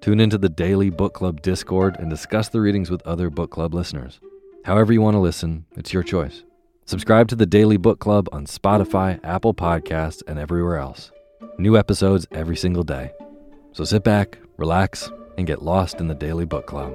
Tune 0.00 0.20
into 0.20 0.38
the 0.38 0.48
daily 0.48 0.90
book 0.90 1.14
club 1.14 1.42
Discord 1.42 1.96
and 1.98 2.08
discuss 2.08 2.48
the 2.48 2.60
readings 2.60 2.90
with 2.90 3.06
other 3.06 3.30
book 3.30 3.50
club 3.50 3.74
listeners. 3.74 4.20
However, 4.64 4.92
you 4.92 5.00
want 5.00 5.14
to 5.14 5.20
listen, 5.20 5.64
it's 5.76 5.92
your 5.92 6.02
choice. 6.02 6.44
Subscribe 6.84 7.28
to 7.28 7.36
the 7.36 7.46
Daily 7.46 7.76
Book 7.76 7.98
Club 7.98 8.28
on 8.32 8.46
Spotify, 8.46 9.20
Apple 9.22 9.52
Podcasts, 9.52 10.22
and 10.26 10.38
everywhere 10.38 10.78
else. 10.78 11.10
New 11.58 11.76
episodes 11.76 12.26
every 12.32 12.56
single 12.56 12.82
day. 12.82 13.10
So 13.72 13.84
sit 13.84 14.04
back, 14.04 14.38
relax, 14.56 15.10
and 15.36 15.46
get 15.46 15.62
lost 15.62 16.00
in 16.00 16.08
the 16.08 16.14
Daily 16.14 16.46
Book 16.46 16.66
Club. 16.66 16.94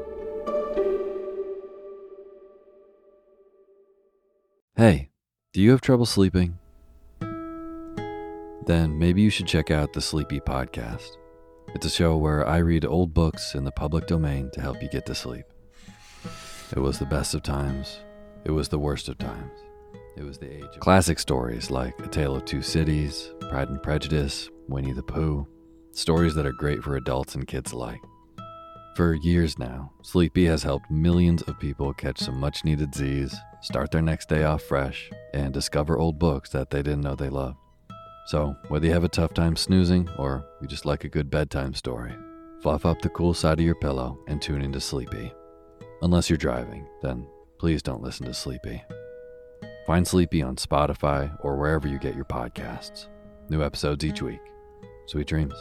Hey, 4.76 5.10
do 5.52 5.62
you 5.62 5.70
have 5.72 5.82
trouble 5.82 6.08
sleeping? 6.08 6.58
Then 8.66 8.98
maybe 8.98 9.22
you 9.22 9.30
should 9.30 9.48
check 9.48 9.70
out 9.70 9.94
the 9.94 10.02
Sleepy 10.02 10.40
Podcast. 10.40 11.18
It's 11.76 11.88
a 11.88 11.90
show 11.90 12.18
where 12.18 12.48
I 12.48 12.58
read 12.58 12.86
old 12.86 13.16
books 13.16 13.56
in 13.56 13.64
the 13.64 13.72
public 13.72 14.06
domain 14.06 14.52
to 14.54 14.62
help 14.62 14.84
you 14.84 14.90
get 14.90 15.08
to 15.08 15.16
sleep. 15.16 15.46
It 16.72 16.80
was 16.80 17.00
the 17.00 17.06
best 17.06 17.34
of 17.34 17.42
times. 17.42 18.00
It 18.46 18.52
was 18.52 18.70
the 18.70 18.78
worst 18.78 19.10
of 19.10 19.18
times. 19.18 19.52
It 20.16 20.24
was 20.24 20.38
the 20.38 20.54
age 20.54 20.64
of 20.64 20.80
classic 20.80 21.18
stories 21.18 21.72
like 21.72 22.00
A 22.00 22.08
Tale 22.08 22.36
of 22.36 22.46
Two 22.46 22.62
Cities, 22.62 23.32
Pride 23.50 23.70
and 23.70 23.82
Prejudice, 23.82 24.52
Winnie 24.68 24.94
the 24.94 25.02
Pooh, 25.02 25.48
stories 25.94 26.36
that 26.36 26.46
are 26.46 26.54
great 26.54 26.84
for 26.84 26.96
adults 26.96 27.34
and 27.34 27.48
kids 27.48 27.72
alike. 27.72 28.02
For 28.96 29.16
years 29.16 29.58
now, 29.58 29.94
Sleepy 30.04 30.46
has 30.46 30.62
helped 30.62 30.92
millions 30.92 31.42
of 31.42 31.60
people 31.60 31.92
catch 31.96 32.20
some 32.20 32.40
much 32.40 32.64
needed 32.64 32.94
Z's, 32.94 33.36
start 33.62 33.90
their 33.90 34.04
next 34.04 34.30
day 34.30 34.44
off 34.44 34.62
fresh, 34.62 35.10
and 35.34 35.52
discover 35.52 35.98
old 35.98 36.20
books 36.20 36.52
that 36.52 36.70
they 36.70 36.84
didn't 36.84 37.02
know 37.02 37.16
they 37.16 37.30
loved. 37.30 37.58
So, 38.26 38.56
whether 38.70 38.88
you 38.88 38.94
have 38.94 39.04
a 39.04 39.10
tough 39.10 39.34
time 39.34 39.56
snoozing 39.56 40.10
or 40.18 40.46
you 40.62 40.68
just 40.68 40.86
like 40.86 41.04
a 41.04 41.10
good 41.10 41.30
bedtime 41.30 41.74
story, 41.74 42.16
fluff 42.62 42.86
up 42.86 43.02
the 43.02 43.10
cool 43.10 43.34
side 43.34 43.60
of 43.60 43.66
your 43.66 43.76
pillow 43.76 44.18
and 44.28 44.42
tune 44.42 44.62
into 44.62 44.80
Sleepy. 44.80 45.34
Unless 46.02 46.30
you're 46.30 46.38
driving, 46.38 46.88
then 47.02 47.28
please 47.60 47.82
don't 47.82 48.02
listen 48.02 48.26
to 48.26 48.34
Sleepy. 48.34 48.82
Find 49.86 50.08
Sleepy 50.08 50.42
on 50.42 50.56
Spotify 50.56 51.36
or 51.42 51.58
wherever 51.58 51.88
you 51.88 52.00
get 52.00 52.16
your 52.16 52.26
podcasts. 52.26 53.08
New 53.50 53.62
episodes 53.62 54.06
each 54.06 54.22
week. 54.22 54.40
Sweet 55.08 55.28
dreams. 55.28 55.54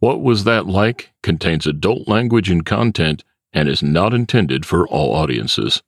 What 0.00 0.22
Was 0.22 0.44
That 0.44 0.66
Like 0.66 1.12
contains 1.22 1.66
adult 1.66 2.08
language 2.08 2.50
and 2.50 2.64
content 2.64 3.24
and 3.54 3.68
is 3.68 3.82
not 3.82 4.12
intended 4.12 4.66
for 4.66 4.86
all 4.88 5.14
audiences. 5.14 5.82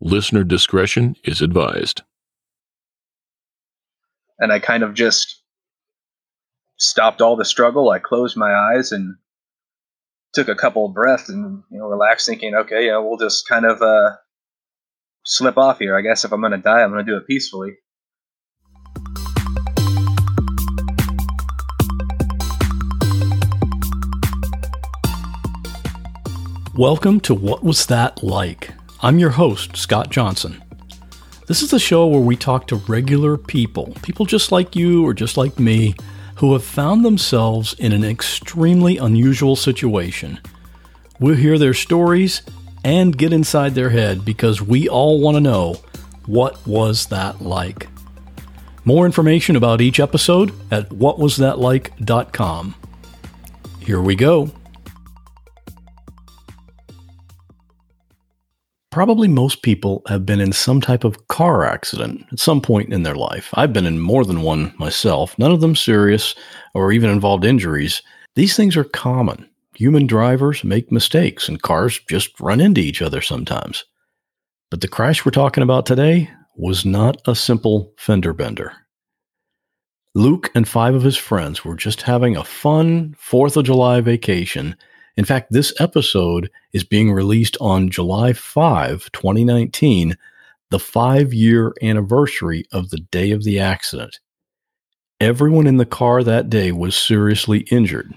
Listener 0.00 0.42
discretion 0.42 1.14
is 1.22 1.40
advised. 1.40 2.02
And 4.38 4.50
I 4.50 4.58
kind 4.58 4.82
of 4.82 4.94
just 4.94 5.42
stopped 6.76 7.20
all 7.20 7.36
the 7.36 7.44
struggle. 7.44 7.90
I 7.90 8.00
closed 8.00 8.36
my 8.36 8.52
eyes 8.52 8.90
and 8.90 9.16
took 10.32 10.48
a 10.48 10.56
couple 10.56 10.86
of 10.86 10.94
breaths 10.94 11.28
and 11.28 11.62
you 11.70 11.78
know 11.78 11.86
relaxed, 11.86 12.26
thinking, 12.26 12.54
okay, 12.54 12.86
yeah, 12.86 12.98
we'll 12.98 13.18
just 13.18 13.46
kind 13.46 13.64
of 13.64 13.80
uh, 13.80 14.16
slip 15.24 15.56
off 15.56 15.78
here. 15.78 15.96
I 15.96 16.02
guess 16.02 16.24
if 16.24 16.32
I'm 16.32 16.40
going 16.40 16.52
to 16.52 16.58
die, 16.58 16.82
I'm 16.82 16.90
going 16.90 17.04
to 17.04 17.10
do 17.10 17.16
it 17.16 17.26
peacefully. 17.26 17.76
Welcome 26.76 27.20
to 27.20 27.36
What 27.36 27.62
Was 27.62 27.86
That 27.86 28.24
Like? 28.24 28.72
I'm 29.00 29.20
your 29.20 29.30
host, 29.30 29.76
Scott 29.76 30.10
Johnson. 30.10 30.60
This 31.46 31.62
is 31.62 31.70
the 31.70 31.78
show 31.78 32.08
where 32.08 32.20
we 32.20 32.34
talk 32.34 32.66
to 32.66 32.74
regular 32.74 33.36
people, 33.36 33.96
people 34.02 34.26
just 34.26 34.50
like 34.50 34.74
you 34.74 35.06
or 35.06 35.14
just 35.14 35.36
like 35.36 35.60
me, 35.60 35.94
who 36.34 36.52
have 36.52 36.64
found 36.64 37.04
themselves 37.04 37.74
in 37.74 37.92
an 37.92 38.02
extremely 38.02 38.98
unusual 38.98 39.54
situation. 39.54 40.40
We'll 41.20 41.36
hear 41.36 41.58
their 41.58 41.74
stories 41.74 42.42
and 42.82 43.16
get 43.16 43.32
inside 43.32 43.76
their 43.76 43.90
head 43.90 44.24
because 44.24 44.60
we 44.60 44.88
all 44.88 45.20
want 45.20 45.36
to 45.36 45.40
know 45.40 45.74
what 46.26 46.66
was 46.66 47.06
that 47.06 47.40
like? 47.40 47.86
More 48.84 49.06
information 49.06 49.54
about 49.54 49.80
each 49.80 50.00
episode 50.00 50.52
at 50.72 50.88
whatwasthatlike.com. 50.88 52.74
Here 53.78 54.00
we 54.00 54.16
go. 54.16 54.50
Probably 58.94 59.26
most 59.26 59.62
people 59.62 60.02
have 60.06 60.24
been 60.24 60.38
in 60.38 60.52
some 60.52 60.80
type 60.80 61.02
of 61.02 61.26
car 61.26 61.64
accident 61.64 62.24
at 62.30 62.38
some 62.38 62.60
point 62.60 62.92
in 62.92 63.02
their 63.02 63.16
life. 63.16 63.50
I've 63.54 63.72
been 63.72 63.86
in 63.86 63.98
more 63.98 64.24
than 64.24 64.42
one 64.42 64.72
myself, 64.78 65.36
none 65.36 65.50
of 65.50 65.60
them 65.60 65.74
serious 65.74 66.36
or 66.74 66.92
even 66.92 67.10
involved 67.10 67.44
injuries. 67.44 68.02
These 68.36 68.54
things 68.54 68.76
are 68.76 68.84
common. 68.84 69.50
Human 69.74 70.06
drivers 70.06 70.62
make 70.62 70.92
mistakes 70.92 71.48
and 71.48 71.60
cars 71.60 71.98
just 72.08 72.38
run 72.38 72.60
into 72.60 72.80
each 72.80 73.02
other 73.02 73.20
sometimes. 73.20 73.84
But 74.70 74.80
the 74.80 74.86
crash 74.86 75.24
we're 75.24 75.32
talking 75.32 75.64
about 75.64 75.86
today 75.86 76.30
was 76.54 76.84
not 76.84 77.20
a 77.26 77.34
simple 77.34 77.92
fender 77.98 78.32
bender. 78.32 78.74
Luke 80.14 80.52
and 80.54 80.68
five 80.68 80.94
of 80.94 81.02
his 81.02 81.16
friends 81.16 81.64
were 81.64 81.74
just 81.74 82.02
having 82.02 82.36
a 82.36 82.44
fun 82.44 83.16
4th 83.20 83.56
of 83.56 83.64
July 83.64 84.00
vacation 84.00 84.76
in 85.16 85.24
fact, 85.24 85.52
this 85.52 85.72
episode 85.78 86.50
is 86.72 86.82
being 86.82 87.12
released 87.12 87.56
on 87.60 87.88
July 87.88 88.32
5, 88.32 89.12
2019, 89.12 90.16
the 90.70 90.78
five 90.78 91.32
year 91.32 91.72
anniversary 91.82 92.64
of 92.72 92.90
the 92.90 92.98
day 92.98 93.30
of 93.30 93.44
the 93.44 93.60
accident. 93.60 94.18
Everyone 95.20 95.68
in 95.68 95.76
the 95.76 95.86
car 95.86 96.24
that 96.24 96.50
day 96.50 96.72
was 96.72 96.96
seriously 96.96 97.60
injured. 97.70 98.12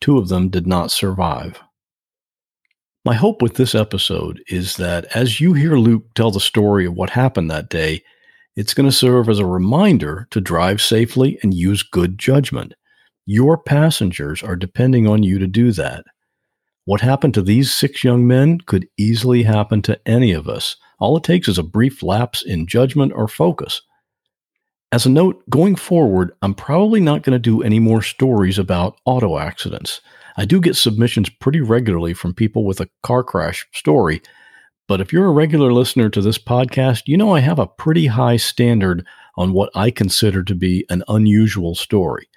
Two 0.00 0.18
of 0.18 0.28
them 0.28 0.48
did 0.48 0.66
not 0.66 0.92
survive. 0.92 1.60
My 3.04 3.14
hope 3.14 3.42
with 3.42 3.54
this 3.54 3.74
episode 3.74 4.40
is 4.46 4.76
that 4.76 5.06
as 5.16 5.40
you 5.40 5.54
hear 5.54 5.76
Luke 5.76 6.04
tell 6.14 6.30
the 6.30 6.38
story 6.38 6.86
of 6.86 6.94
what 6.94 7.10
happened 7.10 7.50
that 7.50 7.68
day, 7.68 8.00
it's 8.54 8.74
going 8.74 8.88
to 8.88 8.96
serve 8.96 9.28
as 9.28 9.40
a 9.40 9.46
reminder 9.46 10.28
to 10.30 10.40
drive 10.40 10.80
safely 10.80 11.38
and 11.42 11.52
use 11.52 11.82
good 11.82 12.16
judgment. 12.16 12.74
Your 13.32 13.56
passengers 13.56 14.42
are 14.42 14.56
depending 14.56 15.08
on 15.08 15.22
you 15.22 15.38
to 15.38 15.46
do 15.46 15.72
that. 15.72 16.04
What 16.84 17.00
happened 17.00 17.32
to 17.32 17.40
these 17.40 17.72
six 17.72 18.04
young 18.04 18.26
men 18.26 18.58
could 18.66 18.86
easily 18.98 19.42
happen 19.42 19.80
to 19.82 19.98
any 20.06 20.32
of 20.32 20.48
us 20.48 20.76
All 20.98 21.16
it 21.16 21.24
takes 21.24 21.48
is 21.48 21.56
a 21.56 21.62
brief 21.62 22.02
lapse 22.02 22.42
in 22.42 22.66
judgment 22.66 23.14
or 23.16 23.26
focus. 23.26 23.80
As 24.92 25.06
a 25.06 25.10
note, 25.10 25.48
going 25.48 25.76
forward, 25.76 26.32
I'm 26.42 26.52
probably 26.52 27.00
not 27.00 27.22
going 27.22 27.32
to 27.32 27.38
do 27.38 27.62
any 27.62 27.78
more 27.78 28.02
stories 28.02 28.58
about 28.58 28.98
auto 29.06 29.38
accidents. 29.38 30.02
I 30.36 30.44
do 30.44 30.60
get 30.60 30.76
submissions 30.76 31.30
pretty 31.30 31.62
regularly 31.62 32.12
from 32.12 32.34
people 32.34 32.66
with 32.66 32.80
a 32.80 32.90
car 33.02 33.24
crash 33.24 33.66
story, 33.72 34.20
but 34.88 35.00
if 35.00 35.10
you're 35.10 35.28
a 35.28 35.32
regular 35.32 35.72
listener 35.72 36.10
to 36.10 36.20
this 36.20 36.36
podcast, 36.36 37.04
you 37.06 37.16
know 37.16 37.34
I 37.34 37.40
have 37.40 37.58
a 37.58 37.66
pretty 37.66 38.08
high 38.08 38.36
standard 38.36 39.06
on 39.38 39.54
what 39.54 39.70
I 39.74 39.90
consider 39.90 40.44
to 40.44 40.54
be 40.54 40.84
an 40.90 41.02
unusual 41.08 41.74
story. 41.74 42.28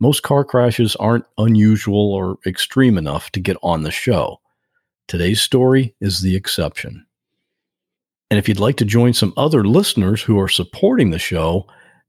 Most 0.00 0.22
car 0.22 0.44
crashes 0.44 0.96
aren't 0.96 1.26
unusual 1.38 2.12
or 2.12 2.38
extreme 2.46 2.98
enough 2.98 3.30
to 3.32 3.40
get 3.40 3.58
on 3.62 3.82
the 3.82 3.90
show. 3.90 4.40
Today's 5.06 5.40
story 5.40 5.94
is 6.00 6.22
the 6.22 6.34
exception. 6.34 7.06
And 8.30 8.38
if 8.38 8.48
you'd 8.48 8.60
like 8.60 8.76
to 8.76 8.84
join 8.84 9.12
some 9.12 9.34
other 9.36 9.64
listeners 9.64 10.22
who 10.22 10.38
are 10.38 10.48
supporting 10.48 11.10
the 11.10 11.18
show, 11.18 11.66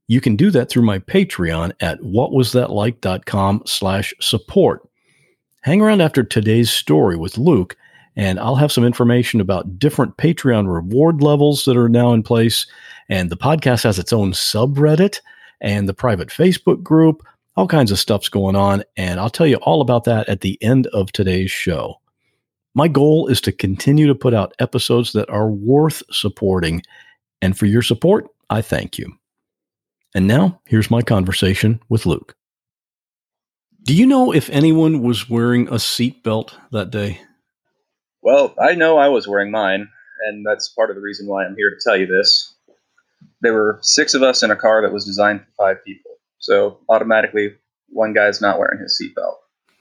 you 0.08 0.20
can 0.20 0.36
do 0.36 0.50
that 0.52 0.68
through 0.68 0.84
my 0.84 1.00
Patreon 1.00 1.72
at 1.80 2.00
whatwasthatlike.com 2.00 3.62
slash 3.66 4.14
support. 4.20 4.88
Hang 5.62 5.80
around 5.80 6.00
after 6.00 6.22
today's 6.22 6.70
story 6.70 7.16
with 7.16 7.38
Luke, 7.38 7.76
and 8.16 8.38
I'll 8.40 8.56
have 8.56 8.72
some 8.72 8.84
information 8.84 9.40
about 9.40 9.78
different 9.78 10.16
Patreon 10.16 10.72
reward 10.72 11.22
levels 11.22 11.64
that 11.64 11.76
are 11.76 11.88
now 11.88 12.12
in 12.12 12.22
place. 12.22 12.66
And 13.08 13.30
the 13.30 13.36
podcast 13.36 13.84
has 13.84 13.98
its 13.98 14.12
own 14.12 14.32
subreddit 14.32 15.20
and 15.60 15.88
the 15.88 15.94
private 15.94 16.28
Facebook 16.28 16.82
group. 16.82 17.22
All 17.56 17.68
kinds 17.68 17.90
of 17.90 17.98
stuff's 17.98 18.30
going 18.30 18.56
on, 18.56 18.82
and 18.96 19.20
I'll 19.20 19.30
tell 19.30 19.46
you 19.46 19.56
all 19.56 19.82
about 19.82 20.04
that 20.04 20.28
at 20.28 20.40
the 20.40 20.58
end 20.62 20.86
of 20.88 21.12
today's 21.12 21.50
show. 21.50 22.00
My 22.74 22.88
goal 22.88 23.28
is 23.28 23.40
to 23.42 23.52
continue 23.52 24.06
to 24.06 24.14
put 24.14 24.32
out 24.32 24.54
episodes 24.58 25.12
that 25.12 25.28
are 25.28 25.50
worth 25.50 26.02
supporting, 26.10 26.82
and 27.42 27.56
for 27.56 27.66
your 27.66 27.82
support, 27.82 28.28
I 28.48 28.62
thank 28.62 28.96
you. 28.98 29.12
And 30.14 30.26
now, 30.26 30.60
here's 30.66 30.90
my 30.90 31.02
conversation 31.02 31.80
with 31.90 32.06
Luke. 32.06 32.34
Do 33.84 33.94
you 33.94 34.06
know 34.06 34.32
if 34.32 34.48
anyone 34.50 35.02
was 35.02 35.28
wearing 35.28 35.68
a 35.68 35.72
seatbelt 35.72 36.54
that 36.70 36.90
day? 36.90 37.20
Well, 38.22 38.54
I 38.58 38.74
know 38.74 38.96
I 38.96 39.08
was 39.08 39.26
wearing 39.26 39.50
mine, 39.50 39.88
and 40.26 40.46
that's 40.46 40.68
part 40.68 40.90
of 40.90 40.96
the 40.96 41.02
reason 41.02 41.26
why 41.26 41.44
I'm 41.44 41.56
here 41.56 41.70
to 41.70 41.80
tell 41.84 41.96
you 41.96 42.06
this. 42.06 42.54
There 43.40 43.52
were 43.52 43.78
six 43.82 44.14
of 44.14 44.22
us 44.22 44.42
in 44.42 44.50
a 44.50 44.56
car 44.56 44.80
that 44.82 44.92
was 44.92 45.04
designed 45.04 45.40
for 45.40 45.52
five 45.58 45.84
people, 45.84 46.11
so 46.42 46.78
automatically 46.88 47.54
one 47.88 48.12
guy's 48.12 48.40
not 48.40 48.58
wearing 48.58 48.80
his 48.80 49.00
seatbelt. 49.00 49.36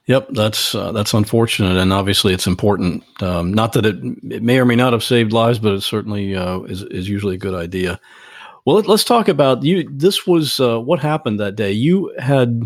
Yep, 0.05 0.29
that's 0.31 0.73
uh, 0.73 0.91
that's 0.91 1.13
unfortunate, 1.13 1.77
and 1.77 1.93
obviously 1.93 2.33
it's 2.33 2.47
important. 2.47 3.03
Um, 3.21 3.53
not 3.53 3.73
that 3.73 3.85
it, 3.85 3.97
it 4.23 4.41
may 4.41 4.59
or 4.59 4.65
may 4.65 4.75
not 4.75 4.93
have 4.93 5.03
saved 5.03 5.31
lives, 5.31 5.59
but 5.59 5.73
it 5.73 5.81
certainly 5.81 6.35
uh, 6.35 6.61
is 6.61 6.83
is 6.83 7.07
usually 7.07 7.35
a 7.35 7.39
good 7.39 7.53
idea. 7.53 7.99
Well, 8.65 8.77
let, 8.77 8.89
us 8.89 9.03
talk 9.03 9.27
about 9.27 9.63
you. 9.63 9.87
This 9.89 10.25
was 10.27 10.59
uh, 10.59 10.79
what 10.79 10.99
happened 10.99 11.39
that 11.39 11.55
day. 11.55 11.71
You 11.71 12.13
had 12.19 12.61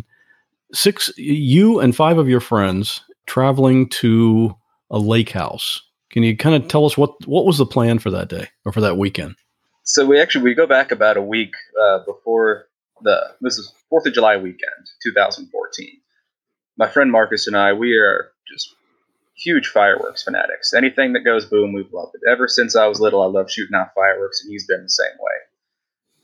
six, 0.73 1.11
you 1.17 1.79
and 1.79 1.95
five 1.95 2.17
of 2.17 2.27
your 2.27 2.41
friends 2.41 3.01
traveling 3.27 3.89
to 3.89 4.55
a 4.89 4.97
lake 4.97 5.31
house. 5.31 5.81
Can 6.11 6.23
you 6.23 6.35
kind 6.37 6.55
of 6.55 6.69
tell 6.69 6.85
us 6.85 6.97
what 6.97 7.11
what 7.27 7.45
was 7.45 7.57
the 7.57 7.65
plan 7.65 7.99
for 7.99 8.11
that 8.11 8.29
day 8.29 8.47
or 8.65 8.71
for 8.71 8.81
that 8.81 8.97
weekend? 8.97 9.35
So 9.83 10.05
we 10.05 10.19
actually 10.19 10.45
we 10.45 10.53
go 10.53 10.67
back 10.67 10.91
about 10.91 11.17
a 11.17 11.21
week 11.21 11.53
uh, 11.81 11.99
before 12.05 12.67
the 13.01 13.35
this 13.41 13.57
is 13.57 13.73
Fourth 13.89 14.05
of 14.05 14.13
July 14.13 14.37
weekend, 14.37 14.89
2014 15.03 16.01
my 16.77 16.89
friend 16.89 17.11
Marcus 17.11 17.47
and 17.47 17.55
I, 17.55 17.73
we 17.73 17.95
are 17.95 18.31
just 18.47 18.75
huge 19.35 19.67
fireworks 19.67 20.23
fanatics. 20.23 20.73
Anything 20.73 21.13
that 21.13 21.21
goes 21.21 21.45
boom, 21.45 21.73
we've 21.73 21.91
loved 21.93 22.15
it. 22.15 22.29
Ever 22.29 22.47
since 22.47 22.75
I 22.75 22.87
was 22.87 22.99
little, 22.99 23.21
I 23.21 23.27
love 23.27 23.51
shooting 23.51 23.75
off 23.75 23.89
fireworks, 23.95 24.41
and 24.41 24.51
he's 24.51 24.67
been 24.67 24.83
the 24.83 24.89
same 24.89 25.17
way. 25.19 25.33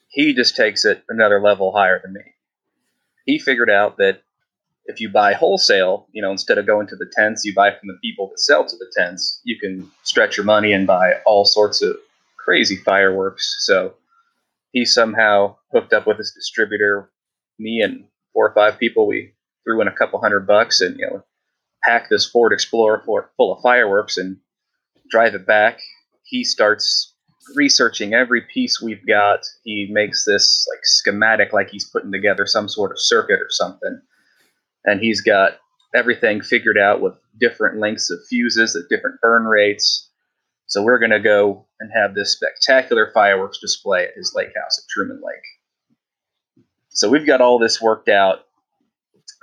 He 0.10 0.34
just 0.34 0.56
takes 0.56 0.84
it 0.86 1.04
another 1.10 1.40
level 1.42 1.72
higher 1.72 2.00
than 2.02 2.14
me. 2.14 2.22
He 3.26 3.40
figured 3.40 3.70
out 3.70 3.98
that 3.98 4.22
if 4.86 5.00
you 5.00 5.10
buy 5.10 5.34
wholesale, 5.34 6.08
you 6.12 6.22
know, 6.22 6.32
instead 6.32 6.58
of 6.58 6.66
going 6.66 6.88
to 6.88 6.96
the 6.96 7.10
tents, 7.14 7.46
you 7.46 7.54
buy 7.54 7.72
from 7.72 7.88
the 7.88 7.98
people 8.02 8.28
that 8.28 8.40
sell 8.40 8.66
to 8.66 8.76
the 8.76 8.92
tents. 8.98 9.40
You 9.44 9.58
can 9.58 9.90
stretch 10.04 10.36
your 10.36 10.46
money 10.46 10.74
and 10.74 10.88
buy 10.88 11.14
all 11.26 11.46
sorts 11.46 11.82
of 11.82 11.96
crazy 12.38 12.76
fireworks. 12.76 13.58
So 13.60 13.94
he 14.72 14.86
somehow 14.86 15.58
hooked 15.72 15.94
up 15.94 16.08
with 16.08 16.18
his 16.18 16.34
distributor. 16.36 17.12
Me 17.60 17.82
and 17.82 18.06
four 18.34 18.48
or 18.48 18.54
five 18.54 18.80
people, 18.80 19.08
we 19.08 19.34
threw 19.64 19.82
in 19.82 19.88
a 19.88 19.96
couple 19.96 20.20
hundred 20.20 20.48
bucks 20.48 20.82
and 20.82 20.98
you 20.98 21.08
know 21.08 21.24
pack 21.84 22.10
this 22.10 22.30
Ford 22.30 22.54
Explorer 22.54 23.04
full 23.06 23.54
of 23.54 23.62
fireworks 23.62 24.18
and 24.18 24.38
drive 25.10 25.36
it 25.36 25.46
back. 25.46 25.80
He 26.24 26.44
starts 26.44 27.14
researching 27.56 28.14
every 28.14 28.42
piece 28.54 28.82
we've 28.82 29.06
got. 29.06 29.40
He 29.64 29.88
makes 29.92 30.26
this 30.26 30.66
like 30.72 30.82
schematic, 30.84 31.54
like 31.54 31.70
he's 31.70 31.90
putting 31.90 32.12
together 32.12 32.46
some 32.46 32.70
sort 32.70 32.92
of 32.92 33.00
circuit 33.00 33.40
or 33.40 33.50
something, 33.50 34.02
and 34.86 35.00
he's 35.02 35.22
got 35.22 35.58
everything 35.94 36.42
figured 36.42 36.78
out 36.78 37.02
with 37.02 37.14
different 37.40 37.80
lengths 37.80 38.10
of 38.10 38.20
fuses 38.30 38.76
at 38.76 38.90
different 38.90 39.20
burn 39.22 39.44
rates. 39.44 40.11
So 40.72 40.82
we're 40.82 41.00
going 41.00 41.12
to 41.12 41.20
go 41.20 41.68
and 41.80 41.92
have 41.94 42.16
this 42.16 42.34
spectacular 42.34 43.12
fireworks 43.14 43.60
display 43.60 44.06
at 44.06 44.16
his 44.16 44.34
lake 44.36 44.52
house 44.56 44.80
at 44.80 44.90
Truman 44.90 45.22
Lake. 45.24 46.66
So 46.90 47.10
we've 47.10 47.26
got 47.26 47.42
all 47.42 47.60
this 47.60 47.82
worked 47.82 48.10
out 48.10 48.46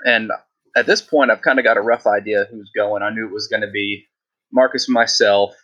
and 0.05 0.31
at 0.77 0.87
this 0.87 1.01
point, 1.01 1.31
I've 1.31 1.43
kind 1.43 1.59
of 1.59 1.65
got 1.65 1.77
a 1.77 1.83
rough 1.83 2.07
idea 2.07 2.47
who's 2.51 2.71
going. 2.75 3.03
I 3.03 3.11
knew 3.11 3.27
it 3.27 3.33
was 3.33 3.49
going 3.49 3.63
to 3.63 3.71
be 3.71 4.07
Marcus 4.53 4.89
myself. 4.89 5.55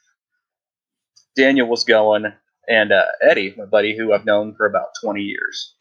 Daniel 1.36 1.68
was 1.68 1.84
going, 1.84 2.26
and 2.68 2.92
uh, 2.92 3.04
Eddie, 3.22 3.54
my 3.56 3.64
buddy, 3.64 3.96
who 3.96 4.12
I've 4.12 4.24
known 4.24 4.54
for 4.54 4.66
about 4.66 4.88
20 5.02 5.20
years. 5.22 5.74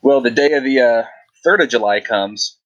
Well, 0.00 0.20
the 0.20 0.30
day 0.30 0.52
of 0.52 0.64
the 0.64 0.80
uh, 0.80 1.04
3rd 1.46 1.64
of 1.64 1.68
July 1.68 2.00
comes. 2.00 2.58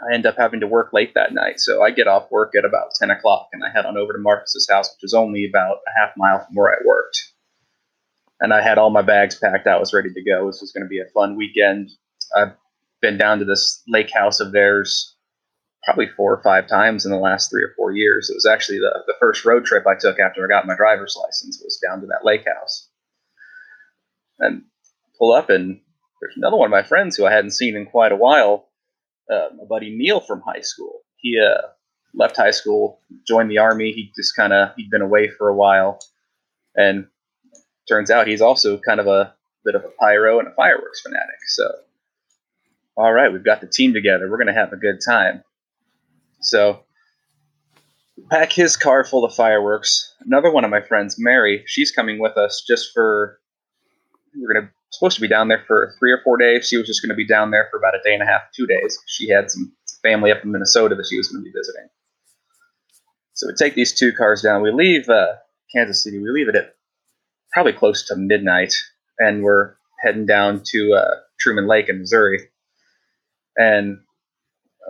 I 0.00 0.14
end 0.14 0.26
up 0.26 0.36
having 0.38 0.60
to 0.60 0.66
work 0.66 0.92
late 0.92 1.14
that 1.14 1.32
night. 1.32 1.58
So 1.58 1.82
I 1.82 1.90
get 1.90 2.06
off 2.06 2.30
work 2.30 2.54
at 2.56 2.64
about 2.64 2.92
10 2.98 3.10
o'clock 3.10 3.48
and 3.52 3.64
I 3.64 3.70
head 3.70 3.86
on 3.86 3.96
over 3.96 4.12
to 4.12 4.18
Marcus's 4.18 4.68
house, 4.70 4.94
which 4.94 5.04
is 5.04 5.14
only 5.14 5.44
about 5.44 5.78
a 5.86 6.00
half 6.00 6.16
mile 6.16 6.44
from 6.44 6.54
where 6.54 6.72
I 6.72 6.76
worked. 6.86 7.32
And 8.40 8.54
I 8.54 8.62
had 8.62 8.78
all 8.78 8.90
my 8.90 9.02
bags 9.02 9.34
packed. 9.34 9.66
I 9.66 9.78
was 9.78 9.92
ready 9.92 10.10
to 10.12 10.22
go. 10.22 10.46
This 10.46 10.60
was 10.60 10.72
going 10.72 10.84
to 10.84 10.88
be 10.88 11.00
a 11.00 11.12
fun 11.12 11.36
weekend. 11.36 11.90
I've 12.36 12.54
been 13.00 13.18
down 13.18 13.40
to 13.40 13.44
this 13.44 13.82
lake 13.88 14.10
house 14.12 14.38
of 14.38 14.52
theirs 14.52 15.16
probably 15.84 16.08
four 16.16 16.34
or 16.34 16.42
five 16.42 16.68
times 16.68 17.04
in 17.04 17.10
the 17.10 17.18
last 17.18 17.50
three 17.50 17.62
or 17.62 17.72
four 17.74 17.92
years. 17.92 18.28
It 18.30 18.34
was 18.34 18.46
actually 18.46 18.78
the, 18.78 19.04
the 19.06 19.14
first 19.18 19.44
road 19.44 19.64
trip 19.64 19.86
I 19.86 19.94
took 19.98 20.18
after 20.18 20.44
I 20.44 20.48
got 20.48 20.66
my 20.66 20.76
driver's 20.76 21.16
license 21.20 21.60
was 21.64 21.80
down 21.82 22.02
to 22.02 22.06
that 22.08 22.24
lake 22.24 22.44
house. 22.46 22.88
And 24.38 24.64
pull 25.18 25.32
up 25.32 25.50
and 25.50 25.80
there's 26.20 26.36
another 26.36 26.56
one 26.56 26.66
of 26.66 26.70
my 26.70 26.82
friends 26.82 27.16
who 27.16 27.26
I 27.26 27.32
hadn't 27.32 27.52
seen 27.52 27.74
in 27.74 27.86
quite 27.86 28.12
a 28.12 28.16
while, 28.16 28.67
uh, 29.32 29.48
buddy 29.68 29.96
Neil 29.96 30.20
from 30.20 30.42
high 30.42 30.60
school. 30.60 31.00
He 31.16 31.38
uh, 31.38 31.68
left 32.14 32.36
high 32.36 32.50
school, 32.50 33.00
joined 33.26 33.50
the 33.50 33.58
army. 33.58 33.92
He 33.92 34.12
just 34.16 34.36
kind 34.36 34.52
of 34.52 34.70
he'd 34.76 34.90
been 34.90 35.02
away 35.02 35.28
for 35.28 35.48
a 35.48 35.54
while, 35.54 36.00
and 36.76 37.06
turns 37.88 38.10
out 38.10 38.26
he's 38.26 38.42
also 38.42 38.78
kind 38.78 39.00
of 39.00 39.06
a 39.06 39.34
bit 39.64 39.74
of 39.74 39.84
a 39.84 39.90
pyro 40.00 40.38
and 40.38 40.48
a 40.48 40.54
fireworks 40.54 41.00
fanatic. 41.00 41.40
So 41.48 41.70
all 42.98 43.12
right, 43.12 43.32
we've 43.32 43.44
got 43.44 43.60
the 43.60 43.68
team 43.68 43.94
together. 43.94 44.28
We're 44.28 44.36
to 44.48 44.52
have 44.52 44.72
a 44.72 44.76
good 44.76 44.98
time. 45.08 45.44
So, 46.40 46.80
pack 48.28 48.52
his 48.52 48.76
car 48.76 49.04
full 49.04 49.24
of 49.24 49.32
fireworks. 49.32 50.12
Another 50.26 50.50
one 50.50 50.64
of 50.64 50.70
my 50.70 50.80
friends, 50.80 51.14
Mary, 51.16 51.62
she's 51.66 51.92
coming 51.92 52.18
with 52.18 52.36
us 52.36 52.64
just 52.66 52.92
for. 52.92 53.38
We're 54.36 54.60
to 54.62 54.68
supposed 54.90 55.16
to 55.16 55.20
be 55.20 55.28
down 55.28 55.48
there 55.48 55.64
for 55.66 55.94
three 55.98 56.12
or 56.12 56.20
four 56.24 56.36
days. 56.36 56.66
She 56.66 56.76
was 56.76 56.86
just 56.86 57.02
going 57.02 57.10
to 57.10 57.14
be 57.14 57.26
down 57.26 57.50
there 57.50 57.68
for 57.70 57.78
about 57.78 57.94
a 57.94 58.02
day 58.04 58.14
and 58.14 58.22
a 58.22 58.26
half, 58.26 58.42
two 58.54 58.66
days. 58.66 58.98
She 59.06 59.28
had 59.28 59.50
some 59.50 59.72
family 60.02 60.30
up 60.30 60.42
in 60.44 60.50
Minnesota 60.50 60.94
that 60.94 61.06
she 61.08 61.16
was 61.16 61.28
going 61.28 61.42
to 61.42 61.44
be 61.44 61.56
visiting. 61.56 61.88
So 63.34 63.46
we 63.46 63.54
take 63.54 63.74
these 63.74 63.96
two 63.96 64.12
cars 64.12 64.42
down. 64.42 64.62
We 64.62 64.72
leave 64.72 65.08
uh, 65.08 65.34
Kansas 65.74 66.02
City. 66.02 66.18
We 66.18 66.30
leave 66.30 66.48
it 66.48 66.56
at 66.56 66.74
probably 67.52 67.72
close 67.72 68.06
to 68.06 68.16
midnight, 68.16 68.74
and 69.18 69.42
we're 69.42 69.74
heading 70.02 70.26
down 70.26 70.62
to 70.66 70.94
uh, 70.94 71.14
Truman 71.38 71.66
Lake 71.66 71.88
in 71.88 72.00
Missouri. 72.00 72.48
And 73.56 73.98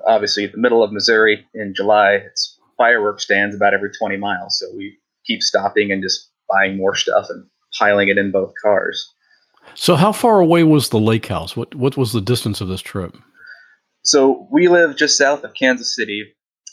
obviously, 0.06 0.46
the 0.46 0.58
middle 0.58 0.82
of 0.82 0.92
Missouri 0.92 1.46
in 1.54 1.74
July, 1.74 2.12
it's 2.12 2.58
fireworks 2.76 3.24
stands 3.24 3.54
about 3.54 3.74
every 3.74 3.90
20 3.90 4.16
miles. 4.16 4.58
So 4.58 4.66
we 4.76 4.98
keep 5.26 5.42
stopping 5.42 5.92
and 5.92 6.02
just 6.02 6.30
buying 6.48 6.76
more 6.76 6.94
stuff 6.94 7.26
and 7.28 7.46
piling 7.78 8.08
it 8.08 8.18
in 8.18 8.30
both 8.30 8.52
cars. 8.62 9.12
So, 9.74 9.96
how 9.96 10.12
far 10.12 10.40
away 10.40 10.64
was 10.64 10.88
the 10.88 11.00
lake 11.00 11.26
house? 11.26 11.56
What 11.56 11.74
what 11.74 11.96
was 11.96 12.12
the 12.12 12.20
distance 12.20 12.60
of 12.60 12.68
this 12.68 12.80
trip? 12.80 13.16
So 14.02 14.48
we 14.50 14.68
live 14.68 14.96
just 14.96 15.18
south 15.18 15.44
of 15.44 15.54
Kansas 15.54 15.94
City, 15.94 16.24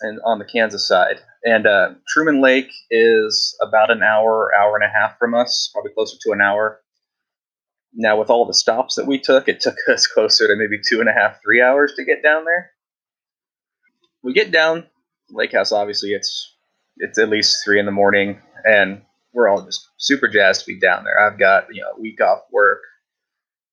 and 0.02 0.20
on 0.26 0.40
the 0.40 0.46
Kansas 0.46 0.88
side, 0.88 1.18
and 1.44 1.68
uh, 1.68 1.90
Truman 2.08 2.42
Lake 2.42 2.72
is 2.90 3.58
about 3.62 3.92
an 3.92 4.02
hour, 4.04 4.52
hour 4.58 4.76
and 4.76 4.86
a 4.86 4.94
half 4.94 5.18
from 5.20 5.36
us, 5.36 5.70
probably 5.74 5.92
closer 5.94 6.18
to 6.22 6.32
an 6.32 6.42
hour. 6.42 6.82
Now, 7.94 8.18
with 8.20 8.30
all 8.30 8.46
the 8.46 8.54
stops 8.54 8.96
that 8.96 9.06
we 9.06 9.20
took, 9.20 9.48
it 9.48 9.60
took 9.60 9.76
us 9.90 10.08
closer 10.08 10.48
to 10.48 10.56
maybe 10.56 10.82
two 10.88 11.00
and 11.00 11.10
a 11.10 11.14
half, 11.14 11.42
three 11.44 11.62
hours 11.62 11.94
to 11.96 12.06
get 12.06 12.24
down 12.24 12.46
there. 12.46 12.72
We 14.24 14.34
get 14.34 14.52
down 14.52 14.86
Lake 15.30 15.54
House. 15.54 15.72
Obviously, 15.72 16.12
it's 16.12 16.56
it's 16.98 17.20
at 17.20 17.30
least 17.30 17.64
three 17.66 17.80
in 17.80 17.86
the 17.86 17.92
morning, 17.92 18.40
and 18.64 19.02
we're 19.36 19.50
all 19.50 19.62
just 19.62 19.90
super 19.98 20.28
jazzed 20.28 20.62
to 20.62 20.68
be 20.68 20.80
down 20.80 21.04
there. 21.04 21.20
I've 21.20 21.38
got 21.38 21.68
you 21.72 21.82
know 21.82 21.92
a 21.96 22.02
week 22.02 22.22
off 22.22 22.44
work. 22.52 22.82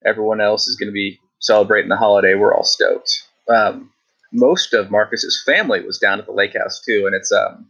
Everyone 0.05 0.41
else 0.41 0.67
is 0.67 0.77
going 0.77 0.89
to 0.89 0.93
be 0.93 1.19
celebrating 1.39 1.89
the 1.89 1.97
holiday. 1.97 2.35
We're 2.35 2.55
all 2.55 2.65
stoked. 2.65 3.23
Um, 3.49 3.91
most 4.33 4.75
of 4.75 4.91
Marcus's 4.91 5.43
family 5.47 5.81
was 5.81 5.99
down 5.99 6.19
at 6.19 6.27
the 6.27 6.33
lake 6.33 6.57
house 6.59 6.83
too, 6.85 7.05
and 7.07 7.15
it's 7.15 7.31
um, 7.31 7.69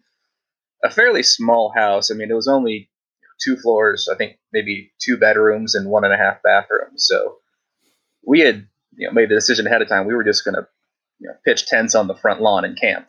a 0.83 0.91
fairly 0.91 1.23
small 1.23 1.73
house. 1.77 2.11
I 2.11 2.15
mean, 2.15 2.31
it 2.31 2.35
was 2.35 2.49
only 2.49 2.89
two 3.43 3.57
floors, 3.57 4.09
I 4.11 4.17
think 4.17 4.39
maybe 4.53 4.93
two 4.99 5.17
bedrooms 5.17 5.75
and 5.75 5.91
one 5.91 6.05
and 6.05 6.15
a 6.15 6.17
half 6.17 6.43
bathrooms. 6.43 7.05
So 7.05 7.37
we 8.25 8.41
had 8.41 8.67
you 8.97 9.07
know 9.07 9.13
made 9.13 9.29
the 9.29 9.35
decision 9.35 9.67
ahead 9.67 9.83
of 9.83 9.89
time. 9.89 10.07
We 10.07 10.15
were 10.15 10.25
just 10.25 10.45
going 10.45 10.55
to 10.55 10.67
you 11.19 11.29
know, 11.29 11.35
pitch 11.45 11.67
tents 11.67 11.95
on 11.95 12.07
the 12.07 12.15
front 12.15 12.41
lawn 12.41 12.65
and 12.65 12.79
camp. 12.79 13.09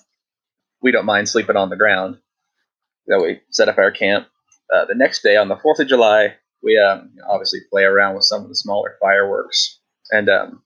We 0.82 0.92
don't 0.92 1.06
mind 1.06 1.30
sleeping 1.30 1.56
on 1.56 1.70
the 1.70 1.78
ground. 1.78 2.18
That 3.08 3.22
we 3.22 3.42
set 3.50 3.68
up 3.68 3.78
our 3.78 3.92
camp. 3.92 4.28
Uh, 4.74 4.86
the 4.86 4.96
next 4.96 5.24
day 5.24 5.36
on 5.36 5.48
the 5.48 5.58
Fourth 5.58 5.80
of 5.80 5.88
July, 5.88 6.36
we 6.62 6.78
um, 6.78 7.12
obviously 7.30 7.60
play 7.70 7.84
around 7.84 8.16
with 8.16 8.24
some 8.24 8.44
of 8.44 8.50
the 8.50 8.56
smaller 8.56 8.96
fireworks, 9.02 9.80
and 10.12 10.30
um, 10.30 10.64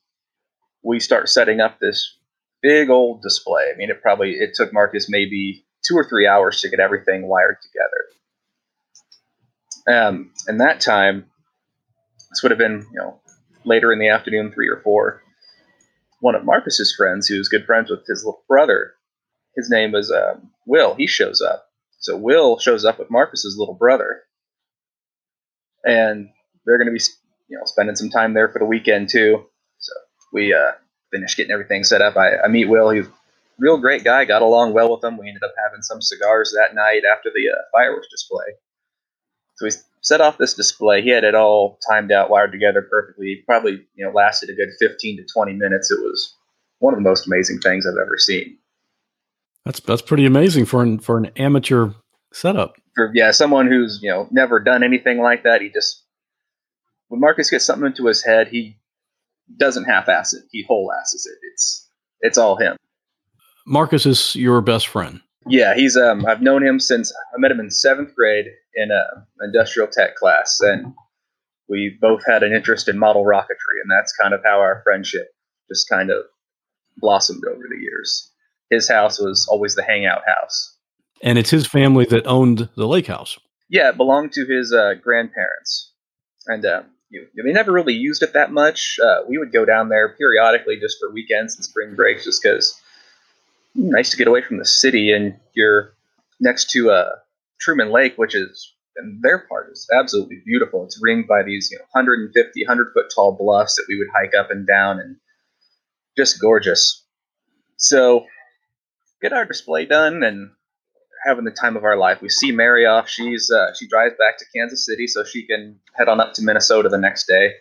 we 0.83 0.99
start 0.99 1.29
setting 1.29 1.59
up 1.59 1.79
this 1.79 2.17
big 2.61 2.89
old 2.89 3.21
display. 3.21 3.71
I 3.73 3.77
mean, 3.77 3.89
it 3.89 4.01
probably 4.01 4.31
it 4.31 4.51
took 4.53 4.73
Marcus 4.73 5.07
maybe 5.09 5.65
two 5.83 5.95
or 5.95 6.07
three 6.07 6.27
hours 6.27 6.61
to 6.61 6.69
get 6.69 6.79
everything 6.79 7.27
wired 7.27 7.57
together. 7.61 8.05
Um, 9.89 10.31
and 10.47 10.59
that 10.61 10.81
time, 10.81 11.25
this 12.29 12.43
would 12.43 12.51
have 12.51 12.59
been 12.59 12.85
you 12.91 12.99
know 12.99 13.19
later 13.65 13.91
in 13.91 13.99
the 13.99 14.09
afternoon, 14.09 14.51
three 14.51 14.69
or 14.69 14.81
four. 14.83 15.23
One 16.19 16.35
of 16.35 16.45
Marcus's 16.45 16.93
friends, 16.95 17.27
who 17.27 17.37
was 17.37 17.49
good 17.49 17.65
friends 17.65 17.91
with 17.91 18.05
his 18.07 18.23
little 18.25 18.43
brother, 18.47 18.93
his 19.55 19.69
name 19.69 19.91
was 19.91 20.11
um, 20.11 20.49
Will. 20.65 20.95
He 20.95 21.07
shows 21.07 21.41
up. 21.41 21.66
So 21.99 22.15
Will 22.15 22.59
shows 22.59 22.85
up 22.85 22.99
with 22.99 23.09
Marcus's 23.09 23.57
little 23.57 23.73
brother, 23.73 24.21
and 25.83 26.29
they're 26.65 26.77
going 26.77 26.87
to 26.87 26.93
be 26.93 27.03
you 27.49 27.57
know 27.57 27.65
spending 27.65 27.95
some 27.95 28.09
time 28.09 28.33
there 28.33 28.49
for 28.49 28.59
the 28.59 28.65
weekend 28.65 29.09
too. 29.09 29.45
So 29.79 29.93
we 30.33 30.53
uh, 30.53 30.73
finish 31.11 31.35
getting 31.35 31.51
everything 31.51 31.83
set 31.83 32.01
up. 32.01 32.17
I, 32.17 32.37
I 32.37 32.47
meet 32.47 32.65
Will. 32.65 32.89
He's 32.89 33.07
a 33.07 33.13
real 33.57 33.77
great 33.77 34.03
guy. 34.03 34.25
Got 34.25 34.41
along 34.41 34.73
well 34.73 34.91
with 34.91 35.03
him. 35.03 35.17
We 35.17 35.27
ended 35.27 35.43
up 35.43 35.53
having 35.63 35.81
some 35.81 36.01
cigars 36.01 36.53
that 36.55 36.75
night 36.75 37.01
after 37.11 37.29
the 37.33 37.49
uh, 37.51 37.61
fireworks 37.71 38.07
display. 38.09 38.45
So 39.55 39.65
we 39.65 39.71
set 40.01 40.21
off 40.21 40.37
this 40.37 40.53
display. 40.53 41.01
He 41.01 41.09
had 41.09 41.23
it 41.23 41.35
all 41.35 41.79
timed 41.89 42.11
out, 42.11 42.29
wired 42.29 42.51
together 42.51 42.81
perfectly. 42.81 43.43
Probably 43.45 43.85
you 43.95 44.05
know 44.05 44.11
lasted 44.11 44.49
a 44.49 44.53
good 44.53 44.69
15 44.79 45.17
to 45.17 45.23
20 45.33 45.53
minutes. 45.53 45.91
It 45.91 45.99
was 45.99 46.35
one 46.79 46.93
of 46.93 46.99
the 46.99 47.09
most 47.09 47.27
amazing 47.27 47.59
things 47.59 47.85
I've 47.85 47.97
ever 47.99 48.17
seen. 48.17 48.57
That's 49.67 49.81
that's 49.81 50.01
pretty 50.01 50.25
amazing 50.25 50.63
for 50.63 50.81
an 50.81 50.97
for 50.99 51.17
an 51.17 51.25
amateur 51.35 51.89
setup. 52.31 52.77
For 52.95 53.11
yeah, 53.13 53.31
someone 53.31 53.67
who's 53.67 53.99
you 54.01 54.09
know 54.09 54.25
never 54.31 54.61
done 54.61 54.81
anything 54.81 55.19
like 55.19 55.43
that, 55.43 55.61
he 55.61 55.69
just 55.69 56.05
when 57.09 57.19
Marcus 57.19 57.49
gets 57.49 57.65
something 57.65 57.85
into 57.85 58.05
his 58.05 58.23
head, 58.23 58.47
he 58.47 58.77
doesn't 59.59 59.83
half-ass 59.83 60.33
it. 60.33 60.43
He 60.51 60.63
whole-asses 60.65 61.25
it. 61.25 61.37
It's 61.51 61.89
it's 62.21 62.37
all 62.37 62.55
him. 62.55 62.77
Marcus 63.65 64.05
is 64.05 64.35
your 64.35 64.61
best 64.61 64.87
friend. 64.87 65.19
Yeah, 65.45 65.75
he's 65.75 65.97
um 65.97 66.25
I've 66.25 66.41
known 66.41 66.65
him 66.65 66.79
since 66.79 67.13
I 67.35 67.37
met 67.37 67.51
him 67.51 67.59
in 67.59 67.69
seventh 67.69 68.15
grade 68.15 68.45
in 68.75 68.89
a 68.89 69.43
industrial 69.43 69.89
tech 69.89 70.15
class, 70.15 70.61
and 70.61 70.93
we 71.67 71.97
both 71.99 72.21
had 72.25 72.41
an 72.41 72.53
interest 72.53 72.87
in 72.87 72.97
model 72.97 73.25
rocketry, 73.25 73.81
and 73.83 73.91
that's 73.91 74.13
kind 74.13 74.33
of 74.33 74.39
how 74.45 74.61
our 74.61 74.79
friendship 74.85 75.27
just 75.69 75.89
kind 75.89 76.09
of 76.09 76.23
blossomed 76.99 77.43
over 77.45 77.63
the 77.69 77.81
years. 77.81 78.31
His 78.69 78.89
house 78.89 79.19
was 79.19 79.47
always 79.49 79.75
the 79.75 79.83
hangout 79.83 80.23
house, 80.25 80.75
and 81.21 81.37
it's 81.37 81.49
his 81.49 81.67
family 81.67 82.05
that 82.05 82.27
owned 82.27 82.69
the 82.75 82.87
lake 82.87 83.07
house. 83.07 83.37
Yeah, 83.69 83.89
it 83.89 83.97
belonged 83.97 84.33
to 84.33 84.45
his 84.45 84.73
uh, 84.73 84.95
grandparents, 85.01 85.91
and 86.47 86.65
uh, 86.65 86.83
you, 87.09 87.27
they 87.43 87.51
never 87.51 87.71
really 87.71 87.93
used 87.93 88.23
it 88.23 88.33
that 88.33 88.51
much. 88.51 88.99
Uh, 89.03 89.21
we 89.27 89.37
would 89.37 89.51
go 89.51 89.65
down 89.65 89.89
there 89.89 90.09
periodically 90.09 90.77
just 90.79 90.97
for 90.99 91.11
weekends 91.11 91.55
and 91.55 91.63
spring 91.63 91.95
breaks, 91.95 92.25
just 92.25 92.41
because 92.41 92.79
nice 93.75 94.09
to 94.09 94.17
get 94.17 94.27
away 94.27 94.41
from 94.41 94.57
the 94.57 94.65
city. 94.65 95.11
And 95.11 95.35
you're 95.53 95.93
next 96.39 96.69
to 96.71 96.91
uh, 96.91 97.09
Truman 97.59 97.91
Lake, 97.91 98.17
which 98.17 98.35
is 98.35 98.73
and 98.97 99.21
their 99.21 99.39
part 99.39 99.71
is 99.71 99.87
absolutely 99.93 100.41
beautiful. 100.45 100.83
It's 100.83 100.99
ringed 101.01 101.27
by 101.27 101.43
these 101.43 101.69
you 101.71 101.77
know 101.77 101.85
150, 101.91 102.65
100 102.65 102.93
foot 102.93 103.05
tall 103.13 103.31
bluffs 103.31 103.75
that 103.75 103.85
we 103.87 103.97
would 103.97 104.07
hike 104.13 104.33
up 104.33 104.51
and 104.51 104.67
down, 104.67 104.99
and 104.99 105.15
just 106.17 106.41
gorgeous. 106.41 107.03
So 107.77 108.25
get 109.21 109.33
our 109.33 109.45
display 109.45 109.85
done 109.85 110.23
and 110.23 110.51
having 111.25 111.45
the 111.45 111.51
time 111.51 111.75
of 111.75 111.83
our 111.83 111.97
life. 111.97 112.21
We 112.21 112.29
see 112.29 112.51
Mary 112.51 112.85
off. 112.85 113.09
She's 113.09 113.51
uh, 113.51 113.73
she 113.77 113.87
drives 113.87 114.15
back 114.17 114.37
to 114.37 114.45
Kansas 114.55 114.85
City 114.85 115.07
so 115.07 115.23
she 115.23 115.45
can 115.45 115.79
head 115.95 116.07
on 116.07 116.19
up 116.19 116.33
to 116.33 116.43
Minnesota 116.43 116.89
the 116.89 116.97
next 116.97 117.27
day. 117.27 117.51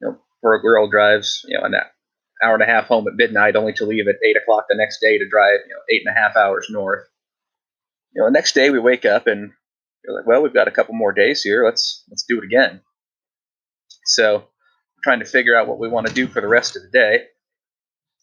You 0.00 0.08
know, 0.08 0.18
poor 0.42 0.60
girl 0.60 0.88
drives 0.88 1.44
you 1.46 1.58
know 1.58 1.64
an 1.64 1.74
hour 2.42 2.54
and 2.54 2.62
a 2.62 2.66
half 2.66 2.86
home 2.86 3.06
at 3.08 3.14
midnight, 3.14 3.56
only 3.56 3.72
to 3.74 3.86
leave 3.86 4.08
at 4.08 4.16
eight 4.24 4.36
o'clock 4.36 4.66
the 4.68 4.76
next 4.76 5.00
day 5.00 5.18
to 5.18 5.28
drive 5.28 5.60
you 5.66 5.74
know 5.74 5.82
eight 5.90 6.02
and 6.04 6.16
a 6.16 6.18
half 6.18 6.36
hours 6.36 6.66
north. 6.70 7.04
You 8.14 8.22
know, 8.22 8.26
the 8.26 8.32
next 8.32 8.54
day 8.54 8.70
we 8.70 8.80
wake 8.80 9.04
up 9.04 9.26
and 9.26 9.52
you're 10.04 10.16
like, 10.16 10.26
well, 10.26 10.42
we've 10.42 10.54
got 10.54 10.68
a 10.68 10.72
couple 10.72 10.94
more 10.94 11.12
days 11.12 11.42
here. 11.42 11.64
Let's 11.64 12.04
let's 12.10 12.24
do 12.28 12.38
it 12.38 12.44
again. 12.44 12.80
So, 14.04 14.44
trying 15.04 15.20
to 15.20 15.24
figure 15.24 15.56
out 15.56 15.68
what 15.68 15.78
we 15.78 15.88
want 15.88 16.08
to 16.08 16.14
do 16.14 16.26
for 16.26 16.40
the 16.40 16.48
rest 16.48 16.74
of 16.76 16.82
the 16.82 16.88
day. 16.88 17.24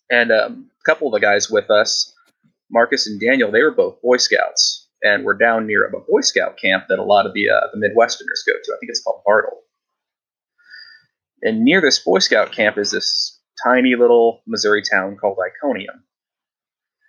And 0.09 0.31
um, 0.31 0.71
a 0.81 0.89
couple 0.89 1.07
of 1.07 1.13
the 1.13 1.25
guys 1.25 1.49
with 1.49 1.69
us 1.69 2.13
Marcus 2.71 3.07
and 3.07 3.19
Daniel, 3.19 3.51
they 3.51 3.61
were 3.61 3.71
both 3.71 4.01
Boy 4.01 4.17
Scouts 4.17 4.87
and 5.03 5.23
were 5.23 5.37
down 5.37 5.67
near 5.67 5.85
a 5.85 5.91
Boy 5.91 6.21
Scout 6.21 6.57
camp 6.57 6.85
that 6.89 6.99
a 6.99 7.03
lot 7.03 7.25
of 7.25 7.33
the 7.33 7.49
uh, 7.49 7.67
the 7.73 7.79
Midwesterners 7.79 8.45
go 8.45 8.53
to. 8.53 8.73
I 8.73 8.77
think 8.79 8.89
it's 8.89 9.01
called 9.01 9.21
Bartle. 9.25 9.61
And 11.43 11.63
near 11.63 11.81
this 11.81 11.99
Boy 11.99 12.19
Scout 12.19 12.51
camp 12.51 12.77
is 12.77 12.91
this 12.91 13.39
tiny 13.63 13.95
little 13.95 14.41
Missouri 14.47 14.81
town 14.81 15.17
called 15.17 15.37
Iconium. 15.39 16.03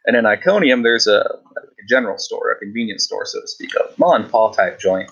And 0.06 0.16
in 0.16 0.26
Iconium, 0.26 0.82
there's 0.82 1.06
a, 1.06 1.20
a 1.20 1.60
general 1.88 2.18
store, 2.18 2.52
a 2.52 2.58
convenience 2.58 3.04
store, 3.04 3.26
so 3.26 3.40
to 3.40 3.48
speak, 3.48 3.74
a 3.74 3.90
mom 3.98 4.22
and 4.22 4.30
pop 4.30 4.56
type 4.56 4.80
joint 4.80 5.10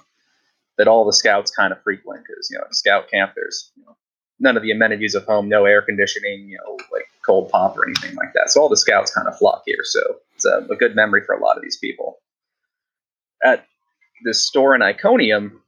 that 0.78 0.88
all 0.88 1.04
the 1.04 1.12
scouts 1.12 1.50
kind 1.50 1.72
of 1.72 1.82
frequent 1.82 2.22
because 2.26 2.48
you 2.50 2.58
know, 2.58 2.64
scout 2.70 3.10
camp, 3.10 3.32
there's 3.34 3.72
you 3.76 3.84
know, 3.84 3.96
none 4.38 4.56
of 4.56 4.62
the 4.62 4.70
amenities 4.70 5.14
of 5.14 5.24
home, 5.24 5.48
no 5.48 5.64
air 5.64 5.82
conditioning, 5.82 6.48
you 6.48 6.58
know, 6.58 6.76
like 6.92 7.06
cold 7.24 7.50
pop 7.50 7.76
or 7.76 7.84
anything 7.86 8.14
like 8.16 8.32
that. 8.34 8.50
So 8.50 8.60
all 8.60 8.68
the 8.68 8.76
scouts 8.76 9.10
kind 9.14 9.26
of 9.26 9.36
flock 9.38 9.62
here. 9.66 9.82
So 9.82 10.00
it's 10.36 10.44
a, 10.44 10.66
a 10.70 10.76
good 10.76 10.94
memory 10.94 11.22
for 11.24 11.34
a 11.34 11.42
lot 11.42 11.56
of 11.56 11.62
these 11.62 11.78
people. 11.78 12.18
At 13.42 13.66
this 14.24 14.46
store 14.46 14.74
in 14.74 14.82
Iconium, 14.82 15.62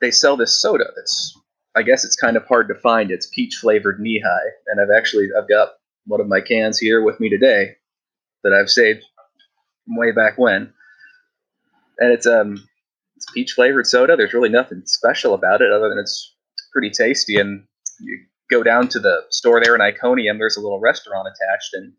they 0.00 0.10
sell 0.10 0.36
this 0.36 0.60
soda 0.60 0.84
that's 0.96 1.38
I 1.74 1.82
guess 1.82 2.04
it's 2.04 2.16
kind 2.16 2.36
of 2.36 2.46
hard 2.46 2.68
to 2.68 2.74
find. 2.74 3.10
It's 3.10 3.30
peach 3.34 3.56
flavored 3.56 3.98
Nehi, 3.98 4.40
and 4.66 4.80
I've 4.80 4.94
actually 4.94 5.28
I've 5.38 5.48
got 5.48 5.70
one 6.06 6.20
of 6.20 6.28
my 6.28 6.40
cans 6.40 6.78
here 6.78 7.02
with 7.02 7.18
me 7.18 7.30
today 7.30 7.76
that 8.44 8.52
I've 8.52 8.68
saved 8.68 9.04
from 9.84 9.96
way 9.96 10.12
back 10.12 10.36
when, 10.36 10.72
and 11.98 12.12
it's 12.12 12.26
um 12.26 12.56
it's 13.16 13.26
peach 13.32 13.52
flavored 13.52 13.86
soda. 13.86 14.16
There's 14.16 14.34
really 14.34 14.48
nothing 14.50 14.82
special 14.84 15.34
about 15.34 15.62
it 15.62 15.72
other 15.72 15.88
than 15.88 15.98
it's 15.98 16.34
pretty 16.72 16.90
tasty, 16.90 17.38
and 17.38 17.64
you 18.00 18.18
go 18.50 18.62
down 18.62 18.88
to 18.88 19.00
the 19.00 19.22
store 19.30 19.62
there 19.62 19.74
in 19.74 19.80
Iconium. 19.80 20.38
There's 20.38 20.58
a 20.58 20.60
little 20.60 20.80
restaurant 20.80 21.28
attached, 21.28 21.72
and 21.72 21.92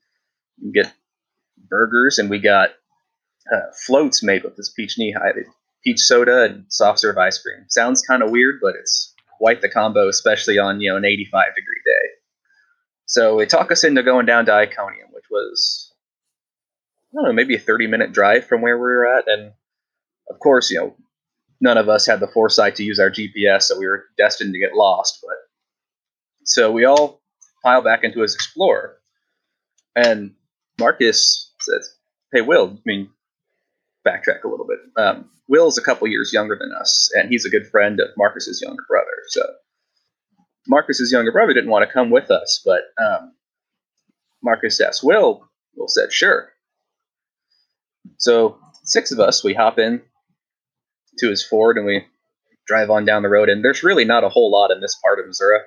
you 0.60 0.72
get 0.72 0.94
burgers, 1.58 2.20
and 2.20 2.30
we 2.30 2.40
got 2.40 2.70
uh, 3.52 3.72
floats 3.86 4.24
made 4.24 4.44
with 4.44 4.56
this 4.56 4.70
peach 4.70 4.98
Nehi, 5.00 5.44
peach 5.84 6.00
soda 6.00 6.44
and 6.44 6.66
soft 6.70 7.00
serve 7.00 7.18
ice 7.18 7.42
cream. 7.42 7.66
Sounds 7.70 8.02
kind 8.02 8.24
of 8.24 8.32
weird, 8.32 8.60
but 8.62 8.76
it's 8.76 9.14
quite 9.38 9.62
the 9.62 9.70
combo, 9.70 10.08
especially 10.08 10.58
on 10.58 10.82
you 10.82 10.90
know 10.90 10.98
an 10.98 11.06
85 11.06 11.56
degree 11.56 11.82
day. 11.86 12.10
So 13.06 13.40
it 13.40 13.50
talked 13.50 13.72
us 13.72 13.84
into 13.84 14.04
going 14.04 14.26
down 14.26 14.46
to 14.46 14.54
Iconium, 14.54 15.10
which 15.12 15.26
was 15.30 15.94
I 17.12 17.18
don't 17.18 17.26
know, 17.26 17.34
maybe 17.34 17.56
a 17.56 17.60
30 17.60 17.88
minute 17.88 18.12
drive 18.12 18.46
from 18.46 18.62
where 18.62 18.78
we 18.78 18.84
were 18.84 19.18
at, 19.18 19.28
and 19.28 19.52
of 20.30 20.40
course, 20.40 20.72
you 20.72 20.80
know, 20.80 20.96
none 21.62 21.78
of 21.78 21.90
us 21.90 22.06
had 22.06 22.20
the 22.20 22.28
foresight 22.28 22.76
to 22.76 22.84
use 22.84 23.00
our 23.00 23.12
GPS, 23.12 23.64
so 23.64 23.78
we 23.78 23.86
were 23.86 24.06
destined 24.18 24.54
to 24.54 24.60
get 24.60 24.76
lost. 24.76 25.20
But 25.22 25.38
so 26.46 26.72
we 26.72 26.86
all 26.86 27.22
pile 27.64 27.82
back 27.82 28.04
into 28.04 28.22
his 28.22 28.36
Explorer, 28.36 28.98
and 29.96 30.34
Marcus 30.80 31.54
says, 31.62 31.96
"Hey, 32.32 32.42
Will, 32.42 32.74
I 32.76 32.82
mean, 32.86 33.10
backtrack 34.06 34.44
a 34.44 34.48
little 34.48 34.68
bit. 34.68 34.80
Um, 34.98 35.30
Will's 35.48 35.78
a 35.78 35.84
couple 35.84 36.08
years 36.08 36.34
younger 36.34 36.58
than 36.60 36.72
us, 36.80 37.10
and 37.16 37.30
he's 37.30 37.46
a 37.46 37.50
good 37.50 37.68
friend 37.68 38.00
of 38.00 38.10
Marcus's 38.18 38.62
younger 38.62 38.84
brother. 38.88 39.12
So 39.30 39.46
Marcus's 40.68 41.12
younger 41.12 41.32
brother 41.32 41.54
didn't 41.54 41.70
want 41.70 41.88
to 41.88 41.94
come 41.94 42.10
with 42.10 42.32
us, 42.32 42.62
but 42.66 42.82
um, 43.04 43.34
Marcus 44.42 44.80
asked 44.80 45.04
Will. 45.04 45.48
Will 45.76 45.88
said, 45.88 46.12
"Sure." 46.12 46.50
So 48.18 48.58
six 48.84 49.12
of 49.12 49.20
us, 49.20 49.44
we 49.44 49.54
hop 49.54 49.80
in 49.80 50.02
to 51.20 51.30
his 51.30 51.46
Ford 51.46 51.78
and 51.78 51.86
we 51.86 52.06
drive 52.68 52.90
on 52.90 53.06
down 53.06 53.24
the 53.24 53.30
road. 53.30 53.50
And 53.50 53.64
there's 53.64 53.84
really 53.84 54.06
not 54.06 54.24
a 54.24 54.30
whole 54.30 54.52
lot 54.52 54.72
in 54.72 54.82
this 54.82 54.98
part 55.04 55.20
of 55.20 55.28
Missouri. 55.28 55.60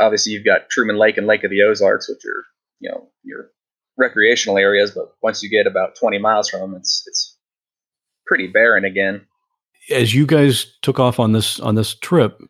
Obviously, 0.00 0.32
you've 0.32 0.44
got 0.44 0.70
Truman 0.70 0.96
Lake 0.96 1.16
and 1.16 1.26
Lake 1.26 1.44
of 1.44 1.50
the 1.50 1.62
Ozarks, 1.62 2.08
which 2.08 2.24
are 2.24 2.44
you 2.78 2.90
know 2.90 3.10
your 3.22 3.50
recreational 3.96 4.58
areas, 4.58 4.90
but 4.90 5.14
once 5.22 5.42
you 5.42 5.50
get 5.50 5.66
about 5.66 5.96
20 5.96 6.18
miles 6.18 6.48
from 6.48 6.60
them, 6.60 6.74
it's 6.74 7.02
it's 7.06 7.36
pretty 8.26 8.46
barren 8.46 8.84
again. 8.84 9.26
as 9.90 10.14
you 10.14 10.26
guys 10.26 10.66
took 10.82 11.00
off 11.00 11.18
on 11.18 11.32
this 11.32 11.60
on 11.60 11.74
this 11.74 11.94
trip, 11.94 12.40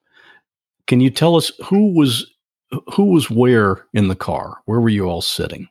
can 0.87 1.00
you 1.00 1.11
tell 1.11 1.37
us 1.37 1.52
who 1.68 1.94
was 1.94 2.30
who 2.94 3.12
was 3.12 3.30
where 3.30 3.87
in 3.94 4.09
the 4.09 4.16
car? 4.16 4.59
Where 4.66 4.80
were 4.80 4.88
you 4.88 5.04
all 5.04 5.23
sitting? 5.23 5.68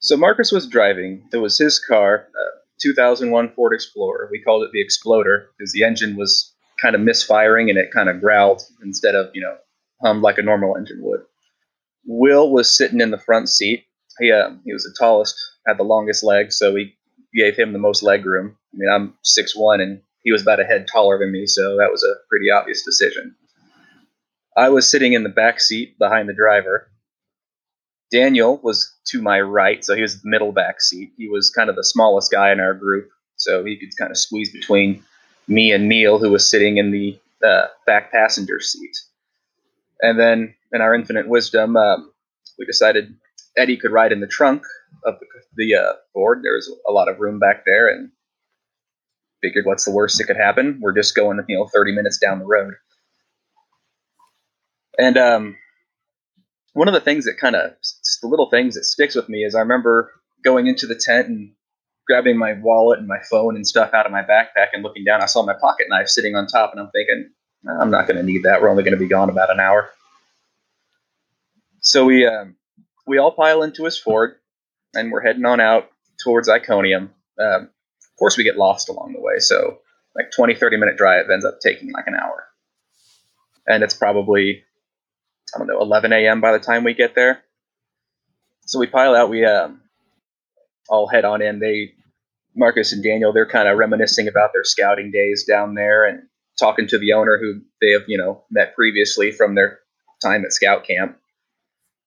So 0.00 0.16
Marcus 0.16 0.52
was 0.52 0.66
driving. 0.66 1.22
It 1.32 1.38
was 1.38 1.58
his 1.58 1.78
car, 1.78 2.26
uh, 2.34 2.58
2001 2.80 3.52
Ford 3.54 3.74
Explorer. 3.74 4.28
We 4.30 4.40
called 4.40 4.62
it 4.62 4.70
the 4.72 4.80
Exploder 4.80 5.50
because 5.58 5.72
the 5.72 5.84
engine 5.84 6.16
was 6.16 6.54
kind 6.80 6.94
of 6.94 7.02
misfiring 7.02 7.68
and 7.68 7.78
it 7.78 7.90
kind 7.92 8.08
of 8.08 8.20
growled 8.20 8.62
instead 8.82 9.14
of 9.14 9.30
you 9.34 9.42
know 9.42 9.56
hummed 10.02 10.22
like 10.22 10.38
a 10.38 10.42
normal 10.42 10.76
engine 10.76 10.98
would. 11.02 11.20
Will 12.06 12.50
was 12.50 12.74
sitting 12.74 13.00
in 13.00 13.10
the 13.10 13.18
front 13.18 13.48
seat. 13.48 13.84
He 14.20 14.32
uh, 14.32 14.50
he 14.64 14.72
was 14.72 14.84
the 14.84 14.94
tallest, 14.98 15.34
had 15.66 15.78
the 15.78 15.84
longest 15.84 16.22
legs, 16.22 16.56
so 16.56 16.72
we 16.72 16.94
gave 17.34 17.56
him 17.56 17.72
the 17.72 17.78
most 17.78 18.02
leg 18.02 18.26
room. 18.26 18.56
I 18.74 18.76
mean, 18.76 18.90
I'm 18.90 19.14
six 19.22 19.56
one 19.56 19.80
and 19.80 20.00
he 20.22 20.32
was 20.32 20.42
about 20.42 20.60
a 20.60 20.64
head 20.64 20.86
taller 20.90 21.18
than 21.18 21.32
me, 21.32 21.46
so 21.46 21.76
that 21.76 21.90
was 21.90 22.02
a 22.02 22.14
pretty 22.28 22.50
obvious 22.50 22.84
decision. 22.84 23.34
I 24.56 24.68
was 24.68 24.90
sitting 24.90 25.12
in 25.14 25.22
the 25.22 25.28
back 25.30 25.60
seat 25.60 25.98
behind 25.98 26.28
the 26.28 26.34
driver. 26.34 26.90
Daniel 28.10 28.60
was 28.62 28.92
to 29.06 29.22
my 29.22 29.40
right, 29.40 29.84
so 29.84 29.94
he 29.94 30.02
was 30.02 30.20
the 30.20 30.28
middle 30.28 30.52
back 30.52 30.80
seat. 30.80 31.12
He 31.16 31.28
was 31.28 31.50
kind 31.50 31.70
of 31.70 31.76
the 31.76 31.84
smallest 31.84 32.30
guy 32.30 32.50
in 32.52 32.60
our 32.60 32.74
group, 32.74 33.08
so 33.36 33.64
he 33.64 33.78
could 33.78 33.96
kind 33.96 34.10
of 34.10 34.18
squeeze 34.18 34.52
between 34.52 35.02
me 35.48 35.72
and 35.72 35.88
Neil, 35.88 36.18
who 36.18 36.30
was 36.30 36.48
sitting 36.48 36.76
in 36.76 36.90
the 36.90 37.18
uh, 37.44 37.66
back 37.86 38.12
passenger 38.12 38.60
seat. 38.60 38.96
And 40.02 40.18
then, 40.18 40.54
in 40.72 40.80
our 40.80 40.94
infinite 40.94 41.28
wisdom, 41.28 41.76
um, 41.76 42.12
we 42.58 42.66
decided 42.66 43.14
Eddie 43.56 43.76
could 43.76 43.92
ride 43.92 44.12
in 44.12 44.20
the 44.20 44.26
trunk 44.26 44.62
of 45.04 45.14
the, 45.18 45.26
the 45.56 45.74
uh, 45.74 45.92
Ford. 46.12 46.40
There 46.42 46.54
was 46.54 46.72
a 46.88 46.92
lot 46.92 47.08
of 47.08 47.18
room 47.20 47.38
back 47.38 47.64
there, 47.64 47.88
and 47.88 48.10
figured, 49.42 49.66
what's 49.66 49.84
the 49.84 49.90
worst 49.90 50.18
that 50.18 50.24
could 50.24 50.36
happen? 50.36 50.78
We're 50.80 50.94
just 50.94 51.14
going, 51.14 51.40
you 51.48 51.56
know, 51.56 51.66
30 51.72 51.92
minutes 51.92 52.18
down 52.18 52.38
the 52.38 52.46
road. 52.46 52.74
And 54.98 55.16
um, 55.16 55.56
one 56.72 56.88
of 56.88 56.94
the 56.94 57.00
things 57.00 57.24
that 57.24 57.38
kind 57.40 57.56
of, 57.56 57.72
the 58.22 58.28
little 58.28 58.50
things 58.50 58.74
that 58.74 58.84
sticks 58.84 59.14
with 59.14 59.28
me 59.28 59.44
is 59.44 59.54
I 59.54 59.60
remember 59.60 60.12
going 60.44 60.66
into 60.66 60.86
the 60.86 60.94
tent 60.94 61.28
and 61.28 61.52
grabbing 62.06 62.36
my 62.36 62.54
wallet 62.54 62.98
and 62.98 63.08
my 63.08 63.18
phone 63.30 63.56
and 63.56 63.66
stuff 63.66 63.94
out 63.94 64.06
of 64.06 64.12
my 64.12 64.22
backpack 64.22 64.68
and 64.72 64.82
looking 64.82 65.04
down. 65.04 65.22
I 65.22 65.26
saw 65.26 65.44
my 65.44 65.54
pocket 65.54 65.86
knife 65.88 66.08
sitting 66.08 66.34
on 66.34 66.46
top, 66.46 66.72
and 66.72 66.80
I'm 66.80 66.90
thinking, 66.90 67.30
I'm 67.80 67.90
not 67.90 68.06
going 68.06 68.16
to 68.16 68.22
need 68.22 68.42
that. 68.44 68.60
We're 68.60 68.68
only 68.68 68.82
going 68.82 68.94
to 68.94 68.98
be 68.98 69.08
gone 69.08 69.30
about 69.30 69.50
an 69.50 69.60
hour. 69.60 69.90
So 71.82 72.04
we 72.04 72.26
um, 72.26 72.56
we 73.06 73.18
all 73.18 73.32
pile 73.32 73.62
into 73.62 73.84
his 73.84 73.98
Ford, 73.98 74.36
and 74.94 75.10
we're 75.10 75.22
heading 75.22 75.44
on 75.44 75.60
out 75.60 75.90
towards 76.22 76.48
Iconium. 76.48 77.10
Um, 77.38 77.62
of 77.62 78.18
course, 78.18 78.36
we 78.36 78.44
get 78.44 78.56
lost 78.56 78.88
along 78.88 79.12
the 79.14 79.20
way, 79.20 79.38
so 79.38 79.78
like 80.16 80.30
20, 80.34 80.54
30 80.54 80.76
minute 80.76 80.96
drive 80.96 81.30
ends 81.30 81.44
up 81.44 81.60
taking 81.60 81.92
like 81.92 82.06
an 82.06 82.14
hour, 82.14 82.46
and 83.66 83.82
it's 83.82 83.94
probably 83.94 84.64
I 85.54 85.58
don't 85.58 85.66
know 85.66 85.80
11 85.80 86.12
a.m. 86.12 86.40
by 86.40 86.52
the 86.52 86.58
time 86.58 86.84
we 86.84 86.94
get 86.94 87.14
there. 87.14 87.42
So 88.66 88.78
we 88.78 88.86
pile 88.86 89.16
out. 89.16 89.30
We 89.30 89.44
um, 89.44 89.80
all 90.88 91.08
head 91.08 91.24
on 91.24 91.42
in. 91.42 91.58
They 91.58 91.94
Marcus 92.54 92.92
and 92.92 93.02
Daniel, 93.02 93.32
they're 93.32 93.46
kind 93.46 93.68
of 93.68 93.78
reminiscing 93.78 94.28
about 94.28 94.52
their 94.52 94.64
scouting 94.64 95.10
days 95.10 95.44
down 95.44 95.74
there 95.74 96.04
and 96.04 96.22
talking 96.58 96.86
to 96.88 96.98
the 96.98 97.12
owner 97.12 97.38
who 97.40 97.60
they 97.80 97.92
have, 97.92 98.02
you 98.06 98.18
know, 98.18 98.44
met 98.50 98.74
previously 98.74 99.32
from 99.32 99.54
their 99.54 99.78
time 100.22 100.44
at 100.44 100.52
scout 100.52 100.84
camp. 100.84 101.16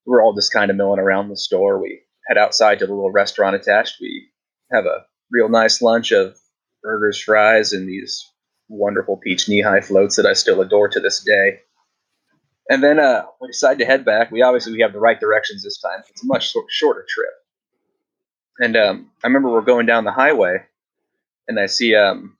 We're 0.05 0.23
all 0.23 0.33
just 0.33 0.53
kind 0.53 0.69
of 0.69 0.77
milling 0.77 0.99
around 0.99 1.29
the 1.29 1.37
store. 1.37 1.81
We 1.81 2.01
head 2.27 2.37
outside 2.37 2.79
to 2.79 2.87
the 2.87 2.93
little 2.93 3.11
restaurant 3.11 3.55
attached. 3.55 3.97
We 4.01 4.29
have 4.71 4.85
a 4.85 5.05
real 5.31 5.49
nice 5.49 5.81
lunch 5.81 6.11
of 6.11 6.37
burgers, 6.81 7.21
fries, 7.21 7.73
and 7.73 7.87
these 7.87 8.29
wonderful 8.69 9.17
peach 9.17 9.45
Nehi 9.45 9.83
floats 9.83 10.15
that 10.15 10.25
I 10.25 10.33
still 10.33 10.61
adore 10.61 10.89
to 10.89 10.99
this 10.99 11.23
day. 11.23 11.59
And 12.69 12.81
then 12.81 12.99
uh, 12.99 13.23
we 13.41 13.47
decide 13.47 13.79
to 13.79 13.85
head 13.85 14.05
back. 14.05 14.31
We 14.31 14.41
obviously 14.41 14.73
we 14.73 14.81
have 14.81 14.93
the 14.93 14.99
right 14.99 15.19
directions 15.19 15.63
this 15.63 15.79
time. 15.79 16.01
It's 16.09 16.23
a 16.23 16.27
much 16.27 16.53
shorter 16.69 17.05
trip. 17.07 17.33
And 18.59 18.77
um, 18.77 19.11
I 19.23 19.27
remember 19.27 19.49
we're 19.49 19.61
going 19.61 19.85
down 19.85 20.03
the 20.03 20.11
highway, 20.11 20.57
and 21.47 21.59
I 21.59 21.65
see 21.65 21.95
um, 21.95 22.37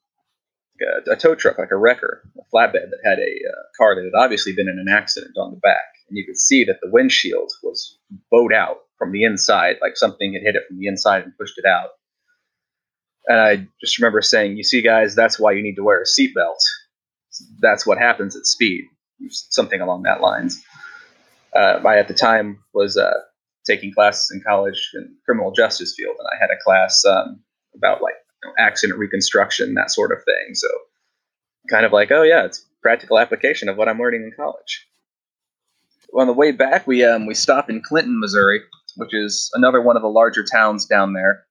a, 0.81 1.11
a, 1.11 1.15
tow 1.15 1.35
truck, 1.35 1.57
like 1.57 1.71
a 1.71 1.75
wrecker, 1.75 2.23
a 2.37 2.55
flatbed 2.55 2.89
that 2.91 2.99
had 3.03 3.19
a 3.19 3.21
uh, 3.23 3.63
car 3.77 3.95
that 3.95 4.03
had 4.03 4.17
obviously 4.17 4.53
been 4.53 4.69
in 4.69 4.79
an 4.79 4.89
accident 4.89 5.35
on 5.37 5.51
the 5.51 5.57
back, 5.57 5.81
and 6.13 6.19
you 6.19 6.25
could 6.27 6.37
see 6.37 6.63
that 6.65 6.77
the 6.79 6.91
windshield 6.91 7.51
was 7.63 7.97
bowed 8.29 8.53
out 8.53 8.77
from 8.99 9.11
the 9.11 9.23
inside, 9.23 9.77
like 9.81 9.97
something 9.97 10.33
had 10.33 10.43
hit 10.43 10.55
it 10.55 10.61
from 10.67 10.77
the 10.77 10.85
inside 10.85 11.23
and 11.23 11.35
pushed 11.39 11.57
it 11.57 11.65
out. 11.65 11.89
And 13.25 13.39
I 13.39 13.67
just 13.81 13.97
remember 13.97 14.21
saying, 14.21 14.55
"You 14.57 14.63
see, 14.63 14.83
guys, 14.83 15.15
that's 15.15 15.39
why 15.39 15.53
you 15.53 15.63
need 15.63 15.75
to 15.75 15.83
wear 15.83 16.01
a 16.01 16.05
seatbelt. 16.05 16.59
That's 17.59 17.87
what 17.87 17.97
happens 17.97 18.35
at 18.35 18.45
speed." 18.45 18.85
Something 19.29 19.81
along 19.81 20.03
that 20.03 20.21
lines. 20.21 20.63
Uh, 21.55 21.81
I 21.83 21.97
at 21.97 22.07
the 22.07 22.13
time 22.13 22.59
was 22.75 22.95
uh, 22.95 23.13
taking 23.65 23.91
classes 23.91 24.29
in 24.31 24.43
college 24.45 24.91
in 24.93 25.15
criminal 25.25 25.51
justice 25.51 25.95
field, 25.97 26.15
and 26.19 26.27
I 26.31 26.37
had 26.39 26.51
a 26.51 26.61
class 26.63 27.03
um, 27.05 27.41
about 27.75 28.03
like 28.03 28.15
you 28.43 28.49
know, 28.49 28.53
accident 28.59 28.99
reconstruction, 28.99 29.73
that 29.73 29.89
sort 29.89 30.11
of 30.11 30.19
thing. 30.25 30.53
So, 30.53 30.67
kind 31.71 31.87
of 31.87 31.91
like, 31.91 32.11
oh 32.11 32.21
yeah, 32.21 32.45
it's 32.45 32.63
practical 32.83 33.17
application 33.17 33.67
of 33.67 33.77
what 33.77 33.89
I'm 33.89 33.97
learning 33.97 34.23
in 34.23 34.31
college. 34.35 34.85
On 36.15 36.27
the 36.27 36.33
way 36.33 36.51
back, 36.51 36.85
we 36.85 37.03
um, 37.03 37.25
we 37.25 37.33
stop 37.33 37.69
in 37.69 37.81
Clinton, 37.81 38.19
Missouri, 38.19 38.61
which 38.97 39.13
is 39.13 39.49
another 39.53 39.81
one 39.81 39.95
of 39.95 40.01
the 40.01 40.09
larger 40.09 40.43
towns 40.43 40.85
down 40.85 41.13
there. 41.13 41.45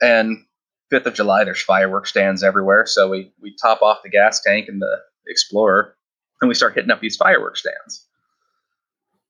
And 0.00 0.44
Fifth 0.90 1.06
of 1.06 1.14
July, 1.14 1.42
there's 1.44 1.62
fireworks 1.62 2.10
stands 2.10 2.44
everywhere. 2.44 2.86
So 2.86 3.08
we 3.08 3.32
we 3.40 3.56
top 3.60 3.82
off 3.82 4.02
the 4.04 4.10
gas 4.10 4.40
tank 4.40 4.68
in 4.68 4.78
the 4.78 4.98
Explorer, 5.26 5.96
and 6.40 6.48
we 6.48 6.54
start 6.54 6.74
hitting 6.74 6.90
up 6.90 7.00
these 7.00 7.16
fireworks 7.16 7.60
stands. 7.60 8.06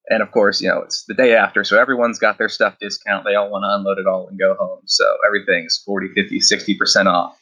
And 0.09 0.23
of 0.23 0.31
course, 0.31 0.61
you 0.61 0.69
know, 0.69 0.83
it's 0.83 1.05
the 1.05 1.15
day 1.15 1.35
after, 1.35 1.65
so 1.65 1.81
everyone's 1.81 2.19
got 2.19 2.39
their 2.39 2.49
stuff 2.49 2.77
discount. 2.81 3.25
They 3.25 3.35
all 3.35 3.51
want 3.51 3.65
to 3.65 3.75
unload 3.75 3.99
it 3.99 4.07
all 4.07 4.29
and 4.29 4.39
go 4.39 4.55
home. 4.55 4.81
So 4.87 5.05
everything's 5.27 5.83
40, 5.85 6.09
50, 6.15 6.39
60% 6.39 7.07
off. 7.07 7.37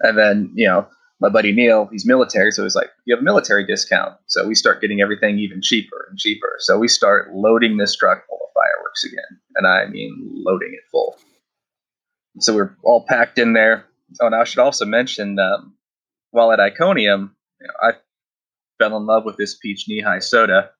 And 0.00 0.16
then, 0.16 0.52
you 0.54 0.66
know, 0.66 0.86
my 1.20 1.28
buddy 1.28 1.52
Neil, 1.52 1.88
he's 1.90 2.06
military, 2.06 2.52
so 2.52 2.62
he's 2.62 2.74
like, 2.74 2.90
you 3.04 3.14
have 3.14 3.22
a 3.22 3.24
military 3.24 3.66
discount. 3.66 4.14
So 4.26 4.46
we 4.46 4.54
start 4.54 4.80
getting 4.80 5.00
everything 5.00 5.38
even 5.38 5.60
cheaper 5.62 6.06
and 6.08 6.18
cheaper. 6.18 6.56
So 6.60 6.78
we 6.78 6.88
start 6.88 7.34
loading 7.34 7.76
this 7.76 7.96
truck 7.96 8.26
full 8.26 8.38
of 8.42 8.52
fireworks 8.54 9.04
again. 9.04 9.40
And 9.56 9.66
I 9.66 9.86
mean, 9.86 10.14
loading 10.32 10.70
it 10.72 10.84
full. 10.90 11.16
So 12.40 12.54
we're 12.54 12.76
all 12.84 13.04
packed 13.08 13.38
in 13.38 13.52
there. 13.52 13.84
Oh, 14.20 14.26
and 14.26 14.34
I 14.34 14.44
should 14.44 14.60
also 14.60 14.84
mention, 14.84 15.38
um, 15.38 15.74
while 16.30 16.52
at 16.52 16.60
Iconium, 16.60 17.34
you 17.60 17.66
know, 17.66 17.74
I 17.82 17.92
fell 18.78 18.96
in 18.96 19.06
love 19.06 19.24
with 19.24 19.36
this 19.36 19.56
peach 19.56 19.86
Nehi 19.88 20.22
soda 20.22 20.70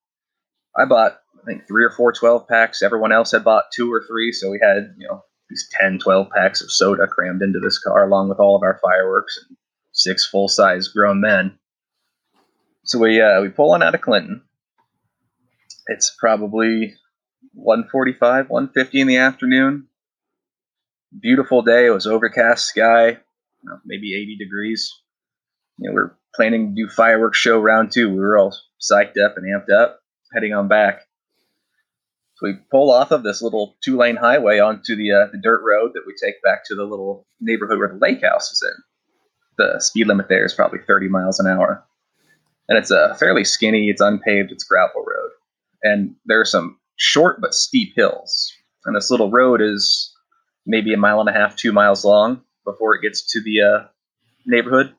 I 0.79 0.85
bought 0.85 1.21
I 1.41 1.45
think 1.45 1.67
three 1.67 1.85
or 1.85 1.91
four 1.91 2.13
12 2.13 2.47
packs. 2.49 2.83
Everyone 2.83 3.13
else 3.13 3.33
had 3.33 3.45
bought 3.45 3.65
two 3.73 3.93
or 3.93 4.05
three, 4.07 4.33
so 4.33 4.51
we 4.51 4.61
had 4.63 4.95
you 4.97 5.09
know 5.09 5.25
these 5.51 5.69
10, 5.81 5.99
12 5.99 6.29
packs 6.31 6.61
of 6.61 6.71
soda 6.71 7.07
crammed 7.07 7.43
into 7.43 7.59
this 7.59 7.79
car, 7.79 8.07
along 8.07 8.29
with 8.29 8.39
all 8.39 8.57
of 8.57 8.63
our 8.63 8.79
fireworks 8.83 9.39
and 9.49 9.57
six 9.99 10.27
full 10.27 10.49
size 10.49 10.89
grown 10.89 11.21
men. 11.21 11.59
So 12.85 12.99
we 12.99 13.21
uh, 13.21 13.43
we 13.43 13.49
pull 13.49 13.73
on 13.73 13.83
out 13.83 13.95
of 13.95 14.01
Clinton. 14.01 14.43
It's 15.87 16.15
probably 16.19 16.95
145, 17.55 18.49
150 18.51 19.01
in 19.01 19.07
the 19.07 19.17
afternoon. 19.17 19.89
Beautiful 21.19 21.63
day. 21.63 21.87
It 21.87 21.91
was 21.91 22.07
overcast 22.07 22.67
sky, 22.67 23.19
maybe 23.85 24.15
80 24.15 24.37
degrees. 24.37 24.93
You 25.79 25.89
know, 25.89 25.95
we're 25.95 26.17
planning 26.35 26.75
to 26.75 26.83
do 26.83 26.89
fireworks 26.89 27.39
show 27.39 27.59
round 27.59 27.93
two. 27.93 28.11
We 28.11 28.19
were 28.19 28.37
all 28.37 28.57
psyched 28.81 29.19
up 29.19 29.37
and 29.37 29.47
amped 29.47 29.73
up 29.73 30.01
heading 30.33 30.53
on 30.53 30.69
back. 30.69 31.01
So 32.35 32.47
we 32.47 32.55
pull 32.71 32.91
off 32.91 33.11
of 33.11 33.23
this 33.23 33.43
little 33.43 33.77
two 33.83 33.97
lane 33.97 34.17
highway 34.17 34.61
onto 34.61 34.95
the 34.95 35.13
uh, 35.13 35.27
the 35.33 35.41
dirt 35.43 35.61
road 35.65 35.93
that 35.95 36.05
we 36.07 36.15
take 36.15 36.41
back 36.43 36.65
to 36.67 36.75
the 36.75 36.85
little 36.85 37.27
neighborhood 37.41 37.79
where 37.79 37.89
the 37.89 37.99
lake 37.99 38.23
house 38.23 38.53
is 38.53 38.63
in. 38.63 38.83
The 39.59 39.81
speed 39.81 40.07
limit 40.07 40.29
there 40.29 40.45
is 40.45 40.55
probably 40.55 40.79
30 40.87 41.09
miles 41.09 41.39
an 41.39 41.47
hour. 41.47 41.85
And 42.69 42.79
it's 42.79 42.91
a 42.91 43.15
fairly 43.19 43.45
skinny, 43.45 43.89
it's 43.89 44.01
unpaved, 44.01 44.53
it's 44.53 44.65
gravel 44.65 45.05
road. 45.05 45.31
And 45.83 46.15
there 46.27 46.41
are 46.41 46.47
some 46.47 46.79
short 46.97 47.41
but 47.41 47.55
steep 47.55 47.95
hills. 47.97 48.53
And 48.85 48.97
this 48.97 49.11
little 49.11 49.31
road 49.31 49.61
is 49.61 50.15
maybe 50.67 50.93
a 50.93 50.99
mile 50.99 51.21
and 51.21 51.29
a 51.29 51.33
half, 51.33 51.57
two 51.57 51.73
miles 51.73 52.05
long 52.05 52.43
before 52.65 52.95
it 52.95 53.03
gets 53.03 53.33
to 53.33 53.43
the 53.43 53.63
uh, 53.63 53.89
neighborhood 54.47 54.95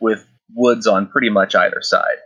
with 0.00 0.26
woods 0.54 0.86
on 0.86 1.08
pretty 1.08 1.30
much 1.30 1.54
either 1.54 1.80
side. 1.80 2.18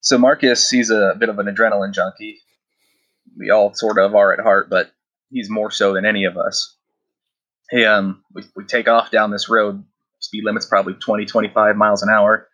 So 0.00 0.18
Marcus, 0.18 0.68
he's 0.68 0.90
a 0.90 1.14
bit 1.18 1.28
of 1.28 1.38
an 1.38 1.46
adrenaline 1.46 1.92
junkie. 1.92 2.40
We 3.38 3.50
all 3.50 3.72
sort 3.74 3.98
of 3.98 4.14
are 4.14 4.32
at 4.32 4.40
heart, 4.40 4.68
but 4.68 4.92
he's 5.30 5.48
more 5.48 5.70
so 5.70 5.94
than 5.94 6.04
any 6.04 6.24
of 6.24 6.36
us. 6.36 6.76
Hey, 7.70 7.86
um, 7.86 8.22
we, 8.34 8.42
we 8.56 8.64
take 8.64 8.88
off 8.88 9.10
down 9.10 9.30
this 9.30 9.48
road. 9.48 9.84
Speed 10.22 10.44
limit's 10.44 10.66
probably 10.66 10.94
20, 10.94 11.26
25 11.26 11.76
miles 11.76 12.02
an 12.02 12.08
hour. 12.08 12.48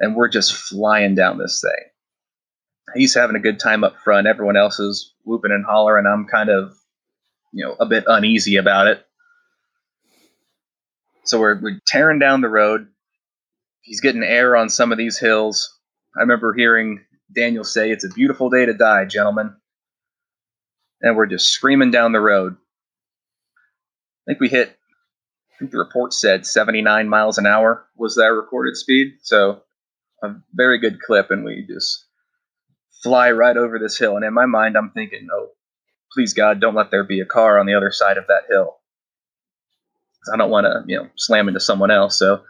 And 0.00 0.16
we're 0.16 0.28
just 0.28 0.52
flying 0.52 1.14
down 1.14 1.38
this 1.38 1.60
thing. 1.60 1.84
He's 2.96 3.14
having 3.14 3.36
a 3.36 3.40
good 3.40 3.60
time 3.60 3.84
up 3.84 3.96
front. 4.02 4.26
Everyone 4.26 4.56
else 4.56 4.80
is 4.80 5.14
whooping 5.24 5.52
and 5.52 5.64
hollering. 5.64 6.06
I'm 6.06 6.26
kind 6.26 6.50
of, 6.50 6.74
you 7.52 7.64
know, 7.64 7.76
a 7.78 7.86
bit 7.86 8.04
uneasy 8.06 8.56
about 8.56 8.88
it. 8.88 9.04
So 11.24 11.38
we're, 11.38 11.60
we're 11.60 11.80
tearing 11.86 12.18
down 12.18 12.40
the 12.40 12.48
road. 12.48 12.88
He's 13.82 14.00
getting 14.00 14.22
air 14.22 14.56
on 14.56 14.68
some 14.68 14.92
of 14.92 14.98
these 14.98 15.18
hills. 15.18 15.78
I 16.16 16.20
remember 16.20 16.52
hearing 16.52 17.04
Daniel 17.34 17.64
say, 17.64 17.90
It's 17.90 18.04
a 18.04 18.08
beautiful 18.08 18.50
day 18.50 18.66
to 18.66 18.74
die, 18.74 19.04
gentlemen. 19.04 19.54
And 21.00 21.16
we're 21.16 21.26
just 21.26 21.50
screaming 21.50 21.90
down 21.90 22.12
the 22.12 22.20
road. 22.20 22.56
I 22.56 24.24
think 24.26 24.40
we 24.40 24.48
hit, 24.48 24.76
think 25.62 25.70
the 25.70 25.78
report 25.78 26.12
said 26.12 26.44
79 26.44 27.08
miles 27.08 27.38
an 27.38 27.46
hour 27.46 27.86
was 27.96 28.16
that 28.16 28.32
recorded 28.32 28.76
speed. 28.76 29.14
So 29.22 29.62
a 30.22 30.34
very 30.52 30.78
good 30.78 31.00
clip, 31.00 31.30
and 31.30 31.44
we 31.44 31.64
just 31.68 32.04
fly 33.02 33.30
right 33.30 33.56
over 33.56 33.78
this 33.78 33.96
hill. 33.96 34.16
And 34.16 34.24
in 34.24 34.34
my 34.34 34.46
mind, 34.46 34.76
I'm 34.76 34.90
thinking, 34.90 35.28
oh, 35.32 35.50
please 36.12 36.34
God, 36.34 36.60
don't 36.60 36.74
let 36.74 36.90
there 36.90 37.04
be 37.04 37.20
a 37.20 37.24
car 37.26 37.60
on 37.60 37.66
the 37.66 37.74
other 37.74 37.92
side 37.92 38.18
of 38.18 38.26
that 38.26 38.42
hill. 38.50 38.76
I 40.32 40.36
don't 40.36 40.50
want 40.50 40.66
to, 40.66 40.82
you 40.86 40.98
know, 40.98 41.08
slam 41.16 41.48
into 41.48 41.60
someone 41.60 41.90
else. 41.90 42.18
So 42.18 42.42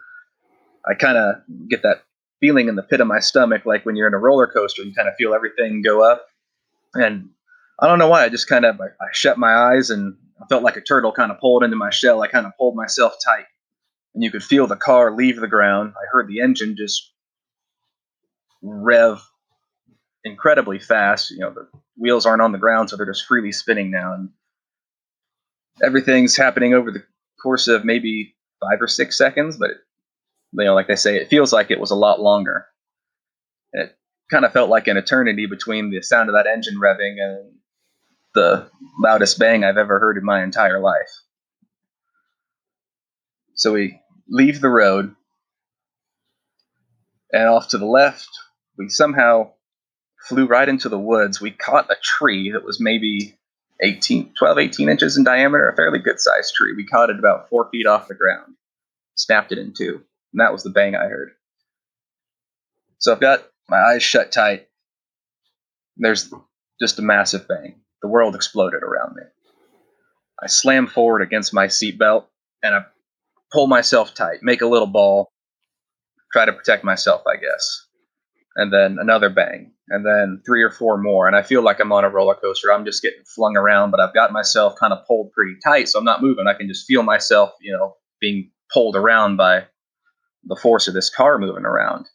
I 0.87 0.95
kind 0.95 1.17
of 1.17 1.35
get 1.69 1.83
that 1.83 2.03
feeling 2.39 2.67
in 2.67 2.75
the 2.75 2.83
pit 2.83 2.99
of 2.99 3.07
my 3.07 3.19
stomach, 3.19 3.65
like 3.65 3.85
when 3.85 3.95
you're 3.95 4.07
in 4.07 4.13
a 4.13 4.19
roller 4.19 4.47
coaster, 4.47 4.83
you 4.83 4.93
kind 4.93 5.07
of 5.07 5.15
feel 5.15 5.33
everything 5.33 5.81
go 5.83 6.03
up. 6.03 6.25
And 6.95 7.29
I 7.79 7.87
don't 7.87 7.99
know 7.99 8.09
why, 8.09 8.23
I 8.23 8.29
just 8.29 8.49
kind 8.49 8.65
of 8.65 8.79
I, 8.81 8.85
I 8.85 9.07
shut 9.11 9.37
my 9.37 9.53
eyes 9.53 9.89
and 9.89 10.15
I 10.43 10.47
felt 10.47 10.63
like 10.63 10.75
a 10.75 10.81
turtle 10.81 11.13
kind 11.13 11.31
of 11.31 11.39
pulled 11.39 11.63
into 11.63 11.77
my 11.77 11.89
shell. 11.89 12.21
I 12.21 12.27
kind 12.27 12.45
of 12.45 12.57
pulled 12.57 12.75
myself 12.75 13.13
tight, 13.23 13.45
and 14.13 14.23
you 14.23 14.31
could 14.31 14.43
feel 14.43 14.67
the 14.67 14.75
car 14.75 15.15
leave 15.15 15.39
the 15.39 15.47
ground. 15.47 15.93
I 15.95 16.05
heard 16.11 16.27
the 16.27 16.41
engine 16.41 16.75
just 16.77 17.13
rev 18.61 19.21
incredibly 20.25 20.79
fast. 20.79 21.31
You 21.31 21.39
know, 21.39 21.51
the 21.51 21.67
wheels 21.97 22.25
aren't 22.25 22.41
on 22.41 22.51
the 22.51 22.57
ground, 22.57 22.89
so 22.89 22.97
they're 22.97 23.05
just 23.05 23.25
freely 23.25 23.51
spinning 23.51 23.89
now, 23.89 24.13
and 24.13 24.29
everything's 25.81 26.35
happening 26.35 26.73
over 26.73 26.91
the 26.91 27.03
course 27.41 27.67
of 27.67 27.85
maybe 27.85 28.35
five 28.59 28.81
or 28.81 28.87
six 28.87 29.17
seconds. 29.17 29.57
But 29.57 29.71
it, 29.71 29.77
you 30.53 30.65
know, 30.65 30.75
like 30.75 30.87
they 30.87 30.95
say, 30.95 31.15
it 31.15 31.29
feels 31.29 31.53
like 31.53 31.71
it 31.71 31.79
was 31.79 31.91
a 31.91 31.95
lot 31.95 32.19
longer. 32.19 32.65
It 33.71 33.95
kind 34.29 34.43
of 34.43 34.51
felt 34.51 34.69
like 34.69 34.87
an 34.87 34.97
eternity 34.97 35.45
between 35.45 35.89
the 35.89 36.01
sound 36.01 36.29
of 36.29 36.35
that 36.35 36.47
engine 36.47 36.79
revving 36.81 37.15
and 37.19 37.53
the 38.33 38.69
loudest 38.99 39.39
bang 39.39 39.63
I've 39.63 39.77
ever 39.77 39.99
heard 39.99 40.17
in 40.17 40.25
my 40.25 40.43
entire 40.43 40.79
life. 40.79 41.09
So 43.55 43.73
we 43.73 43.99
leave 44.27 44.61
the 44.61 44.69
road, 44.69 45.15
and 47.31 47.47
off 47.47 47.69
to 47.69 47.77
the 47.77 47.85
left, 47.85 48.29
we 48.77 48.89
somehow 48.89 49.51
flew 50.27 50.47
right 50.47 50.67
into 50.67 50.89
the 50.89 50.99
woods. 50.99 51.39
We 51.39 51.51
caught 51.51 51.91
a 51.91 51.95
tree 52.01 52.51
that 52.51 52.63
was 52.63 52.79
maybe 52.79 53.37
18, 53.81 54.33
12, 54.37 54.57
18 54.57 54.89
inches 54.89 55.17
in 55.17 55.23
diameter, 55.23 55.69
a 55.69 55.75
fairly 55.75 55.99
good 55.99 56.19
sized 56.19 56.53
tree. 56.55 56.73
We 56.75 56.85
caught 56.85 57.09
it 57.09 57.19
about 57.19 57.49
four 57.49 57.69
feet 57.71 57.85
off 57.85 58.07
the 58.07 58.15
ground, 58.15 58.55
snapped 59.15 59.51
it 59.51 59.57
in 59.57 59.73
two, 59.73 60.01
and 60.31 60.39
that 60.39 60.53
was 60.53 60.63
the 60.63 60.69
bang 60.69 60.95
I 60.95 61.05
heard. 61.05 61.31
So 62.97 63.11
I've 63.11 63.19
got 63.19 63.43
my 63.69 63.77
eyes 63.77 64.03
shut 64.03 64.31
tight. 64.31 64.67
There's 65.97 66.33
just 66.79 66.99
a 66.99 67.03
massive 67.03 67.47
bang. 67.47 67.82
The 68.03 68.07
world 68.07 68.35
exploded 68.35 68.83
around 68.83 69.15
me. 69.15 69.23
I 70.41 70.47
slam 70.47 70.85
forward 70.85 71.23
against 71.23 71.53
my 71.53 71.65
seatbelt 71.65 72.25
and 72.61 72.75
I 72.75 72.81
pull 73.51 73.65
myself 73.65 74.13
tight, 74.13 74.43
make 74.43 74.61
a 74.61 74.67
little 74.67 74.87
ball, 74.87 75.31
try 76.31 76.45
to 76.45 76.53
protect 76.53 76.83
myself, 76.83 77.23
I 77.25 77.37
guess 77.37 77.87
and 78.55 78.71
then 78.71 78.97
another 78.99 79.29
bang, 79.29 79.71
and 79.89 80.05
then 80.05 80.41
three 80.45 80.61
or 80.61 80.69
four 80.69 80.97
more. 80.97 81.27
And 81.27 81.35
I 81.35 81.41
feel 81.41 81.63
like 81.63 81.79
I'm 81.79 81.91
on 81.91 82.03
a 82.05 82.09
roller 82.09 82.35
coaster. 82.35 82.71
I'm 82.71 82.85
just 82.85 83.01
getting 83.01 83.23
flung 83.23 83.57
around, 83.57 83.91
but 83.91 83.99
I've 83.99 84.13
got 84.13 84.31
myself 84.31 84.75
kind 84.79 84.93
of 84.93 85.05
pulled 85.07 85.31
pretty 85.31 85.55
tight, 85.63 85.89
so 85.89 85.99
I'm 85.99 86.05
not 86.05 86.21
moving. 86.21 86.47
I 86.47 86.53
can 86.53 86.67
just 86.67 86.85
feel 86.85 87.03
myself, 87.03 87.51
you 87.61 87.73
know, 87.75 87.95
being 88.21 88.51
pulled 88.71 88.95
around 88.95 89.37
by 89.37 89.65
the 90.45 90.55
force 90.55 90.87
of 90.87 90.93
this 90.93 91.09
car 91.09 91.37
moving 91.39 91.65
around. 91.65 92.07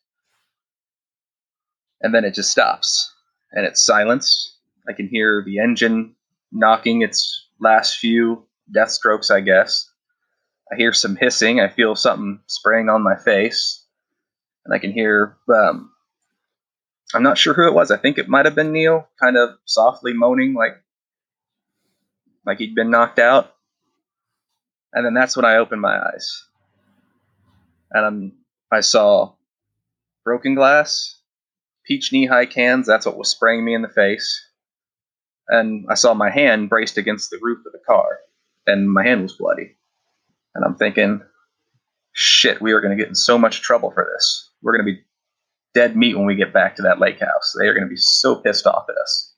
And 2.01 2.15
then 2.15 2.25
it 2.25 2.35
just 2.35 2.51
stops, 2.51 3.13
and 3.53 3.67
it's 3.67 3.85
silence. 3.85 4.58
I 4.89 4.93
can 4.93 5.09
hear 5.09 5.43
the 5.45 5.59
engine 5.59 6.15
knocking 6.51 7.03
its 7.03 7.47
last 7.61 7.99
few 7.99 8.47
death 8.73 8.91
strokes, 8.91 9.31
I 9.31 9.41
guess. 9.41 9.91
I 10.73 10.77
hear 10.77 10.93
some 10.93 11.17
hissing. 11.17 11.61
I 11.61 11.69
feel 11.69 11.95
something 11.95 12.41
spraying 12.47 12.89
on 12.89 13.03
my 13.03 13.17
face. 13.17 13.85
And 14.65 14.75
I 14.75 14.79
can 14.79 14.93
hear 14.93 15.37
um, 15.53 15.91
I'm 17.15 17.23
not 17.23 17.39
sure 17.39 17.55
who 17.55 17.67
it 17.67 17.75
was. 17.75 17.91
I 17.91 17.97
think 17.97 18.19
it 18.19 18.29
might 18.29 18.45
have 18.45 18.55
been 18.55 18.73
Neil, 18.73 19.09
kind 19.21 19.37
of 19.37 19.51
softly 19.65 20.13
moaning 20.13 20.55
like 20.55 20.83
like 22.45 22.59
he'd 22.59 22.75
been 22.75 22.91
knocked 22.91 23.19
out. 23.19 23.55
And 24.93 25.05
then 25.05 25.15
that's 25.15 25.37
when 25.37 25.45
I 25.45 25.57
opened 25.57 25.83
my 25.83 25.99
eyes. 25.99 26.45
And 27.91 28.07
I'm, 28.07 28.33
I 28.73 28.81
saw 28.81 29.35
broken 30.25 30.55
glass, 30.55 31.21
peach 31.85 32.11
Nehi 32.11 32.51
cans, 32.51 32.87
that's 32.87 33.07
what 33.07 33.19
was 33.19 33.29
spraying 33.29 33.65
me 33.65 33.75
in 33.75 33.83
the 33.83 33.89
face. 33.89 34.48
And 35.49 35.87
I 35.91 35.95
saw 35.95 36.15
my 36.15 36.31
hand 36.31 36.69
braced 36.69 36.99
against 36.99 37.31
the 37.31 37.39
roof 37.41 37.65
of 37.67 37.73
the 37.73 37.79
car, 37.87 38.19
and 38.67 38.91
my 38.93 39.05
hand 39.05 39.23
was 39.23 39.33
bloody. 39.33 39.77
And 40.55 40.65
I'm 40.65 40.75
thinking, 40.75 41.23
shit, 42.13 42.61
we 42.61 42.73
are 42.73 42.81
going 42.81 42.97
to 42.97 43.03
get 43.03 43.09
in 43.09 43.15
so 43.15 43.39
much 43.39 43.63
trouble 43.63 43.91
for 43.91 44.07
this. 44.13 44.51
We're 44.63 44.77
going 44.77 44.87
to 44.87 44.93
be 44.93 45.03
dead 45.75 45.97
meat 45.97 46.17
when 46.17 46.27
we 46.27 46.35
get 46.35 46.53
back 46.53 46.77
to 46.77 46.83
that 46.83 46.99
lake 46.99 47.21
house. 47.21 47.55
They 47.59 47.67
are 47.67 47.75
going 47.75 47.87
to 47.87 47.91
be 47.91 47.97
so 47.97 48.37
pissed 48.37 48.67
off 48.67 48.87
at 48.89 48.97
us. 48.97 49.35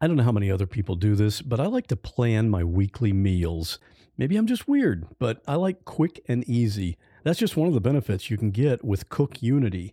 I 0.00 0.06
don't 0.06 0.16
know 0.16 0.22
how 0.22 0.32
many 0.32 0.50
other 0.50 0.66
people 0.66 0.94
do 0.94 1.14
this, 1.14 1.42
but 1.42 1.60
I 1.60 1.66
like 1.66 1.86
to 1.88 1.96
plan 1.96 2.48
my 2.48 2.64
weekly 2.64 3.12
meals. 3.12 3.78
Maybe 4.16 4.36
I'm 4.36 4.46
just 4.46 4.66
weird, 4.66 5.06
but 5.18 5.42
I 5.46 5.56
like 5.56 5.84
quick 5.84 6.22
and 6.26 6.42
easy. 6.48 6.96
That's 7.22 7.38
just 7.38 7.56
one 7.56 7.68
of 7.68 7.74
the 7.74 7.80
benefits 7.80 8.30
you 8.30 8.38
can 8.38 8.50
get 8.50 8.82
with 8.82 9.10
Cook 9.10 9.42
Unity. 9.42 9.92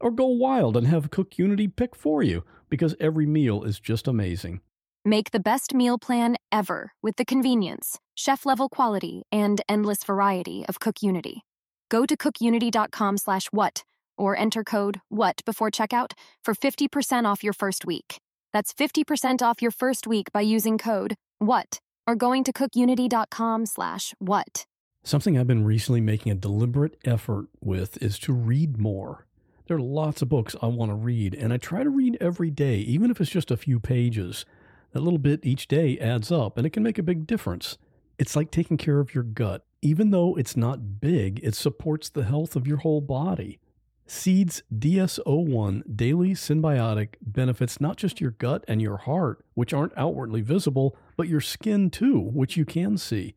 or 0.00 0.10
go 0.10 0.26
wild 0.26 0.76
and 0.76 0.86
have 0.86 1.10
Cook 1.10 1.38
Unity 1.38 1.68
pick 1.68 1.94
for 1.94 2.22
you 2.22 2.44
because 2.68 2.94
every 3.00 3.26
meal 3.26 3.64
is 3.64 3.80
just 3.80 4.06
amazing. 4.08 4.60
Make 5.04 5.30
the 5.30 5.40
best 5.40 5.72
meal 5.72 5.98
plan 5.98 6.36
ever 6.52 6.92
with 7.02 7.16
the 7.16 7.24
convenience, 7.24 7.98
chef 8.14 8.44
level 8.44 8.68
quality, 8.68 9.22
and 9.32 9.60
endless 9.68 10.04
variety 10.04 10.66
of 10.68 10.80
Cook 10.80 11.02
Unity. 11.02 11.44
Go 11.88 12.04
to 12.04 12.16
cookunity.com 12.16 13.16
slash 13.16 13.46
what 13.50 13.84
or 14.18 14.36
enter 14.36 14.64
code 14.64 15.00
WHAT 15.08 15.42
before 15.46 15.70
checkout 15.70 16.12
for 16.44 16.54
50% 16.54 17.24
off 17.24 17.44
your 17.44 17.52
first 17.52 17.86
week. 17.86 18.18
That's 18.52 18.74
50% 18.74 19.42
off 19.42 19.62
your 19.62 19.70
first 19.70 20.06
week 20.06 20.32
by 20.32 20.40
using 20.40 20.78
code 20.78 21.14
WHAT 21.38 21.80
or 22.06 22.16
going 22.16 22.44
to 22.44 22.52
cookunity.com 22.52 23.66
slash 23.66 24.14
what. 24.18 24.66
Something 25.04 25.38
I've 25.38 25.46
been 25.46 25.64
recently 25.64 26.00
making 26.00 26.32
a 26.32 26.34
deliberate 26.34 26.96
effort 27.04 27.46
with 27.60 28.02
is 28.02 28.18
to 28.20 28.32
read 28.32 28.78
more. 28.78 29.26
There 29.68 29.76
are 29.76 29.80
lots 29.80 30.20
of 30.20 30.28
books 30.28 30.56
I 30.60 30.66
want 30.66 30.90
to 30.90 30.96
read, 30.96 31.34
and 31.34 31.52
I 31.52 31.58
try 31.58 31.84
to 31.84 31.90
read 31.90 32.18
every 32.20 32.50
day, 32.50 32.78
even 32.78 33.10
if 33.10 33.20
it's 33.20 33.30
just 33.30 33.52
a 33.52 33.56
few 33.56 33.78
pages. 33.78 34.44
That 34.92 35.02
little 35.02 35.18
bit 35.18 35.44
each 35.44 35.68
day 35.68 35.96
adds 35.98 36.32
up, 36.32 36.58
and 36.58 36.66
it 36.66 36.70
can 36.70 36.82
make 36.82 36.98
a 36.98 37.02
big 37.02 37.26
difference. 37.26 37.78
It's 38.18 38.34
like 38.34 38.50
taking 38.50 38.76
care 38.76 38.98
of 38.98 39.14
your 39.14 39.22
gut 39.24 39.64
even 39.82 40.10
though 40.10 40.34
it's 40.36 40.56
not 40.56 41.00
big, 41.00 41.40
it 41.42 41.54
supports 41.54 42.08
the 42.08 42.24
health 42.24 42.56
of 42.56 42.66
your 42.66 42.78
whole 42.78 43.00
body. 43.00 43.60
Seeds 44.06 44.62
DS-01 44.76 45.96
Daily 45.96 46.30
Synbiotic 46.30 47.14
benefits 47.20 47.80
not 47.80 47.96
just 47.96 48.20
your 48.20 48.30
gut 48.32 48.64
and 48.66 48.80
your 48.80 48.96
heart, 48.96 49.44
which 49.54 49.74
aren't 49.74 49.96
outwardly 49.96 50.40
visible, 50.40 50.96
but 51.16 51.28
your 51.28 51.42
skin 51.42 51.90
too, 51.90 52.18
which 52.18 52.56
you 52.56 52.64
can 52.64 52.96
see. 52.96 53.34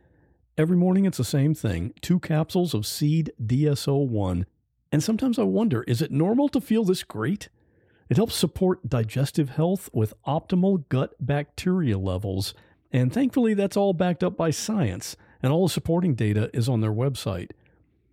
Every 0.58 0.78
morning 0.78 1.06
it's 1.06 1.18
the 1.18 1.24
same 1.24 1.54
thing 1.54 1.94
two 2.02 2.20
capsules 2.20 2.74
of 2.74 2.86
Seed 2.86 3.32
DS01 3.44 4.46
And 4.92 5.04
sometimes 5.04 5.40
I 5.40 5.44
wonder 5.44 5.84
is 5.84 6.02
it 6.02 6.12
normal 6.12 6.50
to 6.50 6.62
feel 6.62 6.84
this 6.84 7.04
great? 7.04 7.50
It 8.10 8.18
helps 8.18 8.36
support 8.36 8.90
digestive 8.90 9.52
health 9.52 9.90
with 9.94 10.14
optimal 10.28 10.88
gut 10.90 11.14
bacteria 11.20 11.98
levels. 11.98 12.54
And 12.92 13.14
thankfully, 13.14 13.54
that's 13.54 13.78
all 13.78 13.94
backed 13.94 14.22
up 14.22 14.36
by 14.36 14.50
science, 14.52 15.16
and 15.42 15.54
all 15.54 15.68
the 15.68 15.74
supporting 15.74 16.14
data 16.14 16.50
is 16.54 16.68
on 16.68 16.82
their 16.82 16.92
website. 16.92 17.52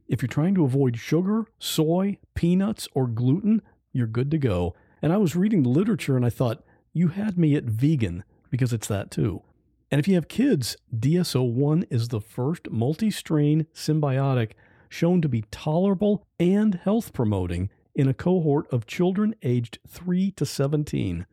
If 0.07 0.23
you're 0.23 0.29
trying 0.29 0.55
to 0.55 0.65
avoid 0.65 0.97
sugar, 0.97 1.47
soy, 1.59 2.19
peanuts, 2.35 2.87
or 2.95 3.09
gluten, 3.09 3.61
you're 3.93 4.07
good 4.07 4.31
to 4.31 4.39
go. 4.39 4.75
And 5.03 5.13
I 5.13 5.17
was 5.17 5.37
reading 5.37 5.65
the 5.65 5.69
literature 5.69 6.17
and 6.17 6.25
I 6.25 6.31
thought, 6.31 6.65
you 6.93 7.09
had 7.09 7.37
me 7.37 7.55
at 7.57 7.65
vegan 7.65 8.25
because 8.51 8.73
it's 8.73 8.89
that 8.89 9.11
too. 9.11 9.43
And 9.91 9.99
if 9.99 10.09
you 10.09 10.15
have 10.15 10.29
kids, 10.29 10.77
DS-01 10.97 11.85
is 11.91 12.09
the 12.09 12.21
first 12.21 12.71
multi 12.71 13.11
strain 13.11 13.67
synbiotic 13.75 14.53
shown 14.89 15.21
to 15.23 15.29
be 15.29 15.45
tolerable 15.51 16.27
and 16.39 16.77
health 16.77 17.13
promoting 17.13 17.71
in 17.95 18.09
a 18.09 18.15
cohort 18.15 18.73
of 18.73 18.87
children 18.87 19.35
aged 19.43 19.79
3 19.89 20.31
to 20.33 20.47
17. 20.47 21.27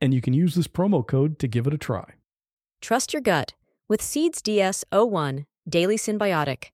And 0.00 0.14
you 0.14 0.20
can 0.20 0.34
use 0.34 0.54
this 0.54 0.68
promo 0.68 1.06
code 1.06 1.38
to 1.38 1.48
give 1.48 1.66
it 1.66 1.74
a 1.74 1.78
try. 1.78 2.14
Trust 2.80 3.12
your 3.12 3.22
gut 3.22 3.54
with 3.88 4.02
Seeds 4.02 4.42
DS-01 4.42 5.44
Daily 5.68 5.96
Synbiotic. 5.96 6.70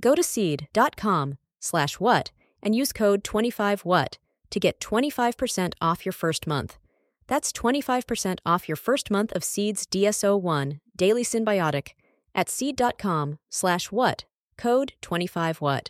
Go 0.00 0.14
to 0.14 0.22
seed.com 0.22 1.36
slash 1.60 2.00
what 2.00 2.30
and 2.62 2.74
use 2.74 2.92
code 2.92 3.22
25what 3.22 4.16
to 4.50 4.60
get 4.60 4.80
25% 4.80 5.74
off 5.80 6.04
your 6.04 6.12
first 6.12 6.46
month. 6.46 6.78
That's 7.26 7.52
25% 7.52 8.38
off 8.44 8.68
your 8.68 8.76
first 8.76 9.10
month 9.10 9.30
of 9.32 9.44
Seeds 9.44 9.86
DS-01 9.86 10.80
Daily 10.96 11.22
Synbiotic 11.22 11.90
at 12.34 12.48
seed.com 12.48 13.38
slash 13.48 13.92
what, 13.92 14.24
code 14.60 14.92
25what. 15.02 15.88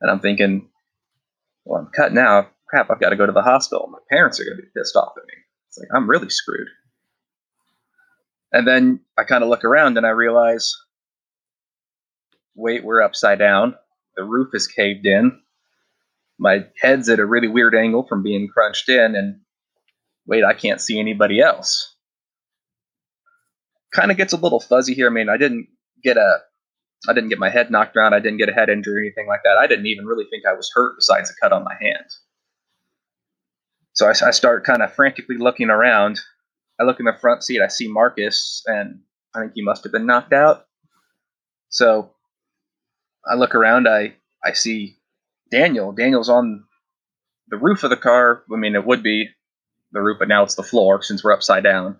And 0.00 0.10
I'm 0.10 0.20
thinking, 0.20 0.68
well, 1.64 1.80
I'm 1.80 1.90
cut 1.94 2.12
now. 2.12 2.48
Crap, 2.68 2.90
I've 2.90 3.00
got 3.00 3.10
to 3.10 3.16
go 3.16 3.26
to 3.26 3.32
the 3.32 3.42
hospital. 3.42 3.88
My 3.90 3.98
parents 4.10 4.38
are 4.38 4.44
going 4.44 4.56
to 4.56 4.62
be 4.62 4.68
pissed 4.76 4.96
off 4.96 5.12
at 5.16 5.24
me. 5.26 5.34
It's 5.68 5.78
like, 5.78 5.88
I'm 5.94 6.08
really 6.08 6.30
screwed. 6.30 6.68
And 8.52 8.66
then 8.66 9.00
I 9.16 9.24
kind 9.24 9.42
of 9.42 9.48
look 9.48 9.64
around 9.64 9.96
and 9.96 10.06
I 10.06 10.10
realize, 10.10 10.74
wait, 12.54 12.84
we're 12.84 13.02
upside 13.02 13.38
down. 13.38 13.74
The 14.16 14.24
roof 14.24 14.50
is 14.54 14.66
caved 14.66 15.06
in. 15.06 15.40
My 16.38 16.64
head's 16.80 17.08
at 17.08 17.18
a 17.18 17.26
really 17.26 17.48
weird 17.48 17.74
angle 17.74 18.06
from 18.06 18.22
being 18.22 18.48
crunched 18.48 18.88
in, 18.88 19.14
and 19.14 19.40
wait, 20.26 20.42
I 20.42 20.54
can't 20.54 20.80
see 20.80 20.98
anybody 20.98 21.40
else. 21.40 21.94
Kind 23.92 24.10
of 24.10 24.16
gets 24.16 24.32
a 24.32 24.38
little 24.38 24.60
fuzzy 24.60 24.94
here. 24.94 25.06
I 25.06 25.10
mean, 25.10 25.28
I 25.28 25.36
didn't 25.36 25.68
get 26.02 26.16
a, 26.16 26.38
I 27.08 27.12
didn't 27.14 27.30
get 27.30 27.38
my 27.38 27.48
head 27.48 27.70
knocked 27.70 27.96
around. 27.96 28.14
I 28.14 28.20
didn't 28.20 28.38
get 28.38 28.48
a 28.48 28.52
head 28.52 28.68
injury 28.68 28.96
or 28.96 29.00
anything 29.00 29.26
like 29.26 29.42
that. 29.44 29.56
I 29.58 29.66
didn't 29.66 29.86
even 29.86 30.06
really 30.06 30.26
think 30.30 30.44
I 30.44 30.52
was 30.52 30.70
hurt 30.74 30.96
besides 30.96 31.30
a 31.30 31.34
cut 31.40 31.52
on 31.52 31.64
my 31.64 31.74
hand. 31.80 32.04
So 33.92 34.06
I, 34.06 34.10
I 34.10 34.30
start 34.30 34.64
kind 34.64 34.82
of 34.82 34.92
frantically 34.92 35.38
looking 35.38 35.70
around. 35.70 36.20
I 36.78 36.84
look 36.84 37.00
in 37.00 37.06
the 37.06 37.16
front 37.20 37.42
seat. 37.42 37.60
I 37.60 37.68
see 37.68 37.88
Marcus, 37.88 38.62
and 38.66 39.00
I 39.34 39.40
think 39.40 39.52
he 39.54 39.62
must 39.62 39.84
have 39.84 39.92
been 39.92 40.06
knocked 40.06 40.32
out. 40.32 40.66
So 41.68 42.10
I 43.30 43.34
look 43.34 43.54
around. 43.54 43.88
I 43.88 44.14
I 44.44 44.52
see 44.52 44.96
Daniel. 45.50 45.92
Daniel's 45.92 46.28
on 46.30 46.64
the 47.48 47.58
roof 47.58 47.82
of 47.84 47.90
the 47.90 47.96
car. 47.96 48.42
I 48.52 48.56
mean, 48.56 48.74
it 48.74 48.86
would 48.86 49.02
be 49.02 49.28
the 49.92 50.00
roof, 50.00 50.18
but 50.18 50.28
now 50.28 50.44
it's 50.44 50.54
the 50.54 50.62
floor 50.62 51.02
since 51.02 51.22
we're 51.22 51.32
upside 51.32 51.64
down. 51.64 51.98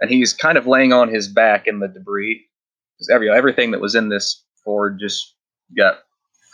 And 0.00 0.10
he's 0.10 0.32
kind 0.32 0.58
of 0.58 0.66
laying 0.66 0.92
on 0.92 1.08
his 1.08 1.28
back 1.28 1.66
in 1.66 1.78
the 1.78 1.88
debris. 1.88 2.46
Because 2.96 3.10
every 3.12 3.30
everything 3.30 3.72
that 3.72 3.80
was 3.80 3.94
in 3.94 4.08
this 4.08 4.44
Ford 4.64 4.98
just 5.00 5.34
got 5.76 5.98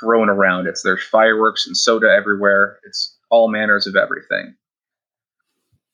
thrown 0.00 0.28
around. 0.28 0.66
It's 0.66 0.82
there's 0.82 1.02
fireworks 1.04 1.66
and 1.66 1.76
soda 1.76 2.08
everywhere. 2.08 2.78
It's 2.84 3.18
all 3.30 3.50
manners 3.50 3.86
of 3.86 3.96
everything. 3.96 4.54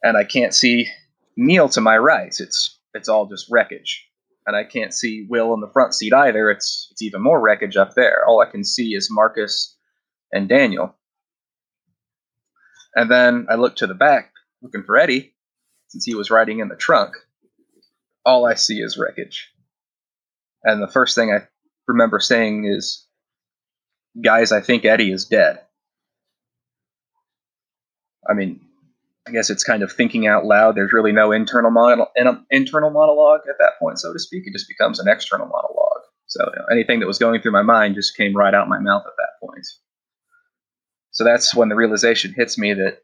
And 0.02 0.16
I 0.16 0.24
can't 0.24 0.54
see 0.54 0.88
Neil 1.37 1.68
to 1.70 1.80
my 1.80 1.96
right. 1.96 2.35
It's 2.38 2.78
it's 2.94 3.09
all 3.09 3.26
just 3.26 3.46
wreckage 3.50 4.07
and 4.46 4.57
I 4.57 4.64
can't 4.64 4.92
see 4.92 5.26
Will 5.28 5.54
in 5.54 5.61
the 5.61 5.70
front 5.72 5.94
seat 5.94 6.12
either. 6.12 6.50
It's 6.50 6.88
it's 6.90 7.02
even 7.02 7.22
more 7.22 7.40
wreckage 7.40 7.76
up 7.76 7.94
there. 7.94 8.24
All 8.26 8.40
I 8.40 8.50
can 8.50 8.64
see 8.64 8.94
is 8.94 9.09
Marcus 9.11 9.76
and 10.33 10.48
Daniel. 10.48 10.94
And 12.94 13.11
then 13.11 13.46
I 13.50 13.57
look 13.57 13.76
to 13.76 13.87
the 13.87 13.94
back, 13.94 14.33
looking 14.62 14.85
for 14.85 14.96
Eddie, 14.96 15.35
since 15.88 16.04
he 16.04 16.14
was 16.14 16.30
riding 16.30 16.61
in 16.61 16.68
the 16.68 16.76
trunk. 16.76 17.14
All 18.24 18.46
I 18.46 18.54
see 18.54 18.80
is 18.80 18.96
wreckage. 18.96 19.50
And 20.64 20.83
the 20.83 20.88
first 20.88 21.14
thing 21.14 21.31
I 21.31 21.46
remember 21.87 22.18
saying 22.18 22.64
is, 22.64 23.07
"Guys, 24.22 24.53
I 24.53 24.61
think 24.61 24.85
Eddie 24.85 25.12
is 25.12 25.27
dead." 25.27 25.61
I 28.29 28.33
mean, 28.33 28.61
I 29.27 29.31
guess 29.31 29.50
it's 29.50 29.64
kind 29.64 29.83
of 29.83 29.92
thinking 29.92 30.27
out 30.27 30.44
loud. 30.44 30.74
There's 30.74 30.92
really 30.92 31.12
no 31.12 31.33
internal 31.33 31.70
mono- 31.70 32.11
internal 32.50 32.90
monologue 32.90 33.40
at 33.48 33.59
that 33.59 33.79
point, 33.79 33.98
so 33.98 34.12
to 34.12 34.18
speak. 34.18 34.44
It 34.46 34.53
just 34.53 34.68
becomes 34.68 35.00
an 35.00 35.09
external 35.09 35.46
monologue. 35.46 36.03
So 36.27 36.44
you 36.53 36.59
know, 36.59 36.66
anything 36.70 37.00
that 37.00 37.07
was 37.07 37.18
going 37.18 37.40
through 37.40 37.53
my 37.53 37.62
mind 37.62 37.94
just 37.94 38.16
came 38.16 38.35
right 38.35 38.55
out 38.55 38.68
my 38.68 38.79
mouth 38.79 39.05
at 39.07 39.12
that 39.16 39.46
point. 39.46 39.66
So 41.11 41.24
that's 41.24 41.55
when 41.55 41.68
the 41.68 41.77
realization 41.77 42.35
hits 42.35 42.59
me 42.59 42.74
that 42.74 42.98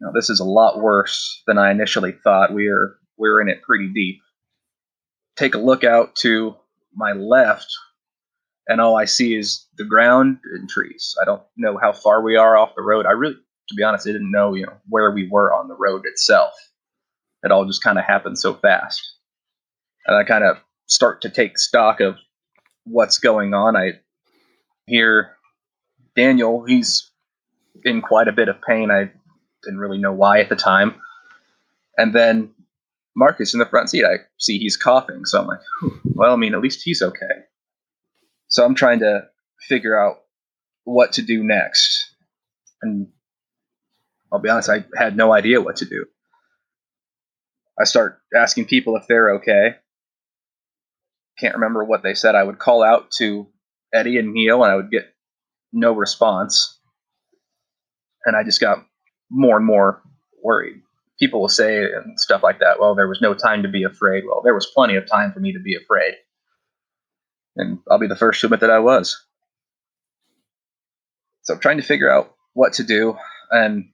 you 0.00 0.06
know, 0.06 0.12
this 0.14 0.30
is 0.30 0.40
a 0.40 0.44
lot 0.44 0.80
worse 0.80 1.42
than 1.46 1.58
I 1.58 1.70
initially 1.70 2.12
thought. 2.12 2.52
We're 2.52 2.96
we're 3.18 3.40
in 3.40 3.48
it 3.48 3.62
pretty 3.62 3.88
deep. 3.92 4.20
Take 5.36 5.54
a 5.54 5.58
look 5.58 5.84
out 5.84 6.16
to 6.16 6.56
my 6.96 7.12
left, 7.12 7.68
and 8.66 8.80
all 8.80 8.96
I 8.96 9.04
see 9.04 9.36
is 9.36 9.66
the 9.76 9.84
ground 9.84 10.38
and 10.54 10.68
trees. 10.68 11.14
I 11.20 11.24
don't 11.24 11.42
know 11.56 11.78
how 11.78 11.92
far 11.92 12.22
we 12.22 12.36
are 12.36 12.56
off 12.56 12.74
the 12.74 12.82
road. 12.82 13.06
I 13.06 13.12
really 13.12 13.36
to 13.68 13.74
be 13.74 13.82
honest, 13.82 14.06
I 14.06 14.12
didn't 14.12 14.30
know, 14.30 14.54
you 14.54 14.66
know, 14.66 14.76
where 14.88 15.10
we 15.10 15.28
were 15.28 15.52
on 15.52 15.68
the 15.68 15.74
road 15.74 16.02
itself. 16.06 16.52
It 17.42 17.50
all 17.50 17.66
just 17.66 17.82
kind 17.82 17.98
of 17.98 18.04
happened 18.04 18.38
so 18.38 18.54
fast. 18.54 19.00
And 20.06 20.16
I 20.16 20.24
kind 20.24 20.44
of 20.44 20.58
start 20.86 21.22
to 21.22 21.30
take 21.30 21.58
stock 21.58 22.00
of 22.00 22.16
what's 22.84 23.18
going 23.18 23.54
on. 23.54 23.76
I 23.76 24.00
hear 24.86 25.36
Daniel, 26.14 26.64
he's 26.64 27.10
in 27.84 28.02
quite 28.02 28.28
a 28.28 28.32
bit 28.32 28.48
of 28.48 28.62
pain. 28.62 28.90
I 28.90 29.10
didn't 29.62 29.80
really 29.80 29.98
know 29.98 30.12
why 30.12 30.40
at 30.40 30.48
the 30.48 30.56
time. 30.56 30.94
And 31.98 32.14
then 32.14 32.50
Marcus 33.16 33.54
in 33.54 33.60
the 33.60 33.66
front 33.66 33.88
seat, 33.88 34.04
I 34.04 34.18
see 34.36 34.58
he's 34.58 34.76
coughing. 34.76 35.24
So 35.24 35.40
I'm 35.40 35.46
like, 35.46 35.60
well, 36.04 36.32
I 36.32 36.36
mean, 36.36 36.54
at 36.54 36.60
least 36.60 36.82
he's 36.84 37.00
okay. 37.02 37.44
So 38.48 38.64
I'm 38.64 38.74
trying 38.74 39.00
to 39.00 39.22
figure 39.68 39.98
out 39.98 40.18
what 40.84 41.14
to 41.14 41.22
do 41.22 41.42
next. 41.42 42.14
And 42.82 43.08
I'll 44.30 44.38
be 44.38 44.50
honest, 44.50 44.68
I 44.68 44.84
had 44.96 45.16
no 45.16 45.32
idea 45.32 45.62
what 45.62 45.76
to 45.76 45.86
do. 45.86 46.04
I 47.80 47.84
start 47.84 48.20
asking 48.34 48.66
people 48.66 48.96
if 48.96 49.06
they're 49.08 49.36
okay. 49.36 49.76
Can't 51.38 51.54
remember 51.54 51.84
what 51.84 52.02
they 52.02 52.14
said. 52.14 52.34
I 52.34 52.42
would 52.42 52.58
call 52.58 52.82
out 52.82 53.10
to 53.18 53.48
Eddie 53.92 54.18
and 54.18 54.32
Neil, 54.32 54.62
and 54.62 54.72
I 54.72 54.76
would 54.76 54.90
get 54.90 55.12
no 55.72 55.92
response. 55.92 56.78
And 58.24 58.36
I 58.36 58.42
just 58.42 58.60
got 58.60 58.84
more 59.30 59.56
and 59.56 59.66
more 59.66 60.02
worried. 60.42 60.82
People 61.18 61.40
will 61.40 61.48
say 61.48 61.84
and 61.84 62.18
stuff 62.20 62.42
like 62.42 62.60
that, 62.60 62.78
well, 62.78 62.94
there 62.94 63.08
was 63.08 63.20
no 63.20 63.34
time 63.34 63.62
to 63.62 63.68
be 63.68 63.84
afraid. 63.84 64.24
Well, 64.26 64.42
there 64.42 64.54
was 64.54 64.66
plenty 64.66 64.96
of 64.96 65.06
time 65.06 65.32
for 65.32 65.40
me 65.40 65.52
to 65.52 65.60
be 65.60 65.74
afraid. 65.74 66.14
And 67.56 67.78
I'll 67.90 67.98
be 67.98 68.06
the 68.06 68.16
first 68.16 68.40
to 68.40 68.46
admit 68.46 68.60
that 68.60 68.70
I 68.70 68.80
was. 68.80 69.24
So 71.42 71.54
I'm 71.54 71.60
trying 71.60 71.78
to 71.78 71.82
figure 71.82 72.10
out 72.10 72.34
what 72.52 72.74
to 72.74 72.84
do. 72.84 73.16
And 73.50 73.86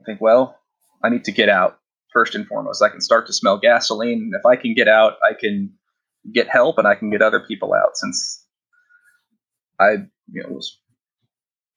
I 0.00 0.04
think, 0.04 0.20
well, 0.20 0.58
I 1.04 1.10
need 1.10 1.24
to 1.24 1.32
get 1.32 1.48
out 1.48 1.78
first 2.12 2.34
and 2.34 2.46
foremost. 2.46 2.82
I 2.82 2.88
can 2.88 3.00
start 3.00 3.26
to 3.26 3.32
smell 3.32 3.58
gasoline. 3.58 4.32
If 4.34 4.46
I 4.46 4.56
can 4.56 4.74
get 4.74 4.88
out, 4.88 5.14
I 5.22 5.34
can 5.38 5.74
get 6.32 6.48
help 6.48 6.78
and 6.78 6.86
I 6.86 6.94
can 6.94 7.10
get 7.10 7.22
other 7.22 7.40
people 7.40 7.74
out 7.74 7.96
since 7.96 8.44
I 9.80 9.90
you 10.32 10.42
know, 10.42 10.48
was 10.50 10.78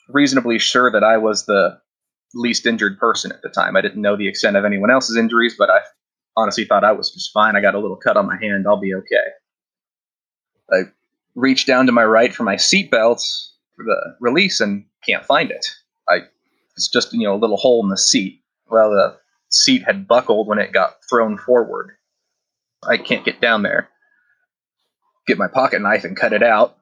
reasonably 0.09 0.59
sure 0.59 0.91
that 0.91 1.03
I 1.03 1.17
was 1.17 1.45
the 1.45 1.79
least 2.33 2.65
injured 2.65 2.97
person 2.97 3.31
at 3.31 3.41
the 3.41 3.49
time. 3.49 3.75
I 3.75 3.81
didn't 3.81 4.01
know 4.01 4.15
the 4.15 4.27
extent 4.27 4.57
of 4.57 4.65
anyone 4.65 4.91
else's 4.91 5.17
injuries, 5.17 5.55
but 5.57 5.69
I 5.69 5.79
honestly 6.37 6.65
thought 6.65 6.83
I 6.83 6.91
was 6.91 7.11
just 7.11 7.31
fine. 7.33 7.55
I 7.55 7.61
got 7.61 7.75
a 7.75 7.79
little 7.79 7.97
cut 7.97 8.17
on 8.17 8.27
my 8.27 8.37
hand. 8.41 8.65
I'll 8.67 8.79
be 8.79 8.93
okay. 8.93 9.15
I 10.71 10.83
reach 11.35 11.65
down 11.65 11.85
to 11.85 11.91
my 11.91 12.05
right 12.05 12.33
for 12.33 12.43
my 12.43 12.55
seatbelt 12.55 13.21
for 13.75 13.83
the 13.83 14.15
release 14.19 14.61
and 14.61 14.85
can't 15.05 15.25
find 15.25 15.51
it. 15.51 15.65
I 16.09 16.19
it's 16.75 16.87
just 16.87 17.13
you 17.13 17.23
know 17.23 17.35
a 17.35 17.37
little 17.37 17.57
hole 17.57 17.83
in 17.83 17.89
the 17.89 17.97
seat. 17.97 18.41
Well, 18.69 18.91
the 18.91 19.17
seat 19.49 19.83
had 19.83 20.07
buckled 20.07 20.47
when 20.47 20.59
it 20.59 20.71
got 20.71 20.95
thrown 21.09 21.37
forward. 21.37 21.91
I 22.87 22.97
can't 22.97 23.25
get 23.25 23.41
down 23.41 23.63
there. 23.63 23.89
Get 25.27 25.37
my 25.37 25.47
pocket 25.47 25.81
knife 25.81 26.03
and 26.03 26.17
cut 26.17 26.33
it 26.33 26.41
out. 26.41 26.77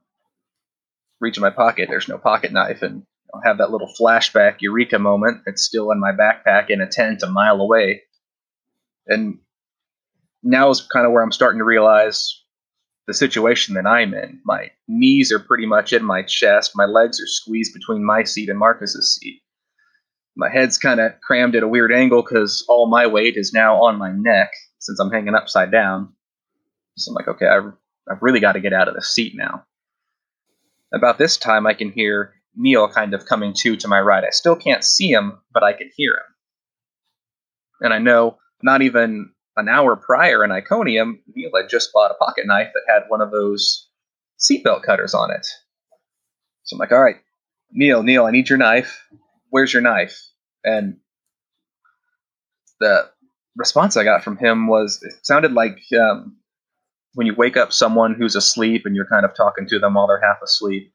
Reach 1.20 1.38
in 1.38 1.42
my 1.42 1.50
pocket. 1.50 1.90
There's 1.90 2.08
no 2.08 2.18
pocket 2.18 2.54
knife, 2.54 2.82
and 2.82 3.04
I'll 3.34 3.42
have 3.44 3.60
that 3.60 3.72
little 3.72 3.92
flashback 4.00 4.58
eureka 4.60 5.00
moment. 5.00 5.42
It's 5.46 5.63
still 5.63 5.92
in 5.92 6.00
my 6.00 6.12
backpack 6.12 6.70
in 6.70 6.82
a 6.82 6.88
tent 6.88 7.24
a 7.24 7.28
mile 7.28 7.62
away. 7.62 8.04
And 9.08 9.39
now 10.44 10.70
is 10.70 10.82
kind 10.82 11.06
of 11.06 11.12
where 11.12 11.24
I'm 11.24 11.32
starting 11.32 11.60
to 11.60 11.65
realize 11.65 12.44
the 13.08 13.13
situation 13.13 13.76
that 13.76 13.88
I'm 13.88 14.13
in. 14.13 14.39
My 14.46 14.70
knees 14.88 15.32
are 15.32 15.39
pretty 15.39 15.65
much 15.65 15.94
in 15.94 16.06
my 16.06 16.22
chest. 16.22 16.74
My 16.76 16.86
legs 16.86 17.20
are 17.20 17.28
squeezed 17.28 17.74
between 17.74 18.06
my 18.06 18.24
seat 18.24 18.50
and 18.50 18.60
Marcus's 18.60 19.15
seat. 19.15 19.42
My 20.36 20.50
head's 20.50 20.78
kind 20.78 21.00
of 21.00 21.13
crammed 21.22 21.56
at 21.56 21.63
a 21.63 21.68
weird 21.68 21.92
angle 21.92 22.22
because 22.22 22.63
all 22.70 22.88
my 22.88 23.08
weight 23.08 23.36
is 23.36 23.52
now 23.52 23.82
on 23.84 23.98
my 23.98 24.12
neck 24.12 24.52
since 24.78 25.00
I'm 25.00 25.12
hanging 25.12 25.36
upside 25.36 25.72
down. 25.72 26.13
So 26.98 27.12
I'm 27.12 27.15
like, 27.15 27.28
okay, 27.28 27.48
I've, 27.48 27.74
I've 28.10 28.22
really 28.22 28.39
got 28.39 28.54
to 28.54 28.60
get 28.60 28.74
out 28.74 28.88
of 28.88 28.96
the 28.96 29.02
seat 29.02 29.34
now. 29.36 29.65
About 30.94 31.18
this 31.18 31.38
time, 31.38 31.68
I 31.68 31.74
can 31.74 31.92
hear 31.92 32.34
Neil 32.56 32.90
kind 32.90 33.14
of 33.14 33.26
coming 33.26 33.54
to 33.60 33.76
to 33.78 33.88
my 33.88 34.02
right. 34.02 34.24
I 34.24 34.32
still 34.32 34.56
can't 34.56 34.84
see 34.84 35.10
him, 35.10 35.40
but 35.54 35.64
I 35.64 35.74
can 35.74 35.90
hear 35.96 36.14
him. 36.14 36.36
And 37.82 37.94
I 37.94 38.00
know 38.00 38.38
not 38.62 38.82
even 38.82 39.32
an 39.56 39.70
hour 39.70 39.96
prior 39.96 40.44
in 40.44 40.52
Iconium, 40.52 41.22
Neil 41.34 41.52
had 41.56 41.70
just 41.70 41.92
bought 41.94 42.12
a 42.12 42.24
pocket 42.24 42.46
knife 42.46 42.70
that 42.74 42.94
had 42.94 43.04
one 43.08 43.22
of 43.22 43.32
those 43.32 43.88
seatbelt 44.40 44.84
cutters 44.84 45.14
on 45.14 45.32
it. 45.32 45.46
So 46.64 46.76
I'm 46.76 46.80
like, 46.80 46.92
all 46.92 47.02
right, 47.02 47.18
Neil, 47.72 48.04
Neil, 48.04 48.26
I 48.26 48.32
need 48.32 48.50
your 48.50 48.58
knife. 48.58 49.02
Where's 49.50 49.74
your 49.74 49.82
knife? 49.82 50.22
And 50.64 50.98
the 52.80 53.10
response 53.56 53.98
I 53.98 54.04
got 54.04 54.24
from 54.24 54.38
him 54.38 54.68
was 54.68 55.00
it 55.04 55.14
sounded 55.26 55.54
like 55.54 55.80
um, 56.00 56.38
when 57.14 57.28
you 57.28 57.36
wake 57.36 57.58
up 57.58 57.74
someone 57.74 58.14
who's 58.14 58.36
asleep 58.36 58.84
and 58.86 58.96
you're 58.96 59.08
kind 59.08 59.26
of 59.26 59.36
talking 59.36 59.68
to 59.68 59.80
them 59.80 59.96
while 59.96 60.08
they're 60.08 60.22
half 60.22 60.42
asleep. 60.44 60.94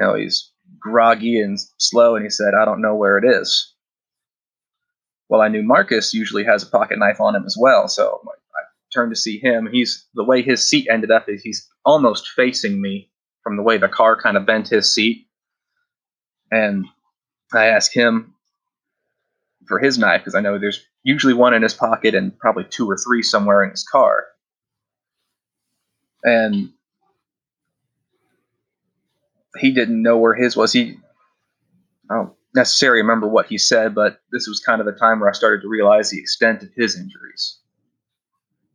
You 0.00 0.06
know, 0.06 0.14
he's 0.14 0.50
groggy 0.78 1.40
and 1.40 1.58
slow, 1.76 2.16
and 2.16 2.24
he 2.24 2.30
said, 2.30 2.54
I 2.58 2.64
don't 2.64 2.80
know 2.80 2.94
where 2.94 3.18
it 3.18 3.24
is. 3.26 3.74
Well, 5.28 5.42
I 5.42 5.48
knew 5.48 5.62
Marcus 5.62 6.14
usually 6.14 6.44
has 6.44 6.62
a 6.62 6.70
pocket 6.70 6.98
knife 6.98 7.20
on 7.20 7.36
him 7.36 7.44
as 7.44 7.54
well, 7.60 7.86
so 7.86 8.18
I 8.26 8.62
turned 8.94 9.12
to 9.12 9.20
see 9.20 9.38
him. 9.38 9.68
He's 9.70 10.08
the 10.14 10.24
way 10.24 10.40
his 10.40 10.66
seat 10.66 10.88
ended 10.90 11.10
up 11.10 11.28
is 11.28 11.42
he's 11.42 11.68
almost 11.84 12.28
facing 12.28 12.80
me 12.80 13.10
from 13.42 13.58
the 13.58 13.62
way 13.62 13.76
the 13.76 13.88
car 13.88 14.18
kind 14.20 14.38
of 14.38 14.46
bent 14.46 14.68
his 14.68 14.92
seat. 14.92 15.26
And 16.50 16.86
I 17.52 17.66
asked 17.66 17.94
him 17.94 18.34
for 19.68 19.78
his 19.78 19.98
knife 19.98 20.22
because 20.22 20.34
I 20.34 20.40
know 20.40 20.58
there's 20.58 20.82
usually 21.02 21.34
one 21.34 21.52
in 21.52 21.62
his 21.62 21.74
pocket 21.74 22.14
and 22.14 22.36
probably 22.38 22.64
two 22.64 22.90
or 22.90 22.96
three 22.96 23.22
somewhere 23.22 23.62
in 23.62 23.70
his 23.70 23.84
car. 23.84 24.24
And 26.24 26.72
he 29.58 29.72
didn't 29.72 30.02
know 30.02 30.18
where 30.18 30.34
his 30.34 30.56
was. 30.56 30.72
He, 30.72 30.96
I 32.10 32.14
don't 32.14 32.32
necessarily 32.54 33.02
remember 33.02 33.28
what 33.28 33.46
he 33.46 33.58
said, 33.58 33.94
but 33.94 34.20
this 34.32 34.46
was 34.46 34.60
kind 34.60 34.80
of 34.80 34.86
the 34.86 34.92
time 34.92 35.20
where 35.20 35.28
I 35.28 35.32
started 35.32 35.62
to 35.62 35.68
realize 35.68 36.10
the 36.10 36.18
extent 36.18 36.62
of 36.62 36.70
his 36.76 36.96
injuries. 36.96 37.58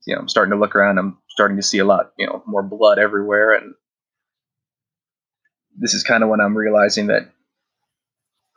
You 0.06 0.16
know, 0.16 0.22
I'm 0.22 0.30
starting 0.30 0.52
to 0.52 0.60
look 0.60 0.76
around. 0.76 0.98
I'm 0.98 1.18
starting 1.30 1.58
to 1.58 1.64
see 1.64 1.80
a 1.80 1.86
lot, 1.86 2.12
you 2.18 2.28
know, 2.28 2.44
more 2.46 2.62
blood 2.62 3.00
everywhere, 3.00 3.54
and 3.54 3.74
this 5.78 5.94
is 5.94 6.04
kind 6.04 6.24
of 6.24 6.30
when 6.30 6.40
I'm 6.40 6.56
realizing 6.56 7.08
that 7.08 7.32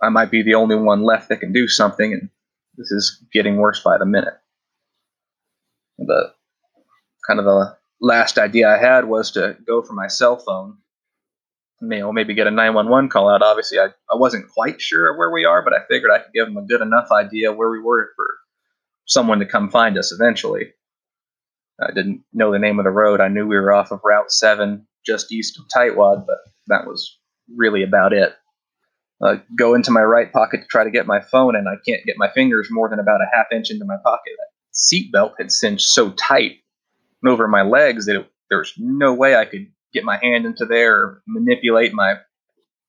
I 0.02 0.10
might 0.10 0.30
be 0.30 0.42
the 0.42 0.54
only 0.54 0.76
one 0.76 1.02
left 1.02 1.28
that 1.30 1.40
can 1.40 1.52
do 1.52 1.66
something, 1.66 2.12
and 2.12 2.28
this 2.76 2.90
is 2.90 3.24
getting 3.32 3.56
worse 3.56 3.82
by 3.82 3.98
the 3.98 4.06
minute. 4.06 4.34
The 5.98 6.32
kind 7.26 7.40
of 7.40 7.46
the 7.46 7.76
last 8.00 8.38
idea 8.38 8.68
I 8.68 8.78
had 8.78 9.06
was 9.06 9.32
to 9.32 9.56
go 9.66 9.82
for 9.82 9.94
my 9.94 10.06
cell 10.06 10.36
phone 10.36 10.78
you 11.80 11.88
know, 11.88 12.12
maybe 12.12 12.34
get 12.34 12.46
a 12.46 12.50
911 12.50 13.10
call 13.10 13.28
out. 13.28 13.42
Obviously, 13.42 13.78
I, 13.78 13.86
I 14.10 14.16
wasn't 14.16 14.50
quite 14.50 14.80
sure 14.80 15.16
where 15.16 15.30
we 15.30 15.44
are, 15.44 15.62
but 15.62 15.72
I 15.72 15.86
figured 15.88 16.10
I 16.10 16.18
could 16.18 16.32
give 16.34 16.46
them 16.46 16.56
a 16.56 16.66
good 16.66 16.80
enough 16.80 17.08
idea 17.12 17.52
where 17.52 17.70
we 17.70 17.80
were 17.80 18.10
for 18.16 18.26
someone 19.06 19.38
to 19.38 19.46
come 19.46 19.70
find 19.70 19.96
us 19.96 20.12
eventually. 20.12 20.72
I 21.80 21.92
didn't 21.92 22.24
know 22.32 22.50
the 22.50 22.58
name 22.58 22.78
of 22.78 22.84
the 22.84 22.90
road. 22.90 23.20
I 23.20 23.28
knew 23.28 23.46
we 23.46 23.56
were 23.56 23.72
off 23.72 23.92
of 23.92 24.00
Route 24.04 24.32
7, 24.32 24.86
just 25.06 25.32
east 25.32 25.58
of 25.58 25.66
Tightwad, 25.68 26.26
but 26.26 26.38
that 26.66 26.86
was 26.86 27.18
really 27.54 27.84
about 27.84 28.12
it. 28.12 28.34
Uh, 29.20 29.36
go 29.56 29.74
into 29.74 29.90
my 29.90 30.02
right 30.02 30.32
pocket 30.32 30.62
to 30.62 30.66
try 30.66 30.84
to 30.84 30.90
get 30.90 31.06
my 31.06 31.20
phone, 31.20 31.56
and 31.56 31.68
I 31.68 31.74
can't 31.86 32.04
get 32.04 32.16
my 32.18 32.30
fingers 32.30 32.68
more 32.70 32.88
than 32.88 32.98
about 32.98 33.20
a 33.20 33.36
half 33.36 33.46
inch 33.52 33.70
into 33.70 33.84
my 33.84 33.96
pocket. 34.04 34.32
That 34.36 34.74
seatbelt 34.74 35.34
had 35.38 35.50
cinched 35.52 35.88
so 35.88 36.10
tight 36.10 36.58
over 37.26 37.48
my 37.48 37.62
legs 37.62 38.06
that 38.06 38.16
it, 38.16 38.30
there 38.48 38.58
was 38.58 38.72
no 38.76 39.14
way 39.14 39.34
I 39.34 39.44
could 39.44 39.66
get 39.98 40.04
my 40.04 40.18
hand 40.22 40.46
into 40.46 40.64
there 40.64 40.94
or 40.96 41.22
manipulate 41.26 41.92
my 41.92 42.14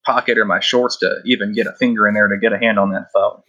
pocket 0.06 0.38
or 0.38 0.45
my 0.45 0.60
shorts 0.60 0.98
to 0.98 1.17
even 1.26 1.54
get 1.54 1.67
a 1.67 1.74
finger 1.74 2.08
in 2.08 2.13
there 2.13 2.28
to 2.28 2.38
get 2.38 2.54
a 2.54 2.60
hand 2.60 2.78
on 2.78 2.91
that 2.91 3.08
phone. 3.12 3.41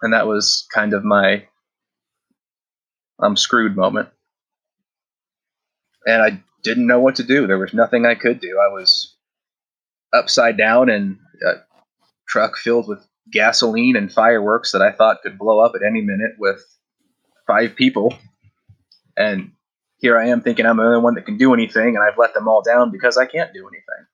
And 0.00 0.14
that 0.14 0.26
was 0.26 0.66
kind 0.74 0.94
of 0.94 1.04
my 1.04 1.46
I'm 3.20 3.36
screwed 3.36 3.76
moment. 3.76 4.08
And 6.06 6.22
I 6.22 6.42
didn't 6.62 6.86
know 6.86 7.00
what 7.00 7.16
to 7.16 7.22
do. 7.22 7.46
There 7.46 7.58
was 7.58 7.74
nothing 7.74 8.06
I 8.06 8.14
could 8.14 8.40
do. 8.40 8.58
I 8.58 8.72
was 8.72 9.14
upside 10.12 10.56
down 10.56 10.90
in 10.90 11.18
a 11.46 11.52
truck 12.26 12.56
filled 12.56 12.88
with 12.88 13.06
gasoline 13.30 13.96
and 13.96 14.12
fireworks 14.12 14.72
that 14.72 14.82
I 14.82 14.90
thought 14.90 15.22
could 15.22 15.38
blow 15.38 15.60
up 15.60 15.72
at 15.74 15.86
any 15.86 16.00
minute 16.00 16.32
with 16.38 16.62
five 17.46 17.76
people. 17.76 18.14
And 19.16 19.52
here 19.98 20.18
I 20.18 20.28
am 20.28 20.40
thinking 20.40 20.66
I'm 20.66 20.76
the 20.76 20.82
only 20.82 21.00
one 21.00 21.14
that 21.14 21.26
can 21.26 21.38
do 21.38 21.54
anything, 21.54 21.96
and 21.96 21.98
I've 21.98 22.18
let 22.18 22.34
them 22.34 22.48
all 22.48 22.62
down 22.62 22.90
because 22.90 23.16
I 23.16 23.26
can't 23.26 23.52
do 23.52 23.68
anything. 23.68 24.06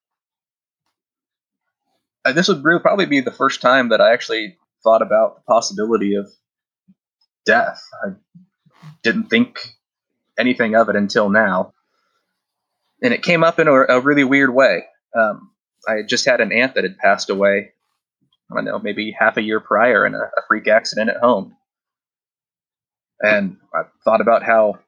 Uh, 2.25 2.33
this 2.33 2.49
would 2.49 2.65
really 2.65 2.81
probably 2.81 3.07
be 3.07 3.21
the 3.21 3.33
first 3.33 3.61
time 3.61 3.89
that 3.89 4.01
I 4.01 4.13
actually 4.13 4.59
thought 4.85 5.03
about 5.03 5.37
the 5.37 5.43
possibility 5.43 6.15
of 6.15 6.31
death. 7.47 7.83
I 8.05 8.11
didn't 9.03 9.29
think 9.29 9.59
anything 10.39 10.75
of 10.75 10.89
it 10.89 10.97
until 10.97 11.31
now. 11.31 11.73
And 13.03 13.15
it 13.15 13.23
came 13.23 13.43
up 13.43 13.59
in 13.59 13.69
a, 13.69 13.73
a 13.73 14.01
really 14.01 14.25
weird 14.25 14.55
way. 14.55 14.85
Um, 15.19 15.51
I 15.89 16.03
just 16.03 16.27
had 16.27 16.41
an 16.41 16.53
aunt 16.53 16.75
that 16.75 16.85
had 16.85 16.99
passed 16.99 17.31
away, 17.31 17.73
I 18.51 18.55
don't 18.55 18.65
know, 18.65 18.79
maybe 18.79 19.17
half 19.19 19.39
a 19.39 19.43
year 19.43 19.61
prior 19.61 20.07
in 20.07 20.15
a, 20.15 20.19
a 20.19 20.43
freak 20.47 20.69
accident 20.69 21.11
at 21.11 21.17
home. 21.17 21.57
And 23.21 23.57
I 23.75 23.83
thought 24.05 24.21
about 24.21 24.43
how 24.43 24.79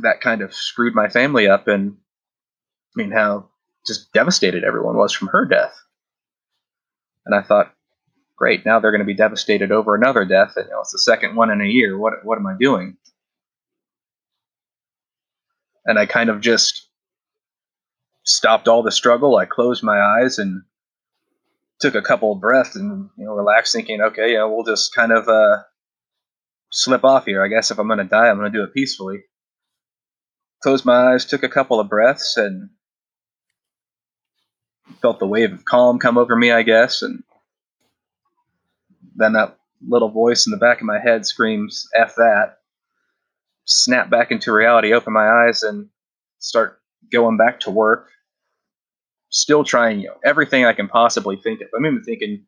that 0.00 0.20
kind 0.20 0.42
of 0.42 0.54
screwed 0.54 0.94
my 0.94 1.08
family 1.08 1.48
up 1.48 1.68
and 1.68 1.96
I 2.96 3.02
mean 3.02 3.10
how 3.10 3.48
just 3.86 4.12
devastated 4.12 4.64
everyone 4.64 4.96
was 4.96 5.12
from 5.12 5.28
her 5.28 5.44
death. 5.44 5.74
And 7.26 7.34
I 7.34 7.42
thought, 7.42 7.72
great, 8.36 8.64
now 8.64 8.80
they're 8.80 8.90
going 8.90 9.00
to 9.00 9.06
be 9.06 9.14
devastated 9.14 9.72
over 9.72 9.94
another 9.94 10.24
death. 10.24 10.54
And, 10.56 10.66
you 10.66 10.72
know, 10.72 10.80
it's 10.80 10.92
the 10.92 10.98
second 10.98 11.36
one 11.36 11.50
in 11.50 11.60
a 11.60 11.66
year. 11.66 11.98
What 11.98 12.24
what 12.24 12.38
am 12.38 12.46
I 12.46 12.54
doing? 12.58 12.96
And 15.86 15.98
I 15.98 16.06
kind 16.06 16.30
of 16.30 16.40
just 16.40 16.88
stopped 18.24 18.68
all 18.68 18.82
the 18.82 18.92
struggle. 18.92 19.36
I 19.36 19.44
closed 19.44 19.82
my 19.82 20.00
eyes 20.00 20.38
and 20.38 20.62
took 21.80 21.94
a 21.94 22.02
couple 22.02 22.32
of 22.32 22.40
breaths 22.40 22.74
and 22.74 23.10
you 23.18 23.26
know 23.26 23.32
relaxed, 23.32 23.74
thinking, 23.74 24.00
okay, 24.00 24.32
yeah, 24.32 24.44
we'll 24.44 24.64
just 24.64 24.94
kind 24.94 25.12
of 25.12 25.28
uh, 25.28 25.58
slip 26.70 27.04
off 27.04 27.26
here. 27.26 27.44
I 27.44 27.48
guess 27.48 27.70
if 27.70 27.78
I'm 27.78 27.86
going 27.86 27.98
to 27.98 28.04
die, 28.04 28.28
I'm 28.28 28.38
going 28.38 28.50
to 28.50 28.58
do 28.58 28.64
it 28.64 28.72
peacefully 28.72 29.24
closed 30.64 30.86
my 30.86 31.12
eyes, 31.12 31.26
took 31.26 31.42
a 31.42 31.48
couple 31.48 31.78
of 31.78 31.90
breaths, 31.90 32.38
and 32.38 32.70
felt 35.02 35.18
the 35.18 35.26
wave 35.26 35.52
of 35.52 35.64
calm 35.66 35.98
come 35.98 36.16
over 36.16 36.34
me, 36.34 36.50
I 36.50 36.62
guess. 36.62 37.02
And 37.02 37.22
then 39.14 39.34
that 39.34 39.58
little 39.86 40.08
voice 40.08 40.46
in 40.46 40.52
the 40.52 40.56
back 40.56 40.80
of 40.80 40.86
my 40.86 40.98
head 40.98 41.26
screams, 41.26 41.86
F 41.94 42.14
that. 42.16 42.56
Snap 43.66 44.08
back 44.08 44.30
into 44.30 44.52
reality, 44.52 44.94
open 44.94 45.12
my 45.12 45.28
eyes, 45.28 45.62
and 45.62 45.90
start 46.38 46.80
going 47.12 47.36
back 47.36 47.60
to 47.60 47.70
work. 47.70 48.08
Still 49.28 49.64
trying 49.64 50.00
you 50.00 50.08
know, 50.08 50.16
everything 50.24 50.64
I 50.64 50.72
can 50.72 50.88
possibly 50.88 51.36
think 51.36 51.60
of. 51.60 51.68
I'm 51.76 51.84
even 51.84 52.02
thinking 52.04 52.46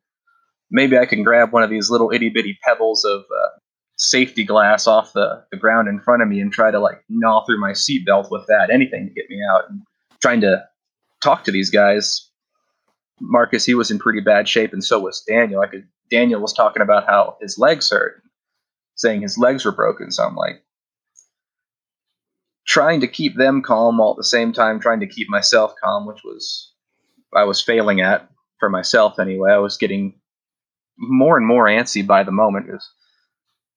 maybe 0.70 0.96
I 0.96 1.04
can 1.04 1.22
grab 1.22 1.52
one 1.52 1.62
of 1.62 1.68
these 1.68 1.90
little 1.90 2.10
itty 2.10 2.30
bitty 2.30 2.58
pebbles 2.66 3.04
of 3.04 3.20
uh, 3.20 3.58
safety 3.96 4.44
glass 4.44 4.86
off 4.86 5.12
the, 5.12 5.44
the 5.50 5.56
ground 5.56 5.88
in 5.88 6.00
front 6.00 6.22
of 6.22 6.28
me 6.28 6.40
and 6.40 6.52
try 6.52 6.70
to 6.70 6.78
like 6.78 7.02
gnaw 7.08 7.44
through 7.44 7.60
my 7.60 7.72
seatbelt 7.72 8.30
with 8.30 8.46
that, 8.46 8.70
anything 8.70 9.06
to 9.06 9.14
get 9.14 9.28
me 9.28 9.40
out. 9.50 9.62
And 9.68 9.82
trying 10.20 10.40
to 10.42 10.64
talk 11.22 11.44
to 11.44 11.52
these 11.52 11.70
guys. 11.70 12.30
Marcus, 13.20 13.64
he 13.64 13.74
was 13.74 13.90
in 13.90 13.98
pretty 13.98 14.20
bad 14.20 14.48
shape, 14.48 14.72
and 14.72 14.84
so 14.84 14.98
was 15.00 15.24
Daniel. 15.26 15.60
I 15.60 15.66
could 15.66 15.86
Daniel 16.10 16.40
was 16.40 16.52
talking 16.52 16.82
about 16.82 17.06
how 17.06 17.36
his 17.40 17.58
legs 17.58 17.90
hurt, 17.90 18.22
saying 18.94 19.22
his 19.22 19.38
legs 19.38 19.64
were 19.64 19.72
broken. 19.72 20.10
So 20.10 20.24
I'm 20.24 20.36
like 20.36 20.62
trying 22.66 23.00
to 23.00 23.08
keep 23.08 23.36
them 23.36 23.62
calm 23.62 23.98
while 23.98 24.10
at 24.10 24.16
the 24.16 24.24
same 24.24 24.52
time 24.52 24.80
trying 24.80 25.00
to 25.00 25.06
keep 25.06 25.28
myself 25.28 25.72
calm, 25.82 26.06
which 26.06 26.22
was 26.24 26.72
I 27.34 27.44
was 27.44 27.62
failing 27.62 28.00
at 28.00 28.28
for 28.60 28.68
myself 28.68 29.18
anyway. 29.18 29.52
I 29.52 29.58
was 29.58 29.76
getting 29.76 30.20
more 30.98 31.36
and 31.36 31.46
more 31.46 31.66
antsy 31.66 32.06
by 32.06 32.22
the 32.22 32.32
moment. 32.32 32.66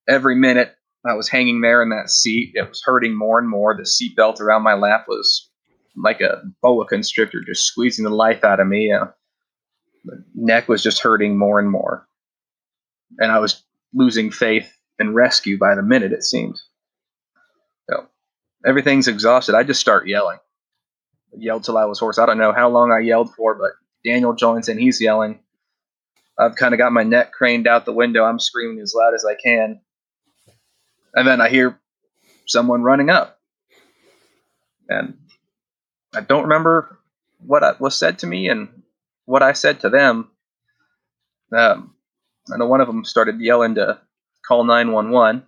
Every 0.10 0.36
minute 0.36 0.76
I 1.08 1.14
was 1.14 1.30
hanging 1.30 1.62
there 1.62 1.82
in 1.82 1.90
that 1.90 2.10
seat, 2.10 2.52
it 2.56 2.68
was 2.68 2.82
hurting 2.84 3.18
more 3.18 3.40
and 3.40 3.48
more. 3.48 3.76
The 3.76 3.84
seatbelt 3.84 4.42
around 4.42 4.64
my 4.64 4.74
lap 4.74 5.06
was 5.08 5.50
like 5.96 6.20
a 6.22 6.42
boa 6.62 6.86
constrictor, 6.86 7.42
just 7.46 7.66
squeezing 7.66 8.04
the 8.04 8.12
life 8.12 8.44
out 8.44 8.60
of 8.60 8.68
me. 8.68 8.92
Uh, 8.92 9.06
neck 10.34 10.68
was 10.68 10.84
just 10.84 11.02
hurting 11.02 11.38
more 11.38 11.60
and 11.60 11.70
more. 11.70 12.08
And 13.18 13.32
I 13.32 13.40
was 13.40 13.64
losing 13.94 14.32
faith 14.32 14.72
in 15.00 15.14
rescue 15.14 15.58
by 15.58 15.76
the 15.76 15.82
minute, 15.82 16.12
it 16.12 16.24
seemed. 16.24 16.60
So 17.90 18.08
everything's 18.66 19.08
exhausted. 19.08 19.56
I 19.56 19.64
just 19.64 19.80
start 19.80 20.08
yelling. 20.08 20.38
I 21.34 21.38
yelled 21.38 21.64
till 21.64 21.78
I 21.78 21.86
was 21.86 22.00
hoarse. 22.00 22.20
I 22.20 22.26
don't 22.26 22.38
know 22.38 22.54
how 22.54 22.70
long 22.70 22.92
I 22.92 23.00
yelled 23.00 23.34
for, 23.36 23.56
but 23.56 23.72
Daniel 24.04 24.34
joins 24.34 24.68
in. 24.68 24.78
He's 24.78 25.02
yelling. 25.02 25.40
I've 26.38 26.56
kind 26.56 26.74
of 26.74 26.78
got 26.78 26.94
my 26.94 27.04
neck 27.04 27.34
craned 27.34 27.68
out 27.68 27.86
the 27.86 27.94
window. 27.94 28.24
I'm 28.24 28.40
screaming 28.40 28.80
as 28.82 28.94
loud 28.96 29.14
as 29.14 29.26
I 29.26 29.36
can. 29.36 29.82
And 31.14 31.28
then 31.28 31.42
I 31.42 31.50
hear 31.50 31.80
someone 32.46 32.84
running 32.84 33.10
up. 33.10 33.40
And 34.88 35.18
I 36.14 36.22
don't 36.22 36.44
remember 36.44 37.00
what 37.40 37.80
was 37.80 37.98
said 37.98 38.20
to 38.20 38.28
me 38.28 38.50
and 38.50 38.84
what 39.26 39.44
I 39.44 39.54
said 39.54 39.82
to 39.82 39.90
them. 39.90 40.32
Um, 41.56 41.94
I 42.52 42.58
know 42.58 42.68
one 42.68 42.82
of 42.82 42.88
them 42.88 43.06
started 43.06 43.40
yelling 43.40 43.76
to 43.76 44.00
call 44.48 44.64
911. 44.64 45.44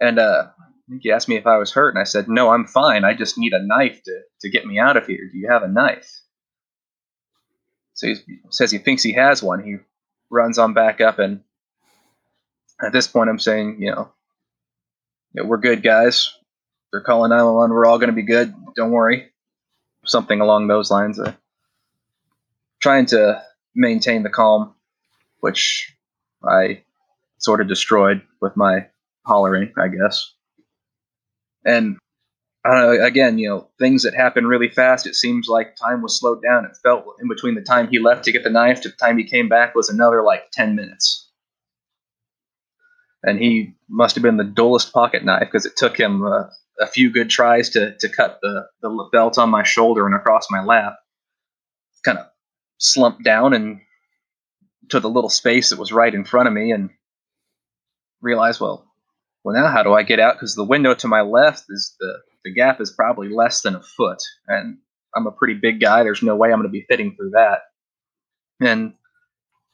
And 0.00 0.18
uh, 0.18 0.48
he 1.00 1.10
asked 1.10 1.28
me 1.28 1.36
if 1.36 1.46
I 1.46 1.56
was 1.56 1.72
hurt, 1.72 1.94
and 1.94 2.00
I 2.00 2.04
said, 2.04 2.28
No, 2.28 2.50
I'm 2.50 2.66
fine. 2.66 3.04
I 3.04 3.14
just 3.14 3.38
need 3.38 3.52
a 3.52 3.64
knife 3.64 4.02
to, 4.04 4.20
to 4.42 4.50
get 4.50 4.66
me 4.66 4.78
out 4.78 4.96
of 4.96 5.06
here. 5.06 5.30
Do 5.30 5.38
you 5.38 5.48
have 5.48 5.62
a 5.62 5.68
knife? 5.68 6.10
So 7.94 8.08
he 8.08 8.16
says 8.50 8.70
he 8.70 8.78
thinks 8.78 9.02
he 9.02 9.12
has 9.12 9.42
one. 9.42 9.62
He 9.62 9.76
runs 10.30 10.58
on 10.58 10.74
back 10.74 11.00
up, 11.00 11.18
and 11.18 11.40
at 12.84 12.92
this 12.92 13.06
point, 13.06 13.30
I'm 13.30 13.38
saying, 13.38 13.76
you 13.80 13.90
know, 13.90 14.12
know 15.34 15.44
we're 15.44 15.58
good, 15.58 15.82
guys. 15.82 16.32
They're 16.92 17.00
calling 17.00 17.30
911. 17.30 17.74
We're 17.74 17.86
all 17.86 17.98
going 17.98 18.10
to 18.10 18.14
be 18.14 18.22
good. 18.22 18.54
Don't 18.76 18.92
worry. 18.92 19.30
Something 20.06 20.40
along 20.40 20.68
those 20.68 20.90
lines. 20.90 21.18
Uh, 21.18 21.32
trying 22.80 23.06
to 23.06 23.42
maintain 23.74 24.22
the 24.22 24.30
calm, 24.30 24.74
which 25.40 25.92
I 26.46 26.82
sort 27.38 27.60
of 27.60 27.68
destroyed 27.68 28.22
with 28.40 28.56
my 28.56 28.86
hollering, 29.24 29.72
I 29.78 29.88
guess. 29.88 30.32
And 31.64 31.98
I 32.64 32.70
don't 32.70 32.80
know, 32.80 33.04
again, 33.04 33.38
you 33.38 33.48
know, 33.48 33.68
things 33.78 34.02
that 34.04 34.14
happen 34.14 34.46
really 34.46 34.68
fast, 34.68 35.06
it 35.06 35.14
seems 35.14 35.48
like 35.48 35.76
time 35.76 36.02
was 36.02 36.18
slowed 36.18 36.42
down. 36.42 36.64
It 36.64 36.76
felt 36.82 37.04
in 37.20 37.28
between 37.28 37.54
the 37.54 37.62
time 37.62 37.88
he 37.88 37.98
left 37.98 38.24
to 38.24 38.32
get 38.32 38.44
the 38.44 38.50
knife 38.50 38.80
to 38.82 38.88
the 38.88 38.96
time 38.96 39.18
he 39.18 39.24
came 39.24 39.48
back 39.48 39.74
was 39.74 39.88
another 39.88 40.22
like 40.22 40.50
10 40.52 40.74
minutes. 40.74 41.23
And 43.26 43.38
he 43.38 43.74
must 43.88 44.14
have 44.16 44.22
been 44.22 44.36
the 44.36 44.44
dullest 44.44 44.92
pocket 44.92 45.24
knife 45.24 45.48
because 45.50 45.66
it 45.66 45.76
took 45.76 45.98
him 45.98 46.24
uh, 46.24 46.44
a 46.80 46.86
few 46.86 47.10
good 47.10 47.30
tries 47.30 47.70
to, 47.70 47.96
to 47.98 48.08
cut 48.08 48.38
the, 48.42 48.66
the 48.82 49.08
belt 49.12 49.38
on 49.38 49.50
my 49.50 49.62
shoulder 49.62 50.06
and 50.06 50.14
across 50.14 50.50
my 50.50 50.62
lap. 50.62 50.96
Kind 52.04 52.18
of 52.18 52.26
slumped 52.78 53.24
down 53.24 53.54
and 53.54 53.80
to 54.90 55.00
the 55.00 55.08
little 55.08 55.30
space 55.30 55.70
that 55.70 55.78
was 55.78 55.92
right 55.92 56.14
in 56.14 56.24
front 56.24 56.48
of 56.48 56.54
me 56.54 56.70
and 56.70 56.90
realized, 58.20 58.60
well, 58.60 58.86
well, 59.42 59.54
now 59.54 59.68
how 59.68 59.82
do 59.82 59.92
I 59.92 60.02
get 60.02 60.20
out? 60.20 60.34
Because 60.34 60.54
the 60.54 60.64
window 60.64 60.94
to 60.94 61.08
my 61.08 61.22
left 61.22 61.64
is 61.68 61.94
the 62.00 62.18
the 62.44 62.52
gap 62.52 62.80
is 62.80 62.90
probably 62.90 63.30
less 63.30 63.62
than 63.62 63.74
a 63.74 63.82
foot, 63.82 64.18
and 64.46 64.76
I'm 65.16 65.26
a 65.26 65.32
pretty 65.32 65.54
big 65.54 65.80
guy. 65.80 66.02
There's 66.02 66.22
no 66.22 66.36
way 66.36 66.50
I'm 66.52 66.58
going 66.58 66.68
to 66.68 66.72
be 66.72 66.84
fitting 66.88 67.14
through 67.16 67.30
that. 67.30 67.60
And 68.60 68.94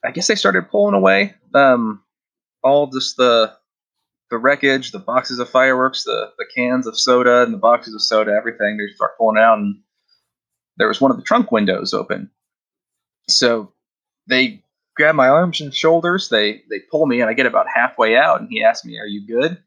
I 0.05 0.13
guess 0.13 0.27
they 0.29 0.35
started 0.35 0.71
pulling 0.71 0.95
away 0.95 1.35
um, 1.55 2.03
all 2.63 2.89
just 2.89 3.17
the 3.17 3.57
the 4.31 4.39
wreckage, 4.39 4.93
the 4.93 4.99
boxes 4.99 5.39
of 5.39 5.49
fireworks, 5.49 6.05
the 6.05 6.33
the 6.39 6.47
cans 6.55 6.87
of 6.87 6.99
soda, 6.99 7.43
and 7.43 7.53
the 7.53 7.59
boxes 7.59 7.95
of 7.95 8.03
soda, 8.03 8.33
everything. 8.33 8.77
They 8.77 8.93
start 8.95 9.19
pulling 9.19 9.39
out, 9.39 9.59
and 9.59 9.81
there 10.77 10.89
was 10.89 11.01
one 11.01 11.11
of 11.11 11.17
the 11.17 11.23
trunk 11.25 11.51
windows 11.51 11.93
open. 11.93 12.31
So 13.29 13.73
they 14.27 14.63
grab 14.97 15.15
my 15.15 15.29
arms 15.29 15.61
and 15.61 15.75
shoulders. 15.75 16.29
They 16.29 16.63
they 16.71 16.81
pull 16.91 17.07
me, 17.07 17.21
and 17.21 17.31
I 17.31 17.35
get 17.35 17.47
about 17.47 17.67
halfway 17.73 18.17
out, 18.17 18.41
and 18.41 18.49
he 18.51 18.63
asks 18.63 18.85
me, 18.85 18.99
"Are 18.99 19.07
you 19.07 19.27
good?" 19.27 19.63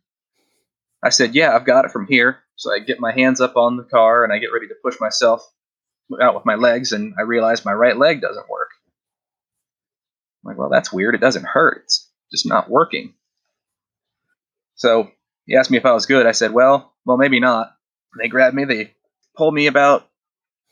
I 1.04 1.10
said, 1.10 1.36
"Yeah, 1.36 1.56
I've 1.56 1.66
got 1.66 1.86
it 1.86 1.92
from 1.92 2.08
here." 2.08 2.40
So 2.56 2.74
I 2.74 2.80
get 2.80 3.00
my 3.00 3.12
hands 3.12 3.42
up 3.42 3.58
on 3.58 3.78
the 3.78 3.84
car, 3.84 4.24
and 4.24 4.32
I 4.32 4.38
get 4.38 4.54
ready 4.54 4.68
to 4.68 4.76
push 4.84 5.00
myself 5.00 5.42
out 6.22 6.36
with 6.36 6.46
my 6.46 6.56
legs, 6.56 6.92
and 6.92 7.14
I 7.18 7.24
realize 7.24 7.66
my 7.66 7.74
right 7.74 7.98
leg 7.98 8.22
doesn't 8.22 8.50
work. 8.50 8.70
I'm 10.44 10.50
like, 10.50 10.58
well, 10.58 10.70
that's 10.70 10.92
weird. 10.92 11.16
It 11.16 11.22
doesn't 11.22 11.46
hurt. 11.46 11.84
It's 11.86 12.10
just 12.34 12.48
not 12.48 12.70
working. 12.70 13.14
So 14.76 15.12
he 15.46 15.56
asked 15.56 15.72
me 15.72 15.78
if 15.78 15.86
I 15.86 15.94
was 15.94 16.06
good. 16.06 16.26
I 16.26 16.32
said, 16.32 16.52
well, 16.52 16.94
well, 17.06 17.18
maybe 17.18 17.40
not. 17.40 17.76
they 18.20 18.28
grab 18.28 18.54
me. 18.54 18.66
They 18.66 18.94
pull 19.36 19.52
me 19.52 19.68
about 19.68 20.10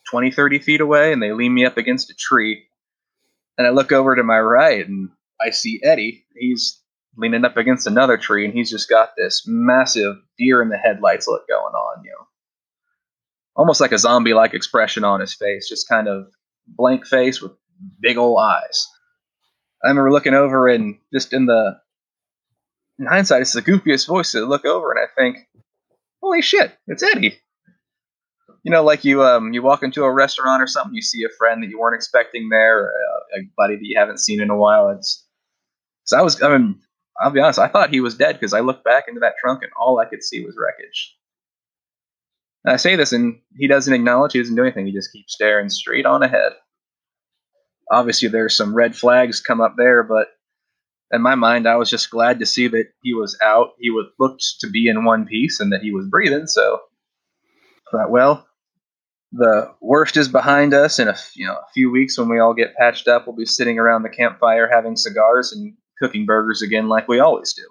20, 0.09 0.31
30 0.31 0.59
feet 0.59 0.81
away, 0.81 1.13
and 1.13 1.21
they 1.21 1.31
lean 1.31 1.53
me 1.53 1.65
up 1.65 1.77
against 1.77 2.09
a 2.09 2.15
tree. 2.15 2.63
And 3.57 3.67
I 3.67 3.69
look 3.69 3.91
over 3.91 4.15
to 4.15 4.23
my 4.23 4.39
right 4.39 4.87
and 4.87 5.09
I 5.39 5.51
see 5.51 5.81
Eddie. 5.83 6.25
He's 6.35 6.81
leaning 7.17 7.45
up 7.45 7.57
against 7.57 7.85
another 7.85 8.17
tree 8.17 8.45
and 8.45 8.53
he's 8.53 8.69
just 8.69 8.89
got 8.89 9.11
this 9.17 9.43
massive 9.45 10.15
deer 10.37 10.61
in 10.61 10.69
the 10.69 10.77
headlights 10.77 11.27
look 11.27 11.47
going 11.47 11.73
on, 11.73 12.03
you 12.03 12.11
know. 12.11 12.27
Almost 13.55 13.81
like 13.81 13.91
a 13.91 13.99
zombie 13.99 14.33
like 14.33 14.53
expression 14.53 15.03
on 15.03 15.19
his 15.19 15.33
face, 15.33 15.67
just 15.67 15.89
kind 15.89 16.07
of 16.07 16.27
blank 16.65 17.05
face 17.05 17.41
with 17.41 17.51
big 17.99 18.17
old 18.17 18.39
eyes. 18.39 18.87
I 19.83 19.89
remember 19.89 20.11
looking 20.11 20.33
over 20.33 20.67
and 20.67 20.97
just 21.13 21.33
in 21.33 21.45
the 21.45 21.79
in 22.99 23.07
hindsight, 23.07 23.41
it's 23.41 23.53
the 23.53 23.61
goofiest 23.61 24.07
voice 24.07 24.31
to 24.33 24.45
look 24.45 24.65
over 24.65 24.91
and 24.91 24.99
I 24.99 25.07
think, 25.19 25.47
holy 26.21 26.41
shit, 26.41 26.71
it's 26.87 27.03
Eddie 27.03 27.39
you 28.63 28.71
know, 28.71 28.83
like 28.83 29.03
you 29.03 29.23
um 29.23 29.53
you 29.53 29.61
walk 29.61 29.83
into 29.83 30.03
a 30.03 30.11
restaurant 30.11 30.61
or 30.61 30.67
something, 30.67 30.93
you 30.93 31.01
see 31.01 31.23
a 31.23 31.35
friend 31.37 31.63
that 31.63 31.69
you 31.69 31.79
weren't 31.79 31.95
expecting 31.95 32.49
there, 32.49 32.89
a, 32.89 33.39
a 33.39 33.41
buddy 33.57 33.75
that 33.75 33.85
you 33.85 33.97
haven't 33.97 34.19
seen 34.19 34.41
in 34.41 34.49
a 34.49 34.55
while. 34.55 34.89
It's 34.89 35.25
so 36.03 36.17
I 36.17 36.21
was 36.21 36.41
I 36.41 36.57
mean 36.57 36.79
I'll 37.19 37.31
be 37.31 37.39
honest, 37.39 37.59
I 37.59 37.67
thought 37.67 37.89
he 37.89 38.01
was 38.01 38.15
dead 38.15 38.33
because 38.33 38.53
I 38.53 38.61
looked 38.61 38.83
back 38.83 39.05
into 39.07 39.19
that 39.21 39.35
trunk 39.39 39.63
and 39.63 39.71
all 39.79 39.99
I 39.99 40.05
could 40.05 40.23
see 40.23 40.43
was 40.45 40.55
wreckage. 40.57 41.15
And 42.63 42.73
I 42.73 42.77
say 42.77 42.95
this 42.95 43.11
and 43.11 43.39
he 43.57 43.67
doesn't 43.67 43.93
acknowledge, 43.93 44.33
he 44.33 44.39
doesn't 44.39 44.55
do 44.55 44.63
anything, 44.63 44.85
he 44.85 44.93
just 44.93 45.11
keeps 45.11 45.33
staring 45.33 45.69
straight 45.69 46.05
on 46.05 46.23
ahead. 46.23 46.53
Obviously 47.91 48.29
there's 48.29 48.55
some 48.55 48.73
red 48.73 48.95
flags 48.95 49.41
come 49.41 49.61
up 49.61 49.75
there, 49.77 50.01
but 50.03 50.27
in 51.11 51.21
my 51.21 51.35
mind 51.35 51.67
I 51.67 51.75
was 51.75 51.89
just 51.89 52.09
glad 52.09 52.39
to 52.39 52.45
see 52.45 52.67
that 52.69 52.87
he 53.01 53.13
was 53.13 53.37
out. 53.43 53.71
He 53.79 53.89
would 53.89 54.07
looked 54.19 54.43
to 54.61 54.69
be 54.69 54.87
in 54.87 55.05
one 55.05 55.25
piece 55.25 55.59
and 55.59 55.71
that 55.73 55.81
he 55.81 55.91
was 55.91 56.07
breathing, 56.07 56.47
so 56.47 56.79
I 57.87 57.97
thought, 57.97 58.11
well, 58.11 58.47
the 59.31 59.73
worst 59.81 60.17
is 60.17 60.27
behind 60.27 60.73
us. 60.73 60.99
In 60.99 61.07
a 61.07 61.15
you 61.35 61.45
know 61.45 61.53
a 61.53 61.71
few 61.73 61.91
weeks, 61.91 62.17
when 62.17 62.29
we 62.29 62.39
all 62.39 62.53
get 62.53 62.75
patched 62.75 63.07
up, 63.07 63.27
we'll 63.27 63.35
be 63.35 63.45
sitting 63.45 63.79
around 63.79 64.03
the 64.03 64.09
campfire 64.09 64.69
having 64.71 64.95
cigars 64.95 65.51
and 65.51 65.73
cooking 66.01 66.25
burgers 66.25 66.61
again, 66.61 66.89
like 66.89 67.07
we 67.07 67.19
always 67.19 67.53
do. 67.53 67.63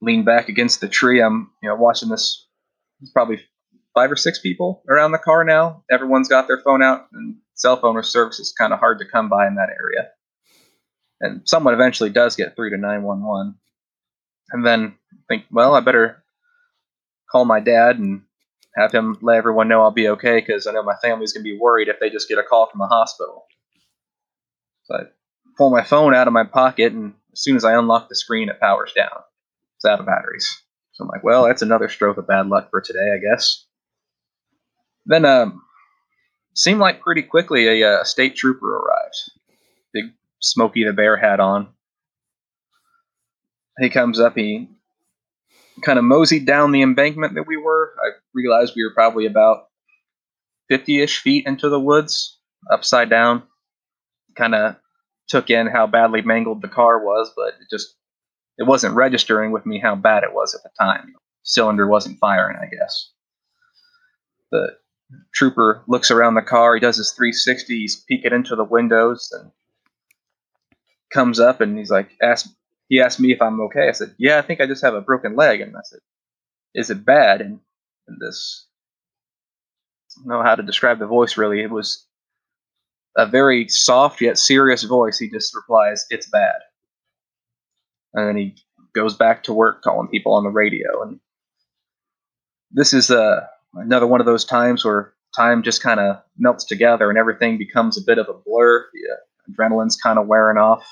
Lean 0.00 0.24
back 0.24 0.48
against 0.48 0.80
the 0.80 0.88
tree. 0.88 1.20
I'm 1.20 1.50
you 1.62 1.68
know 1.68 1.76
watching 1.76 2.08
this. 2.08 2.46
It's 3.00 3.10
probably 3.10 3.40
five 3.94 4.10
or 4.10 4.16
six 4.16 4.38
people 4.38 4.82
around 4.88 5.12
the 5.12 5.18
car 5.18 5.44
now. 5.44 5.84
Everyone's 5.90 6.28
got 6.28 6.46
their 6.46 6.60
phone 6.64 6.82
out, 6.82 7.06
and 7.12 7.36
cell 7.54 7.76
phone 7.76 7.96
or 7.96 8.02
service 8.02 8.38
is 8.38 8.54
kind 8.56 8.72
of 8.72 8.78
hard 8.78 8.98
to 8.98 9.04
come 9.04 9.28
by 9.28 9.46
in 9.46 9.56
that 9.56 9.70
area. 9.70 10.10
And 11.20 11.48
someone 11.48 11.74
eventually 11.74 12.10
does 12.10 12.36
get 12.36 12.54
through 12.54 12.70
to 12.70 12.76
911. 12.76 13.54
And 14.50 14.66
then 14.66 14.94
think, 15.28 15.44
well, 15.50 15.74
I 15.74 15.80
better 15.80 16.22
call 17.30 17.44
my 17.44 17.60
dad 17.60 17.98
and 17.98 18.22
have 18.76 18.92
him 18.92 19.16
let 19.22 19.36
everyone 19.36 19.68
know 19.68 19.82
I'll 19.82 19.90
be 19.90 20.08
okay 20.08 20.40
because 20.40 20.66
I 20.66 20.72
know 20.72 20.82
my 20.82 20.96
family's 21.00 21.32
gonna 21.32 21.44
be 21.44 21.58
worried 21.58 21.88
if 21.88 22.00
they 22.00 22.10
just 22.10 22.28
get 22.28 22.38
a 22.38 22.42
call 22.42 22.66
from 22.66 22.78
the 22.78 22.86
hospital. 22.86 23.46
So 24.84 24.96
I 24.96 25.00
pull 25.56 25.70
my 25.70 25.82
phone 25.82 26.14
out 26.14 26.26
of 26.26 26.32
my 26.32 26.44
pocket, 26.44 26.92
and 26.92 27.14
as 27.32 27.42
soon 27.42 27.56
as 27.56 27.64
I 27.64 27.74
unlock 27.74 28.08
the 28.08 28.16
screen, 28.16 28.48
it 28.48 28.60
powers 28.60 28.92
down. 28.94 29.22
It's 29.76 29.84
out 29.84 30.00
of 30.00 30.06
batteries. 30.06 30.48
So 30.92 31.04
I'm 31.04 31.08
like, 31.08 31.24
well, 31.24 31.44
that's 31.44 31.62
another 31.62 31.88
stroke 31.88 32.18
of 32.18 32.26
bad 32.26 32.46
luck 32.46 32.70
for 32.70 32.80
today, 32.80 33.12
I 33.14 33.18
guess. 33.18 33.64
Then, 35.06 35.24
um, 35.24 35.62
seemed 36.54 36.80
like 36.80 37.02
pretty 37.02 37.22
quickly 37.22 37.66
a, 37.66 37.86
a 37.86 38.00
uh, 38.00 38.04
state 38.04 38.36
trooper 38.36 38.76
arrived. 38.76 39.30
Big 39.92 40.04
Smokey 40.40 40.84
the 40.84 40.92
Bear 40.92 41.16
hat 41.16 41.40
on. 41.40 41.68
He 43.78 43.90
comes 43.90 44.20
up, 44.20 44.36
he 44.36 44.68
kind 45.82 45.98
of 45.98 46.04
moseyed 46.04 46.46
down 46.46 46.72
the 46.72 46.82
embankment 46.82 47.34
that 47.34 47.46
we 47.46 47.56
were. 47.56 47.92
I 47.98 48.10
realized 48.32 48.74
we 48.76 48.84
were 48.84 48.94
probably 48.94 49.26
about 49.26 49.66
50 50.68 51.02
ish 51.02 51.20
feet 51.20 51.46
into 51.46 51.68
the 51.68 51.80
woods, 51.80 52.38
upside 52.70 53.10
down. 53.10 53.42
Kind 54.36 54.54
of 54.54 54.76
took 55.28 55.50
in 55.50 55.66
how 55.66 55.86
badly 55.86 56.22
mangled 56.22 56.62
the 56.62 56.68
car 56.68 57.04
was, 57.04 57.32
but 57.36 57.54
it 57.60 57.68
just 57.70 57.94
it 58.58 58.64
wasn't 58.64 58.94
registering 58.94 59.50
with 59.50 59.66
me 59.66 59.80
how 59.80 59.94
bad 59.96 60.22
it 60.22 60.32
was 60.32 60.54
at 60.54 60.62
the 60.62 60.70
time. 60.78 61.14
Cylinder 61.42 61.86
wasn't 61.86 62.18
firing, 62.18 62.56
I 62.56 62.66
guess. 62.66 63.10
The 64.50 64.76
trooper 65.32 65.82
looks 65.86 66.10
around 66.10 66.34
the 66.34 66.42
car. 66.42 66.74
He 66.74 66.80
does 66.80 66.96
his 66.96 67.12
360. 67.12 67.78
He's 67.78 68.04
peeking 68.08 68.32
into 68.32 68.56
the 68.56 68.64
windows 68.64 69.30
and 69.32 69.50
comes 71.12 71.38
up 71.40 71.60
and 71.60 71.78
he's 71.78 71.90
like, 71.90 72.10
"Ask 72.22 72.48
he 72.88 73.00
asked 73.00 73.20
me 73.20 73.32
if 73.32 73.40
I'm 73.40 73.60
okay. 73.62 73.88
I 73.88 73.92
said, 73.92 74.14
"Yeah, 74.18 74.38
I 74.38 74.42
think 74.42 74.60
I 74.60 74.66
just 74.66 74.82
have 74.82 74.94
a 74.94 75.00
broken 75.00 75.36
leg." 75.36 75.60
And 75.60 75.76
I 75.76 75.80
said, 75.84 76.00
"Is 76.74 76.90
it 76.90 77.04
bad?" 77.04 77.40
And, 77.40 77.60
and 78.08 78.20
this, 78.20 78.66
I 80.16 80.20
don't 80.20 80.28
know 80.28 80.42
how 80.42 80.54
to 80.54 80.62
describe 80.62 80.98
the 80.98 81.06
voice 81.06 81.36
really. 81.36 81.62
It 81.62 81.70
was 81.70 82.06
a 83.16 83.26
very 83.26 83.68
soft 83.68 84.20
yet 84.20 84.38
serious 84.38 84.82
voice. 84.82 85.18
He 85.18 85.30
just 85.30 85.54
replies, 85.54 86.04
"It's 86.10 86.28
bad," 86.28 86.60
and 88.12 88.28
then 88.28 88.36
he 88.36 88.56
goes 88.94 89.14
back 89.14 89.44
to 89.44 89.52
work 89.52 89.82
calling 89.82 90.08
people 90.08 90.34
on 90.34 90.44
the 90.44 90.50
radio. 90.50 91.02
And 91.02 91.20
this 92.70 92.92
is 92.92 93.10
uh, 93.10 93.46
another 93.76 94.06
one 94.06 94.20
of 94.20 94.26
those 94.26 94.44
times 94.44 94.84
where 94.84 95.12
time 95.36 95.62
just 95.62 95.82
kind 95.82 96.00
of 96.00 96.16
melts 96.38 96.64
together 96.64 97.08
and 97.08 97.18
everything 97.18 97.58
becomes 97.58 97.98
a 97.98 98.04
bit 98.04 98.18
of 98.18 98.28
a 98.28 98.34
blur. 98.34 98.86
The 98.92 99.12
uh, 99.12 99.52
adrenaline's 99.52 99.96
kind 99.96 100.18
of 100.18 100.26
wearing 100.26 100.58
off. 100.58 100.86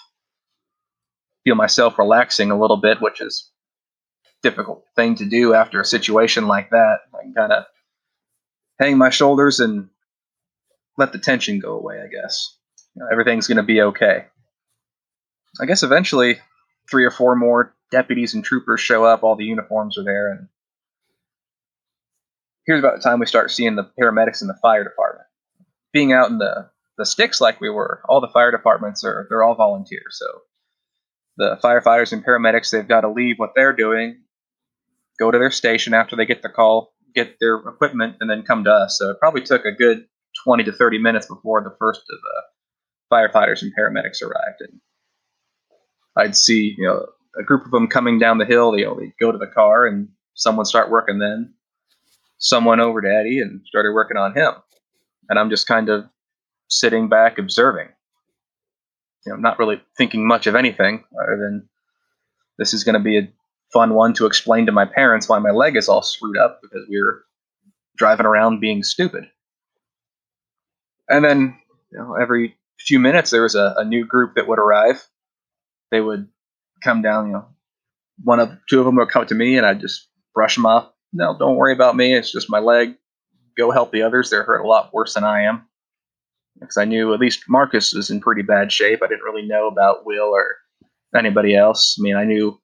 Feel 1.45 1.55
myself 1.55 1.99
relaxing 1.99 2.51
a 2.51 2.59
little 2.59 2.77
bit, 2.77 3.01
which 3.01 3.21
is 3.21 3.51
difficult 4.43 4.85
thing 4.97 5.15
to 5.17 5.25
do 5.25 5.55
after 5.55 5.81
a 5.81 5.85
situation 5.85 6.47
like 6.47 6.71
that. 6.71 6.99
I 7.15 7.23
can 7.23 7.35
kind 7.35 7.53
of 7.53 7.65
hang 8.79 8.99
my 8.99 9.11
shoulders 9.11 9.61
and 9.61 9.89
let 10.99 11.13
the 11.13 11.19
tension 11.19 11.59
go 11.59 11.75
away. 11.75 12.01
I 12.01 12.09
guess 12.09 12.57
you 12.95 13.03
know, 13.03 13.09
everything's 13.11 13.47
going 13.47 13.57
to 13.57 13.63
be 13.63 13.81
okay. 13.81 14.27
I 15.61 15.67
guess 15.67 15.83
eventually, 15.83 16.39
three 16.91 17.05
or 17.05 17.11
four 17.11 17.37
more 17.37 17.75
deputies 17.91 18.35
and 18.35 18.45
troopers 18.45 18.81
show 18.81 19.05
up. 19.05 19.23
All 19.23 19.37
the 19.37 19.45
uniforms 19.45 19.99
are 19.99 20.05
there, 20.05 20.33
and 20.33 20.49
here's 22.67 22.81
about 22.81 22.97
the 22.97 23.03
time 23.03 23.19
we 23.19 23.27
start 23.27 23.51
seeing 23.51 23.77
the 23.77 23.91
paramedics 24.01 24.43
in 24.43 24.49
the 24.49 24.59
fire 24.63 24.85
department. 24.85 25.27
Being 25.93 26.13
out 26.13 26.31
in 26.31 26.39
the 26.39 26.71
the 26.99 27.07
sticks 27.07 27.41
like 27.41 27.61
we 27.61 27.71
were, 27.71 28.03
all 28.09 28.21
the 28.21 28.29
fire 28.29 28.51
departments 28.51 29.03
are 29.05 29.27
they're 29.29 29.43
all 29.43 29.55
volunteers. 29.55 30.19
So 30.19 30.27
the 31.37 31.59
firefighters 31.63 32.13
and 32.13 32.25
paramedics 32.25 32.71
they've 32.71 32.87
got 32.87 33.03
to 33.03 33.11
leave 33.11 33.39
what 33.39 33.53
they're 33.55 33.73
doing, 33.73 34.23
go 35.19 35.31
to 35.31 35.39
their 35.39 35.51
station 35.51 35.95
after 35.95 36.17
they 36.17 36.27
get 36.27 36.43
the 36.43 36.49
call, 36.49 36.95
get 37.15 37.37
their 37.41 37.57
equipment, 37.57 38.17
and 38.21 38.31
then 38.31 38.43
come 38.43 38.65
to 38.65 38.71
us. 38.71 38.99
So 38.99 39.11
it 39.11 39.19
probably 39.19 39.43
took 39.43 39.65
a 39.65 39.73
good 39.73 40.07
20 40.45 40.65
to 40.65 40.73
30 40.73 40.99
minutes 40.99 41.27
before 41.27 41.63
the 41.63 41.75
first 41.79 42.01
of 42.01 42.19
the 42.21 43.15
firefighters 43.15 43.63
and 43.63 43.73
paramedics 43.79 44.23
arrived. 44.23 44.61
And 44.61 44.81
I'd 46.17 46.37
see 46.37 46.75
you 46.77 46.87
know 46.87 47.07
a 47.39 47.43
group 47.43 47.65
of 47.65 47.71
them 47.71 47.89
coming 47.89 48.19
down 48.19 48.39
the 48.39 48.45
hill. 48.45 48.73
They, 48.73 48.81
you 48.81 49.13
go 49.21 49.33
to 49.33 49.39
the 49.39 49.47
car 49.47 49.87
and 49.87 50.09
someone 50.35 50.67
start 50.67 50.91
working 50.91 51.19
then 51.19 51.55
someone 52.43 52.81
over 52.81 53.01
to 53.01 53.09
Eddie 53.09 53.39
and 53.39 53.63
started 53.65 53.93
working 53.95 54.17
on 54.17 54.35
him. 54.37 54.53
And 55.31 55.39
I'm 55.39 55.49
just 55.49 55.69
kind 55.69 55.89
of 55.89 56.05
sitting 56.69 57.09
back 57.09 57.39
observing. 57.39 57.89
You 59.25 59.33
know, 59.33 59.39
not 59.39 59.61
really 59.61 59.81
thinking 59.97 60.27
much 60.27 60.49
of 60.49 60.57
anything 60.57 61.05
other 61.15 61.39
than 61.39 61.69
this 62.59 62.75
is 62.75 62.83
going 62.83 62.95
to 62.95 63.01
be 63.01 63.19
a 63.19 63.33
fun 63.73 63.95
one 63.95 64.13
to 64.15 64.27
explain 64.27 64.67
to 64.67 64.73
my 64.73 64.85
parents 64.85 65.29
why 65.29 65.39
my 65.39 65.53
leg 65.53 65.77
is 65.77 65.89
all 65.89 66.03
screwed 66.03 66.37
up 66.37 66.61
because 66.61 66.85
we 66.91 67.01
were 67.01 67.25
driving 67.97 68.27
around 68.27 68.61
being 68.61 68.83
stupid. 68.83 69.31
And 71.09 71.25
then, 71.25 71.57
you 71.93 71.99
know, 71.99 72.17
every 72.21 72.57
few 72.81 72.99
minutes 72.99 73.31
there 73.31 73.45
was 73.45 73.55
a, 73.55 73.75
a 73.79 73.85
new 73.85 74.05
group 74.05 74.35
that 74.35 74.49
would 74.49 74.59
arrive. 74.59 75.07
They 75.93 76.01
would 76.01 76.29
come 76.83 77.03
down, 77.03 77.29
you 77.29 77.33
know, 77.35 77.47
one 78.25 78.41
of 78.41 78.51
two 78.69 78.81
of 78.81 78.87
them 78.87 78.97
would 78.97 79.11
come 79.11 79.27
to 79.27 79.35
me 79.35 79.57
and 79.57 79.65
I'd 79.65 79.81
just 79.81 80.09
brush 80.35 80.57
them 80.57 80.67
off 80.67 80.92
no, 81.13 81.37
don't 81.39 81.57
worry 81.57 81.73
about 81.73 81.97
me. 81.97 82.15
It's 82.15 82.33
just 82.33 82.51
my 82.51 82.59
leg. 82.59 82.95
Go 83.57 83.71
help 83.71 83.93
the 83.93 84.03
others. 84.03 84.31
They're 84.31 84.45
hurt 84.45 84.65
a 84.65 84.69
lot 84.69 84.93
worse 84.95 85.15
than 85.15 85.25
I 85.25 85.43
am. 85.43 85.67
Because 86.59 86.77
I 86.77 86.85
knew 86.85 87.13
at 87.13 87.21
least 87.21 87.45
Marcus 87.49 87.93
was 87.93 88.11
in 88.11 88.21
pretty 88.21 88.43
bad 88.43 88.73
shape. 88.73 89.01
I 89.03 89.09
didn't 89.09 89.25
really 89.25 89.47
know 89.47 89.69
about 89.69 90.07
Will 90.07 90.29
or 90.29 90.57
anybody 91.15 91.55
else. 91.55 91.97
I 91.99 92.03
mean, 92.03 92.17
I 92.17 92.25
knew 92.25 92.59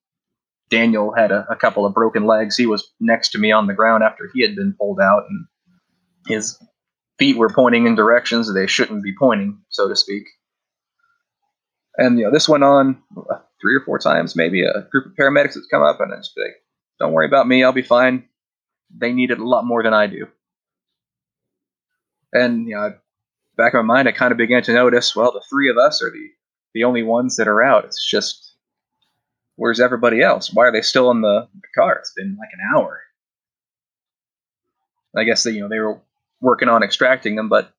Daniel 0.70 1.12
had 1.14 1.30
a, 1.30 1.46
a 1.50 1.56
couple 1.56 1.84
of 1.84 1.94
broken 1.94 2.26
legs. 2.26 2.56
He 2.56 2.66
was 2.66 2.90
next 3.00 3.30
to 3.30 3.38
me 3.38 3.52
on 3.52 3.66
the 3.66 3.74
ground 3.74 4.02
after 4.02 4.30
he 4.32 4.42
had 4.42 4.54
been 4.54 4.74
pulled 4.78 5.00
out, 5.00 5.24
and 5.28 5.46
his 6.26 6.58
feet 7.18 7.36
were 7.36 7.52
pointing 7.52 7.86
in 7.86 7.94
directions 7.94 8.52
they 8.52 8.66
shouldn't 8.66 9.02
be 9.02 9.14
pointing, 9.18 9.58
so 9.70 9.88
to 9.88 9.96
speak. 9.96 10.24
And 11.96 12.18
you 12.18 12.24
know, 12.26 12.30
this 12.30 12.48
went 12.48 12.64
on 12.64 13.02
three 13.60 13.74
or 13.74 13.82
four 13.84 13.98
times, 13.98 14.36
maybe. 14.36 14.62
A 14.62 14.86
group 14.90 15.06
of 15.06 15.12
paramedics 15.18 15.54
would 15.54 15.64
come 15.70 15.82
up 15.82 16.00
and 16.00 16.12
it's 16.12 16.32
like, 16.36 16.56
"Don't 17.00 17.12
worry 17.12 17.26
about 17.26 17.48
me. 17.48 17.64
I'll 17.64 17.72
be 17.72 17.82
fine 17.82 18.27
they 18.96 19.12
need 19.12 19.30
it 19.30 19.38
a 19.38 19.48
lot 19.48 19.64
more 19.64 19.82
than 19.82 19.94
I 19.94 20.06
do. 20.06 20.26
And 22.32 22.68
you 22.68 22.74
know, 22.74 22.94
back 23.56 23.74
in 23.74 23.84
my 23.84 23.94
mind, 23.94 24.08
I 24.08 24.12
kind 24.12 24.32
of 24.32 24.38
began 24.38 24.62
to 24.64 24.72
notice, 24.72 25.16
well, 25.16 25.32
the 25.32 25.42
three 25.48 25.70
of 25.70 25.78
us 25.78 26.02
are 26.02 26.10
the 26.10 26.30
the 26.74 26.84
only 26.84 27.02
ones 27.02 27.36
that 27.36 27.48
are 27.48 27.62
out. 27.62 27.86
It's 27.86 28.08
just, 28.08 28.54
where's 29.56 29.80
everybody 29.80 30.20
else? 30.20 30.52
Why 30.52 30.66
are 30.66 30.72
they 30.72 30.82
still 30.82 31.10
in 31.10 31.22
the, 31.22 31.48
the 31.54 31.68
car? 31.74 31.96
It's 31.96 32.12
been 32.14 32.36
like 32.38 32.50
an 32.52 32.76
hour. 32.76 33.00
I 35.16 35.24
guess 35.24 35.42
they, 35.42 35.52
you 35.52 35.60
know, 35.60 35.68
they 35.68 35.78
were 35.78 35.98
working 36.40 36.68
on 36.68 36.82
extracting 36.82 37.36
them, 37.36 37.48
but 37.48 37.72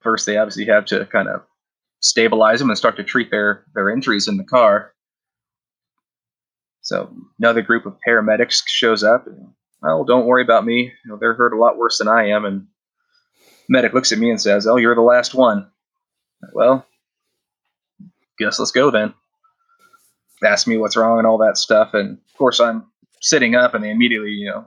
first 0.00 0.24
they 0.24 0.38
obviously 0.38 0.64
have 0.64 0.86
to 0.86 1.04
kind 1.06 1.28
of 1.28 1.42
stabilize 2.00 2.58
them 2.58 2.70
and 2.70 2.78
start 2.78 2.96
to 2.96 3.04
treat 3.04 3.30
their 3.30 3.64
their 3.74 3.90
injuries 3.90 4.26
in 4.26 4.38
the 4.38 4.44
car. 4.44 4.94
So 6.80 7.14
another 7.38 7.62
group 7.62 7.86
of 7.86 7.96
paramedics 8.06 8.62
shows 8.66 9.04
up 9.04 9.26
and 9.26 9.48
well, 9.82 10.04
don't 10.04 10.26
worry 10.26 10.42
about 10.42 10.64
me. 10.64 10.92
You 11.04 11.10
know, 11.10 11.18
they're 11.18 11.34
hurt 11.34 11.52
a 11.52 11.58
lot 11.58 11.76
worse 11.76 11.98
than 11.98 12.08
I 12.08 12.28
am. 12.28 12.44
And 12.44 12.66
medic 13.68 13.92
looks 13.92 14.12
at 14.12 14.18
me 14.18 14.30
and 14.30 14.40
says, 14.40 14.66
oh, 14.66 14.76
you're 14.76 14.94
the 14.94 15.00
last 15.00 15.34
one. 15.34 15.70
Well, 16.52 16.86
guess 18.38 18.58
let's 18.58 18.70
go 18.70 18.90
then. 18.90 19.14
Ask 20.44 20.66
me 20.66 20.76
what's 20.76 20.96
wrong 20.96 21.18
and 21.18 21.26
all 21.26 21.38
that 21.38 21.56
stuff. 21.56 21.94
And 21.94 22.18
of 22.18 22.38
course, 22.38 22.60
I'm 22.60 22.86
sitting 23.20 23.54
up 23.54 23.74
and 23.74 23.82
they 23.82 23.90
immediately, 23.90 24.30
you 24.30 24.50
know, 24.50 24.66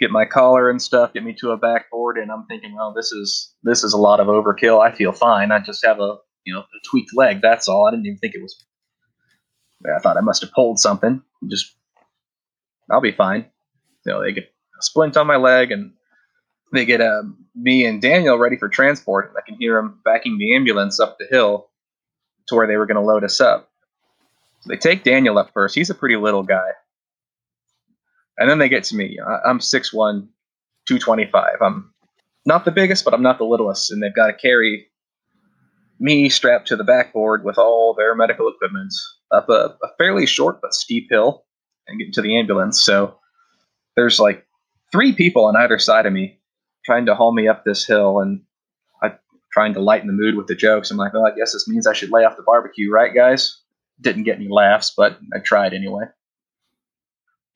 get 0.00 0.10
my 0.10 0.24
collar 0.24 0.70
and 0.70 0.80
stuff, 0.80 1.12
get 1.12 1.24
me 1.24 1.34
to 1.40 1.50
a 1.50 1.56
backboard, 1.56 2.16
and 2.18 2.30
I'm 2.30 2.46
thinking, 2.46 2.74
well, 2.74 2.92
this 2.92 3.12
is 3.12 3.52
this 3.62 3.82
is 3.82 3.92
a 3.92 3.98
lot 3.98 4.20
of 4.20 4.28
overkill. 4.28 4.80
I 4.80 4.92
feel 4.92 5.12
fine. 5.12 5.50
I 5.50 5.58
just 5.60 5.84
have 5.84 5.98
a 5.98 6.16
you 6.44 6.54
know 6.54 6.60
a 6.60 6.88
tweaked 6.88 7.14
leg. 7.14 7.40
That's 7.42 7.68
all. 7.68 7.86
I 7.86 7.90
didn't 7.90 8.06
even 8.06 8.18
think 8.18 8.34
it 8.34 8.42
was. 8.42 8.64
I 9.84 9.98
thought 10.00 10.16
I 10.16 10.20
must 10.20 10.42
have 10.42 10.52
pulled 10.52 10.78
something. 10.78 11.22
Just 11.48 11.76
I'll 12.90 13.00
be 13.00 13.12
fine 13.12 13.46
you 14.04 14.12
know, 14.12 14.22
they 14.22 14.32
get 14.32 14.44
a 14.44 14.82
splint 14.82 15.16
on 15.16 15.26
my 15.26 15.36
leg 15.36 15.70
and 15.70 15.92
they 16.72 16.84
get 16.84 17.00
uh, 17.00 17.22
me 17.54 17.84
and 17.86 18.02
Daniel 18.02 18.38
ready 18.38 18.56
for 18.56 18.68
transport. 18.68 19.28
And 19.28 19.36
I 19.38 19.46
can 19.46 19.58
hear 19.58 19.76
them 19.76 20.00
backing 20.04 20.38
the 20.38 20.54
ambulance 20.54 21.00
up 21.00 21.18
the 21.18 21.26
hill 21.30 21.68
to 22.48 22.54
where 22.54 22.66
they 22.66 22.76
were 22.76 22.86
going 22.86 22.96
to 22.96 23.00
load 23.00 23.24
us 23.24 23.40
up. 23.40 23.70
So 24.60 24.68
they 24.68 24.76
take 24.76 25.04
Daniel 25.04 25.38
up 25.38 25.50
first. 25.52 25.74
He's 25.74 25.90
a 25.90 25.94
pretty 25.94 26.16
little 26.16 26.42
guy. 26.42 26.70
And 28.36 28.50
then 28.50 28.58
they 28.58 28.68
get 28.68 28.84
to 28.84 28.96
me. 28.96 29.18
I'm 29.46 29.60
6'1, 29.60 29.92
225. 29.92 31.44
I'm 31.62 31.92
not 32.44 32.64
the 32.64 32.72
biggest, 32.72 33.04
but 33.04 33.14
I'm 33.14 33.22
not 33.22 33.38
the 33.38 33.44
littlest. 33.44 33.90
And 33.90 34.02
they've 34.02 34.14
got 34.14 34.26
to 34.26 34.32
carry 34.32 34.88
me 36.00 36.28
strapped 36.28 36.66
to 36.68 36.76
the 36.76 36.84
backboard 36.84 37.44
with 37.44 37.58
all 37.58 37.94
their 37.94 38.14
medical 38.16 38.48
equipment 38.48 38.92
up 39.30 39.48
a, 39.48 39.76
a 39.82 39.88
fairly 39.96 40.26
short 40.26 40.60
but 40.60 40.74
steep 40.74 41.06
hill 41.08 41.44
and 41.86 41.98
get 41.98 42.12
to 42.14 42.22
the 42.22 42.36
ambulance. 42.36 42.84
So 42.84 43.18
there's 43.96 44.18
like 44.18 44.46
three 44.92 45.12
people 45.12 45.44
on 45.44 45.56
either 45.56 45.78
side 45.78 46.06
of 46.06 46.12
me 46.12 46.38
trying 46.84 47.06
to 47.06 47.14
haul 47.14 47.32
me 47.32 47.48
up 47.48 47.64
this 47.64 47.86
hill 47.86 48.20
and 48.20 48.42
I'm 49.02 49.18
trying 49.52 49.74
to 49.74 49.80
lighten 49.80 50.06
the 50.06 50.12
mood 50.12 50.36
with 50.36 50.46
the 50.46 50.54
jokes. 50.54 50.90
I'm 50.90 50.96
like, 50.96 51.14
well, 51.14 51.26
I 51.26 51.34
guess 51.34 51.52
this 51.52 51.68
means 51.68 51.86
I 51.86 51.92
should 51.92 52.10
lay 52.10 52.24
off 52.24 52.36
the 52.36 52.42
barbecue, 52.42 52.90
right, 52.90 53.14
guys? 53.14 53.60
Didn't 54.00 54.24
get 54.24 54.36
any 54.36 54.48
laughs, 54.48 54.92
but 54.96 55.18
I 55.34 55.38
tried 55.38 55.72
anyway. 55.72 56.04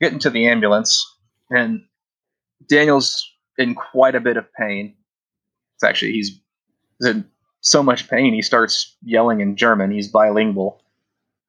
Getting 0.01 0.20
to 0.20 0.30
the 0.30 0.47
ambulance, 0.47 1.05
and 1.51 1.82
Daniel's 2.68 3.28
in 3.59 3.74
quite 3.74 4.14
a 4.14 4.20
bit 4.20 4.36
of 4.36 4.53
pain. 4.53 4.95
It's 5.74 5.82
actually 5.82 6.12
he's 6.12 6.41
in 7.01 7.24
so 7.61 7.82
much 7.82 8.09
pain 8.09 8.32
he 8.32 8.43
starts 8.43 8.97
yelling 9.03 9.41
in 9.41 9.57
German. 9.57 9.91
He's 9.91 10.07
bilingual, 10.07 10.80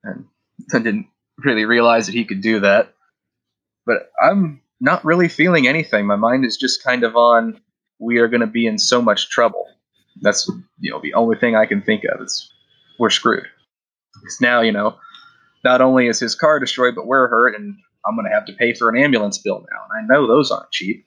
and 0.03 0.25
I 0.73 0.79
didn't 0.79 1.07
really 1.37 1.65
realize 1.65 2.07
that 2.07 2.15
he 2.15 2.25
could 2.25 2.41
do 2.41 2.61
that. 2.61 2.95
But 3.85 4.09
I'm 4.19 4.61
not 4.79 5.03
really 5.03 5.27
feeling 5.27 5.67
anything. 5.67 6.05
My 6.05 6.15
mind 6.15 6.45
is 6.45 6.57
just 6.57 6.83
kind 6.83 7.03
of 7.03 7.15
on 7.15 7.59
we 7.99 8.17
are 8.17 8.27
going 8.27 8.41
to 8.41 8.47
be 8.47 8.65
in 8.65 8.77
so 8.77 9.01
much 9.01 9.29
trouble. 9.29 9.65
That's 10.21 10.49
you 10.79 10.91
know 10.91 10.99
the 11.01 11.13
only 11.13 11.37
thing 11.37 11.55
I 11.55 11.65
can 11.65 11.81
think 11.81 12.03
of 12.05 12.21
is 12.21 12.51
we're 12.97 13.09
screwed. 13.09 13.47
Because 14.15 14.41
now 14.41 14.61
you 14.61 14.71
know 14.71 14.95
not 15.63 15.81
only 15.81 16.07
is 16.07 16.19
his 16.19 16.35
car 16.35 16.59
destroyed, 16.59 16.95
but 16.95 17.05
we're 17.05 17.27
hurt, 17.27 17.55
and 17.55 17.75
I'm 18.05 18.15
going 18.15 18.25
to 18.25 18.33
have 18.33 18.45
to 18.45 18.53
pay 18.53 18.73
for 18.73 18.89
an 18.89 18.97
ambulance 18.97 19.37
bill 19.37 19.59
now, 19.59 19.85
and 19.89 20.11
I 20.11 20.13
know 20.13 20.27
those 20.27 20.51
aren't 20.51 20.71
cheap. 20.71 21.05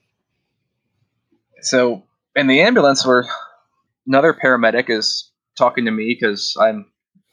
So 1.61 2.03
in 2.35 2.47
the 2.47 2.61
ambulance, 2.61 3.05
where 3.05 3.25
another 4.07 4.33
paramedic 4.33 4.89
is 4.89 5.31
talking 5.57 5.85
to 5.85 5.91
me 5.91 6.15
because 6.19 6.55
I'm 6.59 6.85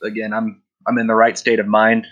again 0.02 0.32
I'm 0.32 0.62
I'm 0.86 0.98
in 0.98 1.06
the 1.06 1.14
right 1.14 1.36
state 1.36 1.60
of 1.60 1.66
mind. 1.66 2.06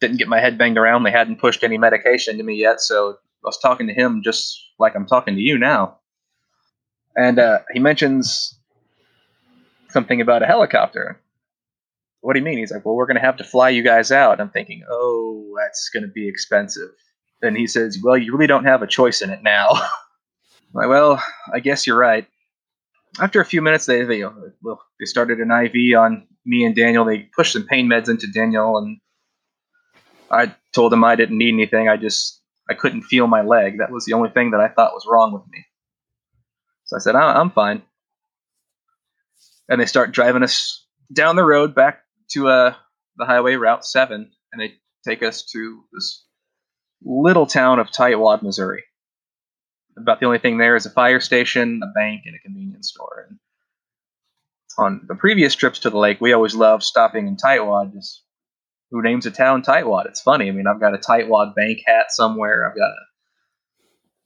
Didn't 0.00 0.18
get 0.18 0.28
my 0.28 0.40
head 0.40 0.58
banged 0.58 0.76
around. 0.76 1.04
They 1.04 1.10
hadn't 1.10 1.40
pushed 1.40 1.62
any 1.62 1.78
medication 1.78 2.36
to 2.38 2.42
me 2.42 2.56
yet, 2.56 2.80
so 2.80 3.18
I 3.44 3.48
was 3.48 3.58
talking 3.58 3.88
to 3.88 3.94
him 3.94 4.22
just 4.24 4.58
like 4.78 4.94
I'm 4.94 5.06
talking 5.06 5.34
to 5.34 5.40
you 5.40 5.58
now, 5.58 5.98
and 7.16 7.38
uh, 7.38 7.60
he 7.72 7.78
mentions 7.78 8.58
something 9.90 10.20
about 10.20 10.42
a 10.42 10.46
helicopter. 10.46 11.20
What 12.20 12.32
do 12.32 12.38
you 12.38 12.44
mean? 12.44 12.58
He's 12.58 12.72
like, 12.72 12.84
well, 12.84 12.94
we're 12.94 13.06
going 13.06 13.16
to 13.16 13.20
have 13.20 13.36
to 13.36 13.44
fly 13.44 13.68
you 13.68 13.82
guys 13.82 14.10
out. 14.10 14.40
I'm 14.40 14.48
thinking, 14.48 14.82
oh, 14.90 15.54
that's 15.60 15.90
going 15.90 16.04
to 16.04 16.08
be 16.08 16.26
expensive. 16.26 16.88
And 17.42 17.56
he 17.56 17.66
says, 17.66 17.98
well, 18.02 18.16
you 18.16 18.32
really 18.32 18.46
don't 18.46 18.64
have 18.64 18.80
a 18.80 18.86
choice 18.86 19.20
in 19.20 19.28
it 19.28 19.42
now. 19.42 19.68
like, 20.74 20.88
well, 20.88 21.22
I 21.52 21.60
guess 21.60 21.86
you're 21.86 21.98
right. 21.98 22.26
After 23.20 23.40
a 23.40 23.44
few 23.44 23.62
minutes, 23.62 23.86
they 23.86 24.02
they, 24.04 24.24
well, 24.24 24.82
they 24.98 25.04
started 25.04 25.38
an 25.38 25.50
IV 25.50 25.96
on 25.96 26.26
me 26.44 26.64
and 26.64 26.74
Daniel. 26.74 27.04
They 27.04 27.28
pushed 27.36 27.52
some 27.52 27.66
pain 27.66 27.88
meds 27.88 28.08
into 28.08 28.26
Daniel, 28.26 28.78
and 28.78 28.98
I 30.30 30.54
told 30.74 30.92
him 30.92 31.04
I 31.04 31.14
didn't 31.14 31.38
need 31.38 31.54
anything. 31.54 31.88
I 31.88 31.96
just 31.96 32.40
I 32.68 32.74
couldn't 32.74 33.02
feel 33.02 33.26
my 33.26 33.42
leg. 33.42 33.78
That 33.78 33.90
was 33.90 34.04
the 34.04 34.14
only 34.14 34.30
thing 34.30 34.52
that 34.52 34.60
I 34.60 34.68
thought 34.68 34.94
was 34.94 35.06
wrong 35.08 35.32
with 35.32 35.42
me. 35.50 35.64
So 36.84 36.96
I 36.96 36.98
said, 37.00 37.14
I'm 37.14 37.50
fine. 37.50 37.82
And 39.68 39.80
they 39.80 39.86
start 39.86 40.12
driving 40.12 40.42
us 40.42 40.86
down 41.12 41.36
the 41.36 41.44
road 41.44 41.74
back 41.74 42.00
to 42.32 42.48
uh, 42.48 42.74
the 43.16 43.26
highway 43.26 43.54
Route 43.54 43.84
7, 43.84 44.30
and 44.52 44.60
they 44.60 44.74
take 45.06 45.22
us 45.22 45.44
to 45.52 45.84
this 45.92 46.24
little 47.04 47.46
town 47.46 47.78
of 47.78 47.88
Tightwad, 47.88 48.42
Missouri. 48.42 48.84
About 49.96 50.20
the 50.20 50.26
only 50.26 50.38
thing 50.38 50.58
there 50.58 50.76
is 50.76 50.86
a 50.86 50.90
fire 50.90 51.20
station, 51.20 51.80
a 51.82 51.92
bank, 51.98 52.22
and 52.26 52.34
a 52.34 52.38
convenience 52.40 52.90
store. 52.90 53.26
And 53.28 53.38
on 54.76 55.04
the 55.06 55.14
previous 55.14 55.54
trips 55.54 55.80
to 55.80 55.90
the 55.90 55.98
lake, 55.98 56.20
we 56.20 56.32
always 56.32 56.54
loved 56.54 56.82
stopping 56.82 57.28
in 57.28 57.36
Tightwad. 57.36 57.92
Just 57.92 58.23
who 58.94 59.02
names 59.02 59.26
a 59.26 59.32
town 59.32 59.62
Tightwad? 59.62 60.06
It's 60.06 60.20
funny. 60.20 60.48
I 60.48 60.52
mean, 60.52 60.68
I've 60.68 60.78
got 60.78 60.94
a 60.94 60.98
Tightwad 60.98 61.56
bank 61.56 61.80
hat 61.84 62.06
somewhere. 62.10 62.70
I've 62.70 62.76
got 62.76 62.90
a 62.90 63.04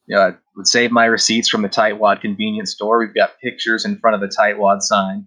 you 0.07 0.17
know, 0.17 0.23
I 0.23 0.35
would 0.57 0.67
save 0.67 0.91
my 0.91 1.07
receipts 1.07 1.49
from 1.49 1.63
the 1.63 1.71
Tightwad 1.71 2.21
convenience 2.21 2.73
store. 2.73 2.99
We've 2.99 3.15
got 3.15 3.39
pictures 3.43 3.87
in 3.87 3.99
front 3.99 4.15
of 4.15 4.21
the 4.21 4.35
Tightwad 4.35 4.83
sign. 4.83 5.27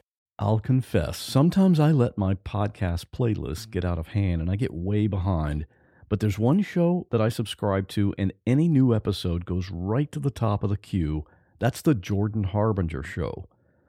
I'll 0.41 0.59
confess, 0.59 1.19
sometimes 1.19 1.79
I 1.79 1.91
let 1.91 2.17
my 2.17 2.33
podcast 2.33 3.05
playlist 3.15 3.69
get 3.69 3.85
out 3.85 3.99
of 3.99 4.07
hand 4.07 4.41
and 4.41 4.49
I 4.49 4.55
get 4.55 4.73
way 4.73 5.05
behind. 5.05 5.67
But 6.09 6.19
there's 6.19 6.39
one 6.39 6.63
show 6.63 7.05
that 7.11 7.21
I 7.21 7.29
subscribe 7.29 7.87
to, 7.89 8.15
and 8.17 8.33
any 8.47 8.67
new 8.67 8.95
episode 8.95 9.45
goes 9.45 9.69
right 9.69 10.11
to 10.11 10.19
the 10.19 10.31
top 10.31 10.63
of 10.63 10.71
the 10.71 10.77
queue. 10.77 11.27
That's 11.59 11.83
the 11.83 11.93
Jordan 11.93 12.45
Harbinger 12.45 13.03
Show. 13.03 13.45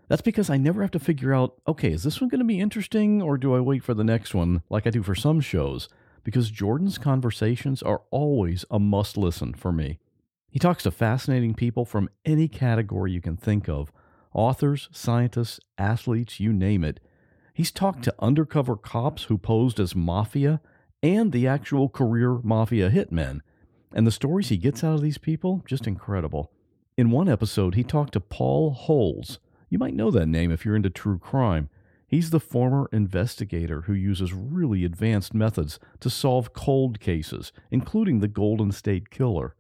That's 0.09 0.21
because 0.21 0.51
I 0.51 0.59
never 0.59 0.83
have 0.83 0.91
to 0.91 0.99
figure 0.99 1.33
out, 1.33 1.55
okay, 1.67 1.91
is 1.91 2.03
this 2.03 2.21
one 2.21 2.29
going 2.29 2.41
to 2.41 2.45
be 2.45 2.61
interesting 2.61 3.23
or 3.23 3.39
do 3.39 3.55
I 3.55 3.61
wait 3.61 3.83
for 3.83 3.95
the 3.95 4.05
next 4.05 4.35
one 4.35 4.61
like 4.69 4.87
I 4.87 4.91
do 4.91 5.03
for 5.03 5.15
some 5.15 5.41
shows? 5.41 5.89
Because 6.23 6.51
Jordan's 6.51 6.99
conversations 6.99 7.83
are 7.83 8.03
always 8.11 8.67
a 8.71 8.79
must 8.79 9.17
listen 9.17 9.55
for 9.55 9.73
me. 9.73 10.01
He 10.51 10.59
talks 10.59 10.83
to 10.83 10.91
fascinating 10.91 11.55
people 11.55 11.87
from 11.87 12.11
any 12.27 12.47
category 12.47 13.11
you 13.11 13.23
can 13.23 13.39
think 13.39 13.71
of 13.71 13.91
authors, 14.35 14.89
scientists, 14.93 15.61
athletes, 15.79 16.41
you 16.41 16.53
name 16.53 16.85
it. 16.85 17.01
He's 17.55 17.71
talked 17.71 18.03
to 18.05 18.15
undercover 18.19 18.77
cops 18.77 19.25
who 19.25 19.37
posed 19.37 19.79
as 19.79 19.95
mafia 19.95 20.61
and 21.03 21.33
the 21.33 21.47
actual 21.47 21.89
career 21.89 22.39
mafia 22.43 22.91
hitmen. 22.91 23.41
And 23.95 24.07
the 24.07 24.11
stories 24.11 24.49
he 24.49 24.57
gets 24.57 24.83
out 24.83 24.95
of 24.95 25.03
these 25.03 25.19
people, 25.19 25.63
just 25.67 25.87
incredible. 25.87 26.51
In 26.97 27.11
one 27.11 27.29
episode, 27.29 27.75
he 27.75 27.85
talked 27.85 28.15
to 28.15 28.21
Paul 28.21 28.71
Holes. 28.71 29.39
You 29.69 29.79
might 29.79 29.95
know 29.95 30.11
that 30.11 30.27
name 30.27 30.51
if 30.51 30.65
you're 30.65 30.77
into 30.77 30.91
true 30.91 31.19
crime. 31.19 31.69
He's 32.07 32.31
the 32.31 32.41
former 32.41 32.91
investigator 32.93 33.83
who 33.83 33.95
uses 33.95 34.35
really 34.35 34.85
advanced 34.85 35.33
methods 35.33 35.79
to 36.01 36.11
solve 36.11 36.53
cold 36.53 37.01
cases, 37.01 37.53
including 37.71 38.21
the 38.21 38.29
Golden 38.29 38.71
State 38.71 39.09
Killer. 39.09 39.55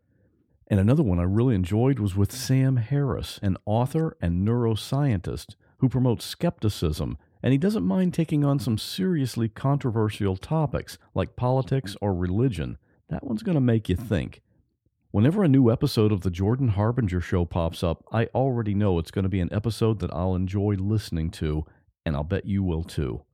And 0.72 0.80
another 0.80 1.02
one 1.02 1.18
I 1.18 1.24
really 1.24 1.54
enjoyed 1.54 1.98
was 1.98 2.16
with 2.16 2.32
Sam 2.32 2.78
Harris, 2.78 3.38
an 3.42 3.58
author 3.66 4.16
and 4.22 4.48
neuroscientist 4.48 5.54
who 5.80 5.90
promotes 5.90 6.24
skepticism, 6.24 7.18
and 7.42 7.52
he 7.52 7.58
doesn't 7.58 7.84
mind 7.84 8.14
taking 8.14 8.42
on 8.42 8.58
some 8.58 8.78
seriously 8.78 9.50
controversial 9.50 10.38
topics 10.38 10.96
like 11.12 11.36
politics 11.36 11.94
or 12.00 12.14
religion. 12.14 12.78
That 13.10 13.22
one's 13.22 13.42
going 13.42 13.56
to 13.56 13.60
make 13.60 13.90
you 13.90 13.96
think. 13.96 14.40
Whenever 15.10 15.44
a 15.44 15.48
new 15.48 15.70
episode 15.70 16.10
of 16.10 16.22
the 16.22 16.30
Jordan 16.30 16.68
Harbinger 16.68 17.20
Show 17.20 17.44
pops 17.44 17.82
up, 17.82 18.02
I 18.10 18.30
already 18.34 18.74
know 18.74 18.98
it's 18.98 19.10
going 19.10 19.24
to 19.24 19.28
be 19.28 19.40
an 19.40 19.52
episode 19.52 19.98
that 19.98 20.14
I'll 20.14 20.34
enjoy 20.34 20.76
listening 20.78 21.30
to, 21.32 21.66
and 22.06 22.16
I'll 22.16 22.24
bet 22.24 22.46
you 22.46 22.62
will 22.62 22.82
too. 22.82 23.24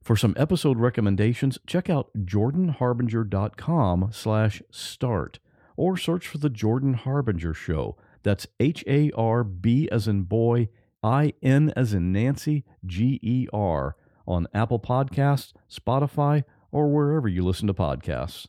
For 0.00 0.14
some 0.14 0.34
episode 0.36 0.78
recommendations, 0.78 1.58
check 1.66 1.90
out 1.90 2.10
jordanharbinger.com 2.16 4.10
slash 4.12 4.62
start 4.70 5.40
or 5.76 5.96
search 5.96 6.26
for 6.26 6.38
The 6.38 6.50
Jordan 6.50 6.94
Harbinger 6.94 7.54
Show. 7.54 7.96
That's 8.22 8.46
H 8.58 8.84
A 8.86 9.10
R 9.12 9.44
B 9.44 9.88
as 9.90 10.08
in 10.08 10.22
boy, 10.22 10.68
I 11.02 11.34
N 11.42 11.72
as 11.76 11.92
in 11.92 12.12
Nancy, 12.12 12.64
G 12.84 13.20
E 13.22 13.46
R 13.52 13.96
on 14.26 14.46
Apple 14.54 14.80
Podcasts, 14.80 15.52
Spotify, 15.70 16.44
or 16.72 16.88
wherever 16.88 17.28
you 17.28 17.44
listen 17.44 17.66
to 17.66 17.74
podcasts. 17.74 18.46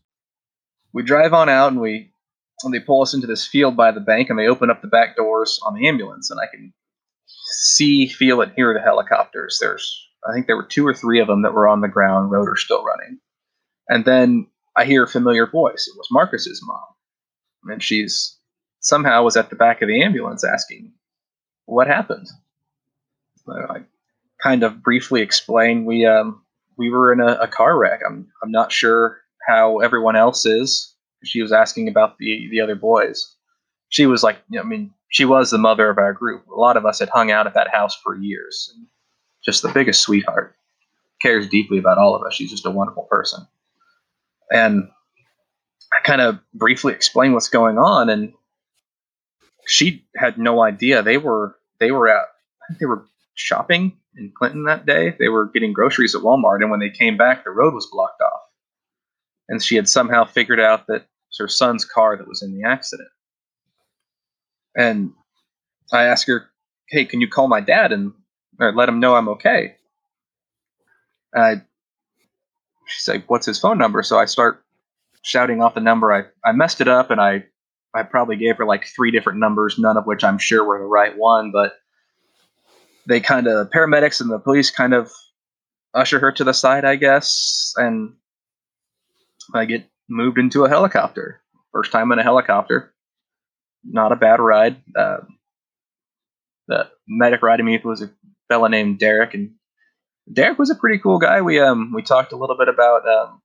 We 0.93 1.03
drive 1.03 1.33
on 1.33 1.49
out 1.49 1.71
and 1.71 1.81
we 1.81 2.11
and 2.63 2.73
they 2.73 2.79
pull 2.79 3.01
us 3.01 3.13
into 3.13 3.27
this 3.27 3.45
field 3.45 3.75
by 3.75 3.91
the 3.91 3.99
bank 3.99 4.29
and 4.29 4.39
they 4.39 4.47
open 4.47 4.71
up 4.71 4.81
the 4.81 4.87
back 4.87 5.17
doors 5.17 5.59
on 5.65 5.75
the 5.75 5.87
ambulance 5.87 6.31
and 6.31 6.39
I 6.39 6.47
can 6.49 6.73
see, 7.25 8.07
feel, 8.07 8.41
and 8.41 8.53
hear 8.55 8.73
the 8.73 8.79
helicopters. 8.79 9.57
There's 9.59 10.07
I 10.27 10.33
think 10.33 10.47
there 10.47 10.55
were 10.55 10.65
two 10.65 10.87
or 10.87 10.93
three 10.93 11.19
of 11.19 11.27
them 11.27 11.43
that 11.43 11.53
were 11.53 11.67
on 11.67 11.81
the 11.81 11.89
ground, 11.89 12.31
rotor 12.31 12.55
still 12.55 12.83
running. 12.83 13.19
And 13.89 14.05
then 14.05 14.47
I 14.75 14.85
hear 14.85 15.03
a 15.03 15.07
familiar 15.07 15.45
voice. 15.45 15.87
It 15.87 15.97
was 15.97 16.07
Marcus's 16.09 16.61
mom 16.65 16.94
and 17.65 17.81
she's 17.81 18.37
somehow 18.79 19.23
was 19.23 19.37
at 19.37 19.49
the 19.49 19.55
back 19.55 19.81
of 19.81 19.87
the 19.87 20.03
ambulance 20.03 20.43
asking 20.43 20.91
what 21.65 21.87
happened. 21.87 22.27
I 23.47 23.83
kind 24.41 24.63
of 24.63 24.81
briefly 24.81 25.21
explained 25.21 25.85
we 25.85 26.05
um, 26.05 26.41
we 26.77 26.89
were 26.89 27.13
in 27.13 27.19
a, 27.19 27.33
a, 27.41 27.47
car 27.47 27.77
wreck. 27.77 27.99
I'm 28.07 28.27
I'm 28.43 28.51
not 28.51 28.71
sure 28.71 29.19
how 29.47 29.79
everyone 29.79 30.15
else 30.15 30.45
is. 30.45 30.93
She 31.23 31.41
was 31.41 31.51
asking 31.51 31.87
about 31.87 32.17
the 32.17 32.47
the 32.49 32.61
other 32.61 32.75
boys. 32.75 33.35
She 33.89 34.07
was 34.07 34.23
like, 34.23 34.37
I 34.57 34.63
mean, 34.63 34.93
she 35.09 35.25
was 35.25 35.51
the 35.51 35.57
mother 35.57 35.89
of 35.89 35.97
our 35.97 36.11
group. 36.11 36.47
A 36.47 36.59
lot 36.59 36.75
of 36.75 36.85
us 36.85 36.99
had 36.99 37.09
hung 37.09 37.31
out 37.31 37.47
at 37.47 37.53
that 37.53 37.69
house 37.73 37.95
for 38.03 38.15
years. 38.15 38.73
And 38.75 38.87
just 39.45 39.61
the 39.61 39.71
biggest 39.71 40.01
sweetheart. 40.01 40.55
Cares 41.21 41.47
deeply 41.47 41.77
about 41.77 41.97
all 41.97 42.15
of 42.15 42.23
us. 42.23 42.33
She's 42.33 42.51
just 42.51 42.65
a 42.65 42.71
wonderful 42.71 43.07
person. 43.09 43.47
And 44.51 44.89
I 45.95 46.01
kind 46.01 46.21
of 46.21 46.39
briefly 46.53 46.93
explained 46.93 47.33
what's 47.33 47.49
going 47.49 47.77
on, 47.77 48.09
and 48.09 48.33
she 49.65 50.05
had 50.15 50.37
no 50.37 50.61
idea. 50.61 51.01
They 51.01 51.17
were 51.17 51.55
they 51.79 51.91
were 51.91 52.09
at 52.09 52.25
they 52.79 52.85
were 52.85 53.05
shopping 53.33 53.97
in 54.17 54.31
Clinton 54.35 54.65
that 54.65 54.85
day. 54.85 55.15
They 55.17 55.29
were 55.29 55.45
getting 55.45 55.73
groceries 55.73 56.15
at 56.15 56.21
Walmart, 56.21 56.61
and 56.61 56.71
when 56.71 56.79
they 56.79 56.89
came 56.89 57.17
back, 57.17 57.43
the 57.43 57.51
road 57.51 57.73
was 57.73 57.87
blocked 57.91 58.21
off. 58.21 58.41
And 59.47 59.63
she 59.63 59.75
had 59.75 59.87
somehow 59.87 60.25
figured 60.25 60.59
out 60.59 60.87
that 60.87 60.95
it 60.95 61.07
was 61.29 61.37
her 61.39 61.47
son's 61.47 61.85
car 61.85 62.17
that 62.17 62.27
was 62.27 62.41
in 62.41 62.57
the 62.57 62.67
accident. 62.67 63.09
And 64.75 65.13
I 65.93 66.05
asked 66.05 66.27
her, 66.27 66.49
"Hey, 66.89 67.05
can 67.05 67.21
you 67.21 67.29
call 67.29 67.47
my 67.47 67.61
dad 67.61 67.93
and 67.93 68.13
let 68.59 68.89
him 68.89 68.99
know 68.99 69.15
I'm 69.15 69.29
okay?" 69.29 69.77
I, 71.33 71.61
she's 72.85 73.07
like, 73.07 73.29
"What's 73.29 73.45
his 73.45 73.59
phone 73.59 73.77
number?" 73.77 74.03
So 74.03 74.19
I 74.19 74.25
start 74.25 74.64
shouting 75.25 75.61
off 75.61 75.73
the 75.73 75.81
number. 75.81 76.13
I, 76.13 76.23
I 76.47 76.53
messed 76.53 76.81
it 76.81 76.87
up 76.87 77.09
and 77.09 77.19
I, 77.19 77.43
I 77.93 78.03
probably 78.03 78.35
gave 78.35 78.57
her 78.57 78.65
like 78.65 78.85
three 78.95 79.11
different 79.11 79.39
numbers, 79.39 79.79
none 79.79 79.97
of 79.97 80.05
which 80.05 80.23
I'm 80.23 80.37
sure 80.37 80.63
were 80.63 80.79
the 80.79 80.85
right 80.85 81.17
one, 81.17 81.51
but 81.51 81.73
they 83.07 83.19
kind 83.19 83.47
of, 83.47 83.69
paramedics 83.71 84.21
and 84.21 84.29
the 84.29 84.39
police 84.39 84.69
kind 84.69 84.93
of 84.93 85.11
usher 85.93 86.19
her 86.19 86.31
to 86.33 86.43
the 86.43 86.53
side, 86.53 86.85
I 86.85 86.95
guess, 86.95 87.73
and 87.77 88.13
I 89.53 89.65
get 89.65 89.89
moved 90.07 90.37
into 90.37 90.63
a 90.63 90.69
helicopter. 90.69 91.41
First 91.71 91.91
time 91.91 92.11
in 92.11 92.19
a 92.19 92.23
helicopter. 92.23 92.93
Not 93.83 94.11
a 94.11 94.15
bad 94.15 94.39
ride. 94.39 94.77
Uh, 94.95 95.17
the 96.67 96.89
medic 97.07 97.41
riding 97.41 97.65
me 97.65 97.79
was 97.83 98.01
a 98.01 98.09
fella 98.47 98.69
named 98.69 98.99
Derek, 98.99 99.33
and 99.33 99.51
Derek 100.31 100.57
was 100.57 100.71
a 100.71 100.75
pretty 100.75 100.99
cool 100.99 101.19
guy. 101.19 101.41
We 101.41 101.59
um 101.59 101.93
we 101.93 102.01
talked 102.01 102.31
a 102.31 102.37
little 102.37 102.57
bit 102.57 102.67
about 102.67 103.07
um, 103.07 103.41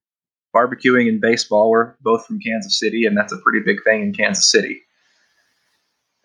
barbecuing 0.55 1.09
and 1.09 1.21
baseball. 1.21 1.71
We're 1.71 1.95
both 2.01 2.27
from 2.27 2.41
Kansas 2.41 2.79
City, 2.79 3.07
and 3.07 3.17
that's 3.17 3.33
a 3.33 3.39
pretty 3.39 3.61
big 3.61 3.83
thing 3.85 4.03
in 4.03 4.13
Kansas 4.13 4.51
City. 4.51 4.83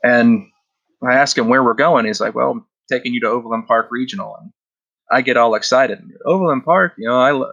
And 0.03 0.47
I 1.03 1.13
ask 1.15 1.38
him 1.38 1.47
where 1.49 1.63
we're 1.63 1.73
going. 1.73 2.05
He's 2.05 2.21
like, 2.21 2.36
"Well, 2.36 2.51
I'm 2.51 2.65
taking 2.91 3.13
you 3.13 3.21
to 3.21 3.30
Overland 3.30 3.67
Park 3.67 3.88
Regional." 3.91 4.36
And 4.39 4.51
I 5.11 5.21
get 5.21 5.38
all 5.38 5.55
excited. 5.55 6.01
Overland 6.26 6.65
Park, 6.65 6.93
you 6.97 7.07
know, 7.07 7.19
I 7.19 7.32
li- 7.32 7.51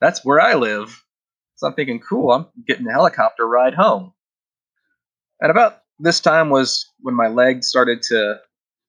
that's 0.00 0.24
where 0.24 0.40
I 0.40 0.54
live. 0.54 1.02
So 1.56 1.66
I'm 1.66 1.74
thinking, 1.74 2.00
cool. 2.00 2.32
I'm 2.32 2.46
getting 2.66 2.86
a 2.86 2.92
helicopter 2.92 3.46
ride 3.46 3.74
home. 3.74 4.12
And 5.40 5.50
about 5.50 5.82
this 5.98 6.20
time 6.20 6.50
was 6.50 6.86
when 7.00 7.14
my 7.14 7.28
leg 7.28 7.64
started 7.64 8.02
to 8.04 8.40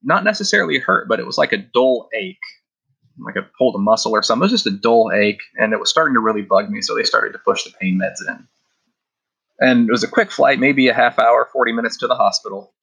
not 0.03 0.23
necessarily 0.23 0.79
hurt, 0.79 1.07
but 1.07 1.19
it 1.19 1.25
was 1.25 1.37
like 1.37 1.53
a 1.53 1.57
dull 1.57 2.09
ache 2.13 2.37
like 3.19 3.37
I 3.37 3.41
pulled 3.57 3.75
a 3.75 3.79
muscle 3.79 4.13
or 4.13 4.23
something. 4.23 4.43
It 4.43 4.51
was 4.51 4.63
just 4.63 4.73
a 4.73 4.77
dull 4.77 5.11
ache, 5.13 5.41
and 5.57 5.73
it 5.73 5.79
was 5.79 5.89
starting 5.89 6.15
to 6.15 6.19
really 6.19 6.41
bug 6.41 6.69
me. 6.69 6.81
So 6.81 6.95
they 6.95 7.03
started 7.03 7.33
to 7.33 7.39
push 7.39 7.63
the 7.63 7.71
pain 7.79 7.99
meds 8.01 8.27
in. 8.27 8.47
And 9.59 9.87
it 9.87 9.91
was 9.91 10.03
a 10.03 10.07
quick 10.07 10.31
flight, 10.31 10.59
maybe 10.59 10.87
a 10.87 10.93
half 10.93 11.19
hour, 11.19 11.47
40 11.51 11.73
minutes 11.73 11.97
to 11.97 12.07
the 12.07 12.15
hospital. 12.15 12.73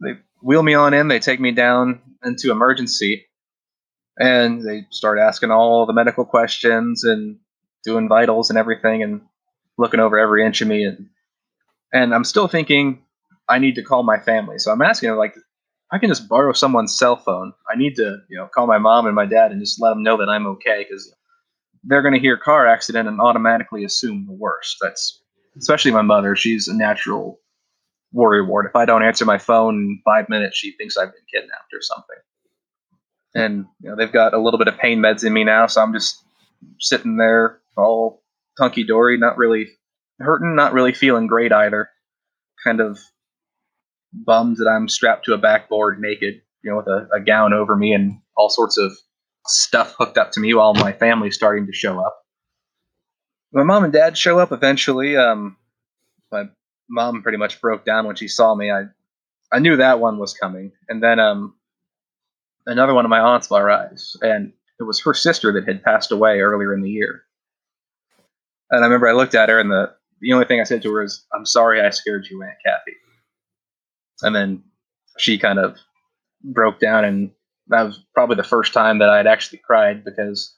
They 0.00 0.12
wheel 0.42 0.62
me 0.62 0.74
on 0.74 0.94
in, 0.94 1.08
they 1.08 1.18
take 1.18 1.40
me 1.40 1.50
down 1.50 2.00
into 2.24 2.52
emergency, 2.52 3.26
and 4.16 4.62
they 4.62 4.86
start 4.90 5.18
asking 5.18 5.50
all 5.50 5.86
the 5.86 5.92
medical 5.92 6.24
questions 6.24 7.02
and 7.04 7.38
doing 7.84 8.08
vitals 8.08 8.50
and 8.50 8.58
everything 8.58 9.02
and 9.02 9.22
looking 9.76 10.00
over 10.00 10.18
every 10.18 10.46
inch 10.46 10.60
of 10.60 10.68
me. 10.68 10.84
And, 10.84 11.08
and 11.92 12.14
I'm 12.14 12.24
still 12.24 12.46
thinking, 12.46 13.02
I 13.48 13.58
need 13.58 13.74
to 13.74 13.82
call 13.82 14.02
my 14.04 14.18
family. 14.18 14.58
So 14.58 14.70
I'm 14.70 14.82
asking 14.82 15.10
them, 15.10 15.18
like, 15.18 15.34
I 15.92 15.98
can 15.98 16.08
just 16.08 16.28
borrow 16.28 16.52
someone's 16.52 16.98
cell 16.98 17.16
phone. 17.16 17.52
I 17.72 17.76
need 17.76 17.96
to, 17.96 18.18
you 18.28 18.36
know, 18.36 18.48
call 18.52 18.66
my 18.66 18.78
mom 18.78 19.06
and 19.06 19.14
my 19.14 19.26
dad 19.26 19.52
and 19.52 19.60
just 19.60 19.80
let 19.80 19.90
them 19.90 20.02
know 20.02 20.16
that 20.16 20.28
I'm 20.28 20.46
okay 20.46 20.84
because 20.88 21.14
they're 21.84 22.02
going 22.02 22.14
to 22.14 22.20
hear 22.20 22.36
car 22.36 22.66
accident 22.66 23.08
and 23.08 23.20
automatically 23.20 23.84
assume 23.84 24.26
the 24.26 24.32
worst. 24.32 24.78
That's 24.80 25.22
especially 25.56 25.92
my 25.92 26.02
mother. 26.02 26.34
She's 26.34 26.68
a 26.68 26.74
natural 26.74 27.38
worry 28.12 28.42
ward. 28.44 28.66
If 28.66 28.76
I 28.76 28.86
don't 28.86 29.02
answer 29.02 29.24
my 29.24 29.38
phone 29.38 29.74
in 29.74 30.02
five 30.04 30.28
minutes, 30.28 30.56
she 30.56 30.72
thinks 30.72 30.96
I've 30.96 31.12
been 31.12 31.22
kidnapped 31.32 31.72
or 31.72 31.82
something. 31.82 32.16
And 33.34 33.66
you 33.80 33.90
know, 33.90 33.96
they've 33.96 34.12
got 34.12 34.34
a 34.34 34.40
little 34.40 34.58
bit 34.58 34.68
of 34.68 34.78
pain 34.78 35.00
meds 35.00 35.24
in 35.24 35.32
me 35.32 35.44
now, 35.44 35.66
so 35.66 35.82
I'm 35.82 35.92
just 35.92 36.22
sitting 36.78 37.16
there 37.16 37.60
all 37.76 38.22
hunky 38.58 38.84
dory, 38.84 39.18
not 39.18 39.36
really 39.36 39.68
hurting, 40.20 40.54
not 40.54 40.72
really 40.72 40.92
feeling 40.92 41.26
great 41.26 41.52
either. 41.52 41.90
Kind 42.62 42.80
of 42.80 42.98
bummed 44.14 44.58
that 44.58 44.68
I'm 44.68 44.88
strapped 44.88 45.24
to 45.26 45.34
a 45.34 45.38
backboard 45.38 46.00
naked, 46.00 46.40
you 46.62 46.70
know, 46.70 46.76
with 46.76 46.86
a, 46.86 47.08
a 47.14 47.20
gown 47.20 47.52
over 47.52 47.76
me 47.76 47.92
and 47.92 48.20
all 48.36 48.48
sorts 48.48 48.78
of 48.78 48.92
stuff 49.46 49.94
hooked 49.98 50.18
up 50.18 50.32
to 50.32 50.40
me 50.40 50.54
while 50.54 50.74
my 50.74 50.92
family's 50.92 51.34
starting 51.34 51.66
to 51.66 51.72
show 51.72 51.98
up. 51.98 52.22
My 53.52 53.62
mom 53.62 53.84
and 53.84 53.92
dad 53.92 54.16
show 54.16 54.38
up 54.38 54.52
eventually. 54.52 55.16
Um, 55.16 55.56
my 56.32 56.44
mom 56.88 57.22
pretty 57.22 57.38
much 57.38 57.60
broke 57.60 57.84
down 57.84 58.06
when 58.06 58.16
she 58.16 58.28
saw 58.28 58.54
me. 58.54 58.70
I 58.70 58.84
I 59.52 59.60
knew 59.60 59.76
that 59.76 60.00
one 60.00 60.18
was 60.18 60.34
coming, 60.34 60.72
and 60.88 61.02
then 61.02 61.20
um, 61.20 61.54
another 62.66 62.94
one 62.94 63.04
of 63.04 63.10
my 63.10 63.20
aunts 63.20 63.52
arrives, 63.52 64.16
and 64.22 64.52
it 64.80 64.82
was 64.82 65.02
her 65.02 65.14
sister 65.14 65.52
that 65.52 65.68
had 65.68 65.84
passed 65.84 66.10
away 66.10 66.40
earlier 66.40 66.74
in 66.74 66.82
the 66.82 66.90
year. 66.90 67.22
And 68.70 68.82
I 68.82 68.86
remember 68.86 69.08
I 69.08 69.12
looked 69.12 69.36
at 69.36 69.48
her, 69.48 69.60
and 69.60 69.70
the 69.70 69.94
the 70.20 70.32
only 70.32 70.46
thing 70.46 70.60
I 70.60 70.64
said 70.64 70.82
to 70.82 70.92
her 70.94 71.02
is, 71.04 71.24
"I'm 71.32 71.46
sorry 71.46 71.80
I 71.80 71.90
scared 71.90 72.26
you, 72.28 72.42
Aunt 72.42 72.56
Kathy." 72.64 72.96
And 74.24 74.34
then 74.34 74.62
she 75.18 75.38
kind 75.38 75.58
of 75.58 75.76
broke 76.42 76.80
down, 76.80 77.04
and 77.04 77.30
that 77.68 77.82
was 77.82 78.02
probably 78.14 78.36
the 78.36 78.42
first 78.42 78.72
time 78.72 78.98
that 78.98 79.10
I 79.10 79.18
had 79.18 79.26
actually 79.26 79.58
cried 79.58 80.04
because 80.04 80.54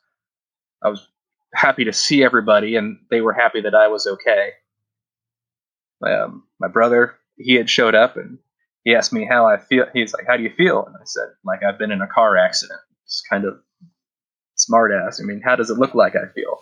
I 0.82 0.88
was 0.88 1.06
happy 1.54 1.84
to 1.84 1.92
see 1.92 2.24
everybody, 2.24 2.76
and 2.76 2.98
they 3.10 3.20
were 3.20 3.32
happy 3.32 3.60
that 3.62 3.74
I 3.74 3.88
was 3.88 4.06
okay. 4.06 4.50
Um, 6.06 6.44
my 6.60 6.68
brother, 6.68 7.14
he 7.36 7.54
had 7.54 7.68
showed 7.68 7.94
up, 7.94 8.16
and 8.16 8.38
he 8.84 8.94
asked 8.94 9.12
me 9.12 9.26
how 9.28 9.46
I 9.46 9.58
feel. 9.58 9.86
He's 9.92 10.14
like, 10.14 10.26
"How 10.26 10.36
do 10.36 10.42
you 10.42 10.52
feel?" 10.56 10.84
And 10.84 10.94
I 10.96 11.04
said, 11.04 11.28
"Like 11.44 11.62
I've 11.62 11.78
been 11.78 11.90
in 11.90 12.02
a 12.02 12.06
car 12.06 12.36
accident." 12.36 12.80
It's 13.04 13.22
kind 13.28 13.44
of 13.44 13.58
smart 14.56 14.92
ass. 14.92 15.20
I 15.20 15.24
mean, 15.24 15.42
how 15.44 15.56
does 15.56 15.70
it 15.70 15.78
look 15.78 15.94
like 15.94 16.14
I 16.16 16.28
feel? 16.34 16.60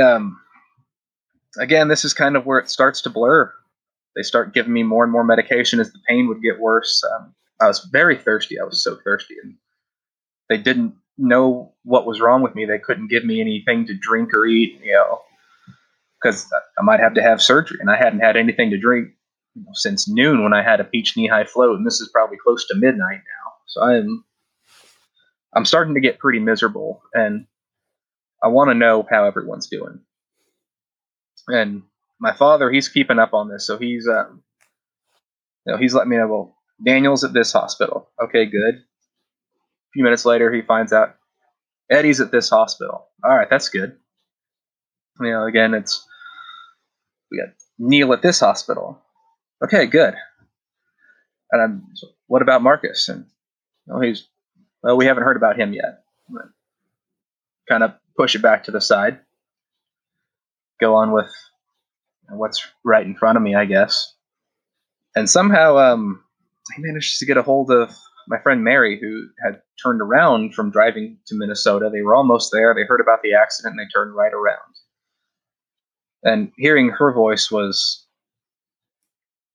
Um, 0.00 0.40
again, 1.58 1.88
this 1.88 2.04
is 2.04 2.14
kind 2.14 2.36
of 2.36 2.46
where 2.46 2.58
it 2.58 2.70
starts 2.70 3.02
to 3.02 3.10
blur. 3.10 3.52
They 4.16 4.22
start 4.22 4.54
giving 4.54 4.72
me 4.72 4.82
more 4.82 5.04
and 5.04 5.12
more 5.12 5.24
medication 5.24 5.80
as 5.80 5.92
the 5.92 6.00
pain 6.08 6.28
would 6.28 6.42
get 6.42 6.60
worse. 6.60 7.02
Um, 7.14 7.34
I 7.60 7.66
was 7.66 7.88
very 7.92 8.16
thirsty. 8.16 8.60
I 8.60 8.64
was 8.64 8.82
so 8.82 8.98
thirsty, 9.04 9.36
and 9.42 9.54
they 10.48 10.58
didn't 10.58 10.94
know 11.16 11.74
what 11.84 12.06
was 12.06 12.20
wrong 12.20 12.42
with 12.42 12.54
me. 12.54 12.64
They 12.64 12.78
couldn't 12.78 13.08
give 13.08 13.24
me 13.24 13.40
anything 13.40 13.86
to 13.86 13.94
drink 13.94 14.34
or 14.34 14.46
eat, 14.46 14.80
you 14.82 14.92
know, 14.92 15.20
because 16.20 16.50
I 16.78 16.82
might 16.82 17.00
have 17.00 17.14
to 17.14 17.22
have 17.22 17.40
surgery, 17.40 17.78
and 17.80 17.90
I 17.90 17.96
hadn't 17.96 18.20
had 18.20 18.36
anything 18.36 18.70
to 18.70 18.78
drink 18.78 19.08
you 19.54 19.62
know, 19.62 19.70
since 19.74 20.08
noon 20.08 20.42
when 20.42 20.52
I 20.52 20.62
had 20.62 20.80
a 20.80 20.84
peach 20.84 21.14
Nehi 21.14 21.48
float, 21.48 21.76
and 21.76 21.86
this 21.86 22.00
is 22.00 22.10
probably 22.12 22.36
close 22.42 22.66
to 22.66 22.74
midnight 22.74 23.20
now. 23.20 23.52
So 23.66 23.82
I'm 23.82 24.24
I'm 25.54 25.64
starting 25.64 25.94
to 25.94 26.00
get 26.00 26.18
pretty 26.18 26.38
miserable, 26.38 27.02
and 27.14 27.46
I 28.42 28.48
want 28.48 28.70
to 28.70 28.74
know 28.74 29.06
how 29.08 29.24
everyone's 29.24 29.68
doing. 29.68 30.00
And 31.48 31.82
my 32.22 32.32
father, 32.32 32.70
he's 32.70 32.88
keeping 32.88 33.18
up 33.18 33.34
on 33.34 33.48
this, 33.48 33.66
so 33.66 33.76
he's 33.76 34.06
um, 34.06 34.44
you 35.66 35.72
know, 35.72 35.78
he's 35.78 35.92
letting 35.92 36.10
me 36.10 36.16
know. 36.16 36.28
Well, 36.28 36.56
Daniel's 36.82 37.24
at 37.24 37.32
this 37.32 37.52
hospital. 37.52 38.08
Okay, 38.22 38.46
good. 38.46 38.76
A 38.76 39.90
few 39.92 40.04
minutes 40.04 40.24
later, 40.24 40.52
he 40.52 40.62
finds 40.62 40.92
out 40.92 41.16
Eddie's 41.90 42.20
at 42.20 42.30
this 42.30 42.48
hospital. 42.48 43.08
All 43.24 43.36
right, 43.36 43.50
that's 43.50 43.68
good. 43.68 43.96
You 45.20 45.32
know, 45.32 45.46
again, 45.46 45.74
it's 45.74 46.06
we 47.32 47.38
got 47.38 47.54
Neil 47.76 48.12
at 48.12 48.22
this 48.22 48.38
hospital. 48.38 49.02
Okay, 49.64 49.86
good. 49.86 50.14
And 51.50 51.60
I'm, 51.60 51.86
what 52.28 52.40
about 52.40 52.62
Marcus? 52.62 53.08
And 53.08 53.26
you 53.88 53.94
know, 53.94 54.00
he's, 54.00 54.28
well, 54.80 54.96
we 54.96 55.06
haven't 55.06 55.24
heard 55.24 55.36
about 55.36 55.58
him 55.58 55.72
yet. 55.72 56.04
Kind 57.68 57.82
of 57.82 57.94
push 58.16 58.36
it 58.36 58.42
back 58.42 58.64
to 58.64 58.70
the 58.70 58.80
side. 58.80 59.18
Go 60.80 60.94
on 60.94 61.12
with 61.12 61.32
what's 62.38 62.66
right 62.84 63.04
in 63.04 63.14
front 63.14 63.36
of 63.36 63.42
me, 63.42 63.54
I 63.54 63.64
guess. 63.64 64.14
And 65.14 65.28
somehow, 65.28 65.78
um, 65.78 66.22
I 66.70 66.80
managed 66.80 67.18
to 67.18 67.26
get 67.26 67.36
a 67.36 67.42
hold 67.42 67.70
of 67.70 67.94
my 68.28 68.38
friend 68.38 68.62
Mary, 68.62 68.98
who 69.00 69.26
had 69.44 69.60
turned 69.82 70.00
around 70.00 70.54
from 70.54 70.70
driving 70.70 71.18
to 71.26 71.34
Minnesota. 71.34 71.90
They 71.92 72.02
were 72.02 72.14
almost 72.14 72.50
there. 72.52 72.74
They 72.74 72.84
heard 72.84 73.00
about 73.00 73.22
the 73.22 73.34
accident 73.34 73.72
and 73.72 73.80
they 73.80 73.90
turned 73.92 74.14
right 74.14 74.32
around. 74.32 74.58
And 76.22 76.52
hearing 76.56 76.90
her 76.90 77.12
voice 77.12 77.50
was, 77.50 78.06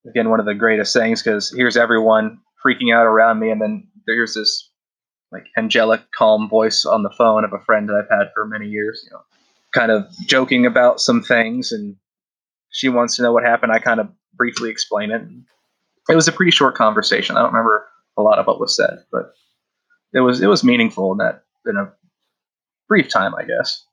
again, 0.06 0.28
one 0.28 0.40
of 0.40 0.46
the 0.46 0.54
greatest 0.54 0.92
things 0.92 1.22
because 1.22 1.52
here's 1.54 1.76
everyone 1.76 2.40
freaking 2.64 2.94
out 2.94 3.06
around 3.06 3.38
me. 3.38 3.50
And 3.50 3.60
then 3.60 3.88
there's 4.06 4.34
this 4.34 4.70
like 5.32 5.46
angelic, 5.56 6.02
calm 6.16 6.48
voice 6.48 6.84
on 6.84 7.02
the 7.02 7.10
phone 7.10 7.44
of 7.44 7.52
a 7.52 7.64
friend 7.64 7.88
that 7.88 7.94
I've 7.94 8.18
had 8.18 8.30
for 8.34 8.46
many 8.46 8.66
years, 8.66 9.02
you 9.04 9.10
know, 9.10 9.22
kind 9.72 9.90
of 9.90 10.06
joking 10.26 10.66
about 10.66 11.00
some 11.00 11.22
things. 11.22 11.72
And 11.72 11.96
she 12.70 12.88
wants 12.88 13.16
to 13.16 13.22
know 13.22 13.32
what 13.32 13.44
happened. 13.44 13.72
I 13.72 13.78
kind 13.78 14.00
of 14.00 14.08
briefly 14.34 14.70
explain 14.70 15.10
it. 15.10 15.22
It 16.08 16.14
was 16.14 16.28
a 16.28 16.32
pretty 16.32 16.52
short 16.52 16.74
conversation. 16.74 17.36
I 17.36 17.40
don't 17.40 17.52
remember 17.52 17.86
a 18.16 18.22
lot 18.22 18.38
of 18.38 18.46
what 18.46 18.60
was 18.60 18.76
said, 18.76 19.04
but 19.12 19.32
it 20.12 20.20
was 20.20 20.40
it 20.40 20.46
was 20.46 20.64
meaningful 20.64 21.12
in 21.12 21.18
that 21.18 21.44
in 21.66 21.76
a 21.76 21.92
brief 22.88 23.08
time, 23.08 23.34
I 23.34 23.44
guess. 23.44 23.84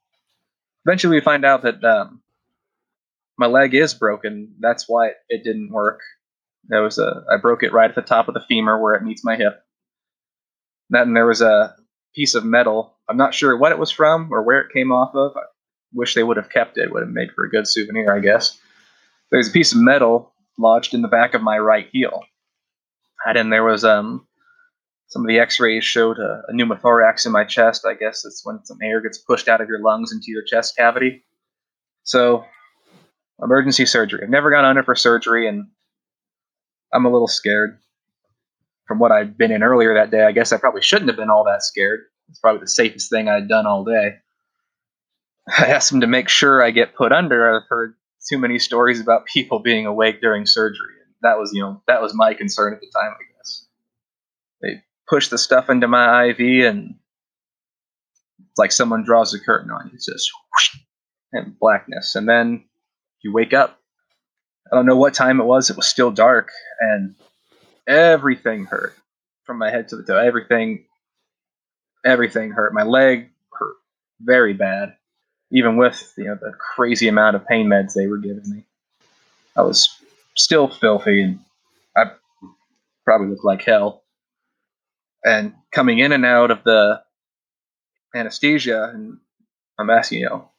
Eventually, 0.86 1.18
we 1.18 1.22
find 1.22 1.46
out 1.46 1.64
that 1.64 1.84
um, 1.84 2.22
my 3.38 3.48
leg 3.48 3.74
is 3.74 3.94
broken. 3.94 4.56
That's 4.60 4.88
why 4.88 5.12
it, 5.30 5.44
didn't 5.44 5.72
work. 5.72 6.00
There 6.68 6.82
was 6.82 6.98
a 6.98 7.24
I 7.32 7.38
broke 7.38 7.64
it 7.64 7.74
right 7.74 7.90
at 7.90 7.96
the 7.96 8.02
top 8.02 8.28
of 8.28 8.34
the 8.34 8.46
femur 8.48 8.82
where 8.82 8.96
it 8.96 9.04
meets 9.04 9.24
my 9.24 9.36
hip. 9.36 9.62
Then 10.90 11.14
there 11.14 11.26
was 11.26 11.42
a 11.42 11.76
piece 12.16 12.36
of 12.36 12.46
metal. 12.46 12.96
I'm 13.10 13.18
not 13.18 13.34
sure 13.34 13.58
what 13.58 13.72
it 13.72 13.80
was 13.80 13.92
from 13.92 14.30
or 14.32 14.44
where 14.44 14.62
it 14.62 14.74
came 14.74 14.92
off 14.92 15.14
of. 15.16 15.36
I 15.36 15.42
wish 15.94 16.16
they 16.16 16.24
would 16.24 16.38
have 16.38 16.50
kept 16.50 16.78
it. 16.78 16.92
Would 16.92 17.04
have 17.04 17.12
made 17.12 17.32
for 17.36 17.46
a 17.46 17.50
good 17.50 17.68
souvenir, 17.68 18.16
I 18.16 18.20
guess. 18.20 18.58
There's 19.32 19.50
a 19.50 19.52
piece 19.52 19.74
of 19.74 19.82
metal 19.82 20.34
lodged 20.58 20.94
in 20.94 21.02
the 21.02 21.08
back 21.08 21.34
of 21.34 21.42
my 21.42 21.58
right 21.58 21.88
heel. 21.92 22.24
And 23.26 23.38
then 23.38 23.50
there 23.50 23.64
was 23.64 23.84
um 23.84 24.28
some 25.08 25.22
of 25.22 25.28
the 25.28 25.40
X-rays 25.40 25.84
showed 25.84 26.18
a, 26.18 26.44
a 26.50 26.54
pneumothorax 26.54 27.26
in 27.26 27.32
my 27.32 27.44
chest. 27.44 27.86
I 27.86 27.94
guess 27.94 28.24
that's 28.24 28.42
when 28.44 28.66
some 28.66 28.80
air 28.82 29.02
gets 29.02 29.18
pushed 29.18 29.48
out 29.48 29.62
of 29.62 29.68
your 29.68 29.80
lungs 29.80 30.12
into 30.12 30.26
your 30.28 30.44
chest 30.44 30.76
cavity. 30.76 31.24
So 32.04 32.46
emergency 33.42 33.86
surgery. 33.86 34.22
I've 34.24 34.30
never 34.30 34.52
gone 34.52 34.66
under 34.66 34.84
for 34.84 34.96
surgery, 34.96 35.48
and 35.48 35.68
I'm 36.94 37.06
a 37.06 37.12
little 37.12 37.28
scared 37.28 37.80
from 38.88 39.00
what 39.00 39.12
I'd 39.12 39.38
been 39.38 39.52
in 39.52 39.64
earlier 39.64 39.96
that 39.96 40.12
day. 40.12 40.24
I 40.24 40.32
guess 40.32 40.52
I 40.52 40.58
probably 40.58 40.82
shouldn't 40.82 41.10
have 41.10 41.18
been 41.18 41.30
all 41.30 41.46
that 41.46 41.64
scared. 41.64 42.02
It's 42.30 42.40
probably 42.40 42.62
the 42.62 42.68
safest 42.68 43.10
thing 43.10 43.28
I'd 43.28 43.48
done 43.48 43.66
all 43.66 43.84
day. 43.84 44.16
I 45.48 45.68
asked 45.68 45.92
them 45.92 46.02
to 46.02 46.08
make 46.08 46.30
sure 46.30 46.64
I 46.64 46.72
get 46.72 46.96
put 46.96 47.12
under. 47.12 47.56
I've 47.56 47.68
heard 47.68 47.96
too 48.28 48.38
many 48.38 48.60
stories 48.60 49.00
about 49.00 49.26
people 49.34 49.60
being 49.60 49.86
awake 49.86 50.22
during 50.22 50.46
surgery. 50.46 50.96
And 51.06 51.14
that 51.22 51.38
was, 51.38 51.52
you 51.54 51.62
know, 51.62 51.82
that 51.88 52.02
was 52.02 52.14
my 52.14 52.34
concern 52.34 52.74
at 52.74 52.82
the 52.82 52.92
time, 52.94 53.12
I 53.12 53.24
guess. 53.38 53.68
They 54.62 54.84
push 55.08 55.30
the 55.30 55.38
stuff 55.38 55.70
into 55.70 55.88
my 55.88 56.26
IV 56.30 56.66
and 56.66 56.96
it's 58.56 58.60
like 58.60 58.72
someone 58.72 59.04
draws 59.04 59.34
a 59.34 59.40
curtain 59.40 59.70
on 59.70 59.88
you. 59.88 59.92
It's 59.96 60.06
just 60.06 60.32
whoosh, 60.54 60.82
and 61.34 61.60
blackness. 61.60 62.16
And 62.16 62.28
then 62.28 62.64
you 63.22 63.34
wake 63.34 63.54
up. 63.54 63.78
I 64.72 64.76
don't 64.78 64.86
know 64.86 64.96
what 64.96 65.14
time 65.14 65.42
it 65.42 65.44
was. 65.44 65.70
It 65.70 65.76
was 65.76 65.88
still 65.88 66.10
dark, 66.10 66.52
and 66.80 67.16
everything 67.86 68.64
hurt 68.64 68.96
from 69.44 69.58
my 69.58 69.70
head 69.70 69.90
to 69.90 69.98
the 69.98 70.04
toe. 70.04 70.18
Everything, 70.18 70.86
everything 72.06 72.52
hurt. 72.52 72.74
My 72.74 72.84
leg 72.84 73.30
hurt 73.52 73.76
very 74.22 74.54
bad, 74.54 74.96
even 75.52 75.78
with 75.78 76.14
you 76.18 76.26
know 76.26 76.36
the 76.36 76.54
crazy 76.76 77.08
amount 77.08 77.36
of 77.36 77.48
pain 77.48 77.68
meds 77.68 77.94
they 77.94 78.08
were 78.08 78.18
giving 78.18 78.50
me. 78.50 78.64
I 79.56 79.62
was 79.62 79.90
still 80.36 80.68
filthy, 80.68 81.22
and 81.22 81.40
I 81.96 82.12
probably 83.06 83.28
looked 83.30 83.46
like 83.46 83.64
hell. 83.64 84.04
And 85.24 85.54
coming 85.72 86.00
in 86.00 86.12
and 86.12 86.26
out 86.26 86.52
of 86.52 86.64
the 86.64 87.02
anesthesia, 88.14 88.92
and 88.94 89.18
I'm 89.80 89.90
asking, 89.90 90.20
you 90.20 90.30
know, 90.30 90.50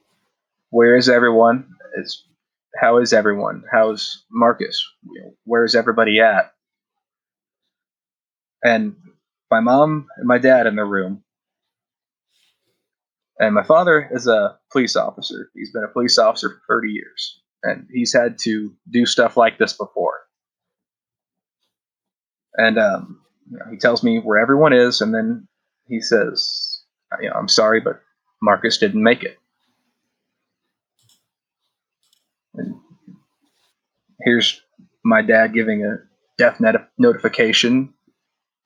where 0.70 0.96
is 0.96 1.08
everyone? 1.08 1.76
Is 1.96 2.24
how 2.78 2.98
is 2.98 3.12
everyone? 3.12 3.64
How's 3.70 4.24
Marcus? 4.30 4.86
You 5.10 5.22
know, 5.22 5.34
where's 5.44 5.74
everybody 5.74 6.20
at? 6.20 6.52
And 8.62 8.96
my 9.50 9.60
mom 9.60 10.08
and 10.16 10.26
my 10.26 10.38
dad 10.38 10.66
in 10.66 10.76
the 10.76 10.84
room. 10.84 11.22
And 13.38 13.54
my 13.54 13.62
father 13.62 14.08
is 14.12 14.26
a 14.26 14.56
police 14.72 14.96
officer. 14.96 15.50
He's 15.54 15.72
been 15.72 15.84
a 15.84 15.92
police 15.92 16.18
officer 16.18 16.48
for 16.48 16.80
30 16.80 16.92
years. 16.92 17.40
And 17.62 17.86
he's 17.92 18.12
had 18.12 18.38
to 18.42 18.74
do 18.90 19.06
stuff 19.06 19.36
like 19.36 19.58
this 19.58 19.72
before. 19.72 20.20
And 22.54 22.78
um, 22.78 23.20
you 23.50 23.58
know, 23.58 23.64
he 23.70 23.76
tells 23.76 24.02
me 24.02 24.18
where 24.18 24.38
everyone 24.38 24.72
is, 24.72 25.00
and 25.00 25.14
then 25.14 25.46
he 25.86 26.00
says, 26.00 26.82
you 27.20 27.28
know, 27.28 27.36
I'm 27.36 27.48
sorry, 27.48 27.80
but 27.80 28.00
Marcus 28.42 28.78
didn't 28.78 29.02
make 29.02 29.22
it. 29.22 29.38
And 32.54 32.76
here's 34.24 34.60
my 35.04 35.22
dad 35.22 35.52
giving 35.52 35.84
a 35.84 35.98
death 36.38 36.60
notification 36.98 37.92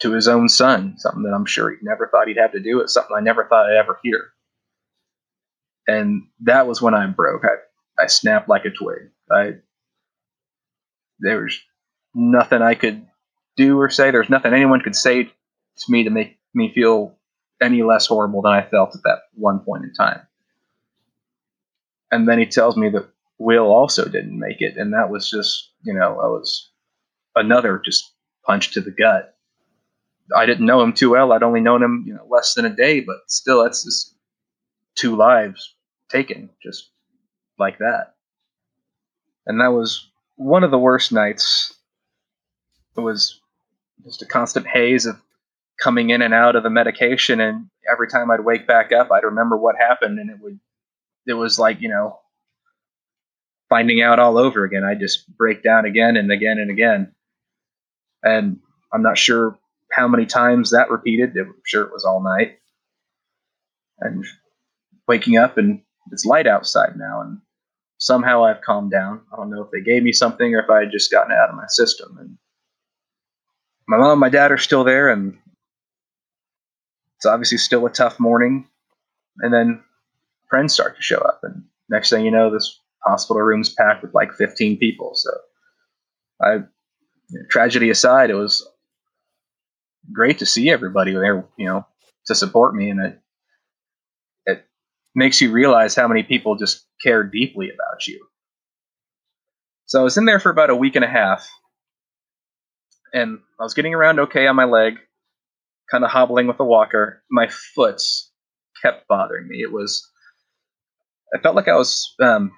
to 0.01 0.13
his 0.13 0.29
own 0.29 0.49
son, 0.49 0.95
something 0.99 1.25
that 1.25 1.35
I'm 1.35 1.47
sure 1.47 1.71
he 1.71 1.77
never 1.83 2.09
thought 2.09 2.29
he'd 2.29 2.39
have 2.39 2.53
to 2.53 2.61
do. 2.61 2.81
It's 2.81 2.95
something 2.95 3.17
I 3.17 3.21
never 3.21 3.45
thought 3.45 3.67
I'd 3.67 3.77
ever 3.77 3.99
hear. 4.03 4.31
And 5.87 6.29
that 6.41 6.67
was 6.67 6.81
when 6.81 6.95
I 6.95 7.07
broke. 7.07 7.45
I, 7.45 8.03
I 8.03 8.07
snapped 8.07 8.49
like 8.49 8.65
a 8.65 8.71
twig. 8.71 9.11
I 9.31 9.55
there 11.21 11.43
was 11.43 11.59
nothing 12.15 12.63
I 12.63 12.75
could 12.75 13.07
do 13.57 13.79
or 13.79 13.91
say. 13.91 14.11
There's 14.11 14.31
nothing 14.31 14.53
anyone 14.53 14.81
could 14.81 14.97
say 14.97 15.25
to 15.25 15.33
me 15.89 16.05
to 16.05 16.11
make 16.11 16.39
me 16.55 16.73
feel 16.75 17.17
any 17.61 17.83
less 17.83 18.07
horrible 18.07 18.43
than 18.43 18.53
I 18.53 18.63
felt 18.63 18.95
at 18.95 19.03
that 19.05 19.19
one 19.35 19.61
point 19.61 19.85
in 19.85 19.93
time. 19.93 20.21
And 22.11 22.29
then 22.29 22.39
he 22.39 22.47
tells 22.47 22.77
me 22.77 22.89
that 22.91 23.09
Will 23.39 23.73
also 23.73 24.05
didn't 24.07 24.39
make 24.39 24.61
it, 24.61 24.77
and 24.77 24.93
that 24.93 25.11
was 25.11 25.31
just, 25.31 25.71
you 25.83 25.95
know, 25.95 26.21
I 26.21 26.27
was 26.27 26.71
another 27.37 27.81
just 27.83 28.13
punch 28.45 28.73
to 28.73 28.81
the 28.81 28.91
gut. 28.91 29.35
I 30.37 30.47
didn't 30.47 30.67
know 30.67 30.83
him 30.83 30.93
too 30.93 31.11
well. 31.11 31.33
I'd 31.33 31.43
only 31.43 31.61
known 31.61 31.83
him, 31.83 32.05
you 32.07 32.15
know, 32.15 32.27
less 32.29 32.55
than 32.55 32.65
a 32.65 32.75
day, 32.75 33.01
but 33.01 33.17
still, 33.29 33.63
that's 33.63 33.85
just 33.85 34.15
two 34.97 35.17
lives 35.17 35.75
taken 36.11 36.51
just 36.63 36.91
like 37.59 37.79
that. 37.79 38.15
And 39.47 39.61
that 39.61 39.73
was 39.73 40.11
one 40.37 40.65
of 40.65 40.71
the 40.71 40.79
worst 40.79 41.13
nights. 41.13 41.75
It 42.97 43.01
was 43.01 43.41
just 44.05 44.23
a 44.23 44.27
constant 44.27 44.67
haze 44.67 45.07
of 45.07 45.21
coming 45.81 46.11
in 46.11 46.23
and 46.23 46.35
out 46.35 46.57
of 46.57 46.63
the 46.63 46.71
medication, 46.71 47.41
and 47.41 47.69
every 47.91 48.09
time 48.09 48.31
I'd 48.31 48.45
wake 48.45 48.67
back 48.67 48.93
up, 48.93 49.11
I'd 49.11 49.25
remember 49.25 49.57
what 49.57 49.77
happened, 49.77 50.19
and 50.19 50.31
it 50.31 50.37
would, 50.41 50.59
it 51.27 51.35
was 51.35 51.59
like 51.59 51.81
you 51.81 51.89
know, 51.89 52.19
finding 53.69 54.03
out 54.03 54.19
all 54.19 54.39
over 54.39 54.65
again. 54.65 54.85
I'd 54.85 55.01
just 55.01 55.27
break 55.37 55.63
down 55.63 55.87
again 55.87 56.17
and 56.17 56.31
again 56.31 56.59
and 56.59 56.71
again, 56.71 57.15
and 58.23 58.59
I'm 58.93 59.03
not 59.03 59.19
sure 59.19 59.59
how 59.93 60.07
many 60.09 60.27
times 60.27 60.71
that 60.71 60.91
repeated. 60.91 61.37
I'm 61.37 61.55
sure 61.65 61.85
it 61.85 61.93
was 61.93 62.05
all 62.05 62.23
night. 62.23 62.59
And 64.01 64.25
waking 65.11 65.37
up 65.37 65.59
and 65.59 65.83
it's 66.13 66.25
light 66.25 66.47
outside 66.47 66.97
now, 66.97 67.21
and 67.21 67.39
somehow 67.99 68.45
I've 68.45 68.63
calmed 68.63 68.93
down. 68.93 69.23
I 69.33 69.37
don't 69.37 69.51
know 69.51 69.63
if 69.63 69.71
they 69.73 69.81
gave 69.81 70.05
me 70.05 70.13
something 70.13 70.55
or 70.55 70.61
if 70.61 70.71
I 70.71 70.81
had 70.81 70.93
just 70.93 71.11
gotten 71.11 71.33
it 71.33 71.39
out 71.39 71.51
of 71.51 71.57
my 71.57 71.67
system. 71.67 72.17
And 72.19 72.39
my 73.89 73.97
mom 73.97 74.13
and 74.13 74.21
my 74.21 74.29
dad 74.29 74.53
are 74.53 74.59
still 74.59 74.85
there, 74.85 75.11
and 75.11 75.37
it's 77.17 77.27
obviously 77.27 77.59
still 77.59 77.85
a 77.87 77.91
tough 77.91 78.21
morning. 78.21 78.69
And 79.41 79.53
then 79.53 79.83
friends 80.49 80.75
start 80.75 80.95
to 80.97 81.03
show 81.03 81.19
up, 81.19 81.41
and 81.43 81.65
next 81.89 82.11
thing 82.11 82.25
you 82.25 82.31
know, 82.31 82.53
this 82.53 82.79
hospital 83.05 83.43
room's 83.43 83.75
packed 83.75 84.03
with 84.03 84.15
like 84.15 84.33
15 84.35 84.79
people. 84.79 85.13
So, 85.15 85.31
I 86.41 86.59
tragedy 87.51 87.91
aside, 87.91 88.31
it 88.31 88.35
was 88.35 88.65
great 90.13 90.39
to 90.39 90.47
see 90.47 90.71
everybody 90.71 91.13
there, 91.13 91.45
you 91.57 91.67
know, 91.67 91.85
to 92.27 92.35
support 92.37 92.77
me, 92.77 92.91
and 92.91 93.05
it 93.05 93.21
makes 95.15 95.41
you 95.41 95.51
realize 95.51 95.95
how 95.95 96.09
many 96.09 96.23
people 96.23 96.57
just 96.57 96.87
care 97.03 97.23
deeply 97.25 97.71
about 97.71 98.07
you. 98.07 98.25
So 99.87 100.01
I 100.01 100.05
was 100.05 100.17
in 100.17 100.25
there 100.25 100.39
for 100.39 100.51
about 100.51 100.71
a 100.71 100.77
week 100.77 100.95
and 100.95 101.05
a 101.05 101.09
half, 101.09 101.49
and 103.13 103.39
I 103.59 103.65
was 103.65 103.75
getting 103.75 103.95
around 103.95 104.21
okay 104.21 104.47
on 104.47 104.55
my 104.55 104.65
leg, 104.65 104.95
kind 105.91 106.05
of 106.05 106.11
hobbling 106.11 106.47
with 106.47 106.61
a 106.61 106.65
walker. 106.65 107.25
My 107.31 107.49
foot 107.49 108.01
kept 108.83 109.09
bothering 109.09 109.49
me. 109.49 109.59
It 109.63 109.73
was, 109.73 110.09
I 111.35 111.41
felt 111.41 111.57
like 111.57 111.67
I 111.67 111.75
was 111.75 112.15
um, 112.23 112.53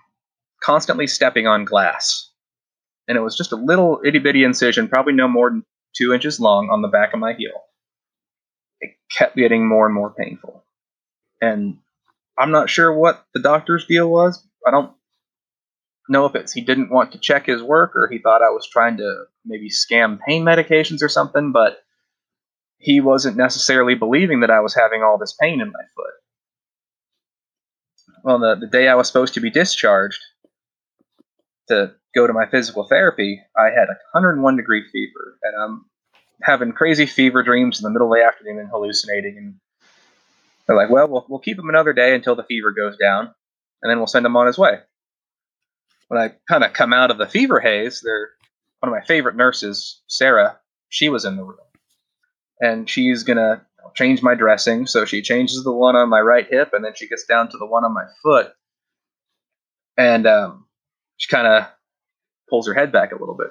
constantly 0.63 1.07
stepping 1.07 1.47
on 1.47 1.65
glass, 1.65 2.31
and 3.09 3.17
it 3.17 3.23
was 3.23 3.37
just 3.37 3.53
a 3.53 3.57
little 3.57 4.01
itty 4.05 4.19
bitty 4.19 4.45
incision, 4.45 4.89
probably 4.89 5.15
no 5.15 5.27
more 5.27 5.49
than 5.49 5.65
two 5.97 6.13
inches 6.13 6.39
long 6.39 6.69
on 6.71 6.83
the 6.83 6.89
back 6.89 7.15
of 7.15 7.21
my 7.21 7.33
heel. 7.33 7.53
It 8.81 8.91
kept 9.17 9.37
getting 9.37 9.67
more 9.67 9.87
and 9.87 9.95
more 9.95 10.13
painful. 10.13 10.65
And 11.41 11.79
I'm 12.43 12.51
not 12.51 12.69
sure 12.69 12.93
what 12.93 13.25
the 13.35 13.41
doctor's 13.41 13.87
deal 13.87 14.11
was. 14.11 14.45
I 14.67 14.73
don't 14.73 14.93
know 16.09 16.27
if 16.27 16.35
it's 16.35 16.53
he 16.53 16.61
didn't 16.61 16.91
want 16.91 17.13
to 17.13 17.19
check 17.19 17.47
his 17.47 17.63
work 17.63 17.93
or 17.95 18.09
he 18.11 18.19
thought 18.19 18.43
I 18.43 18.51
was 18.51 18.69
trying 18.69 18.97
to 18.97 19.25
maybe 19.45 19.71
scam 19.71 20.19
pain 20.27 20.45
medications 20.45 21.05
or 21.05 21.09
something, 21.09 21.53
but 21.53 21.79
he 22.79 23.01
wasn't 23.01 23.37
necessarily 23.37 23.95
believing 23.95 24.41
that 24.41 24.51
I 24.51 24.59
was 24.59 24.75
having 24.75 25.05
all 25.05 25.19
this 25.19 25.37
pain 25.41 25.61
in 25.61 25.69
my 25.69 25.85
foot. 25.95 26.15
Well, 28.25 28.41
the, 28.41 28.57
the 28.57 28.67
day 28.67 28.89
I 28.89 28.97
was 28.97 29.07
supposed 29.07 29.35
to 29.35 29.41
be 29.41 29.51
discharged 29.51 30.21
to 31.69 31.93
go 32.13 32.27
to 32.27 32.33
my 32.33 32.47
physical 32.47 32.89
therapy, 32.89 33.41
I 33.57 33.67
had 33.67 33.89
a 33.89 33.99
101 34.15 34.57
degree 34.57 34.83
fever, 34.91 35.39
and 35.45 35.55
I'm 35.63 35.85
having 36.43 36.73
crazy 36.73 37.07
fever 37.07 37.45
dreams 37.45 37.79
in 37.79 37.85
the 37.85 37.91
middle 37.91 38.13
of 38.13 38.19
the 38.19 38.25
afternoon 38.25 38.59
and 38.59 38.69
hallucinating. 38.69 39.37
And 39.39 39.55
they're 40.67 40.77
like, 40.77 40.91
"Well, 40.91 41.09
we'll 41.09 41.27
we'll 41.29 41.39
keep 41.41 41.59
him 41.59 41.69
another 41.69 41.93
day 41.93 42.15
until 42.15 42.35
the 42.35 42.45
fever 42.45 42.73
goes 42.73 42.97
down, 42.97 43.33
and 43.83 43.91
then 43.91 43.99
we'll 43.99 44.07
send 44.07 44.27
him 44.27 44.37
on 44.37 44.47
his 44.47 44.59
way." 44.59 44.79
When 46.09 46.21
I 46.21 46.35
kind 46.49 46.65
of 46.65 46.73
come 46.73 46.93
out 46.93 47.11
of 47.11 47.19
the 47.19 47.27
fever 47.27 47.61
haze, 47.61 48.01
they're 48.03 48.31
one 48.81 48.93
of 48.93 48.99
my 48.99 49.05
favorite 49.07 49.37
nurses, 49.37 50.03
Sarah. 50.09 50.59
She 50.89 51.09
was 51.09 51.25
in 51.25 51.37
the 51.37 51.45
room, 51.45 51.59
and 52.61 52.89
she's 52.89 53.23
gonna 53.23 53.65
change 53.95 54.23
my 54.23 54.35
dressing. 54.35 54.87
So 54.87 55.05
she 55.05 55.23
changes 55.23 55.65
the 55.65 55.73
one 55.73 55.97
on 55.97 56.09
my 56.09 56.21
right 56.21 56.47
hip, 56.49 56.73
and 56.73 56.85
then 56.85 56.95
she 56.95 57.09
gets 57.09 57.25
down 57.25 57.49
to 57.51 57.59
the 57.59 57.67
one 57.67 57.85
on 57.85 57.95
my 57.95 58.05
foot, 58.23 58.53
and 59.97 60.27
um, 60.27 60.67
she 61.17 61.29
kind 61.29 61.47
of 61.47 61.67
pulls 62.49 62.67
her 62.67 62.75
head 62.75 62.93
back 62.93 63.13
a 63.13 63.19
little 63.19 63.37
bit. 63.37 63.51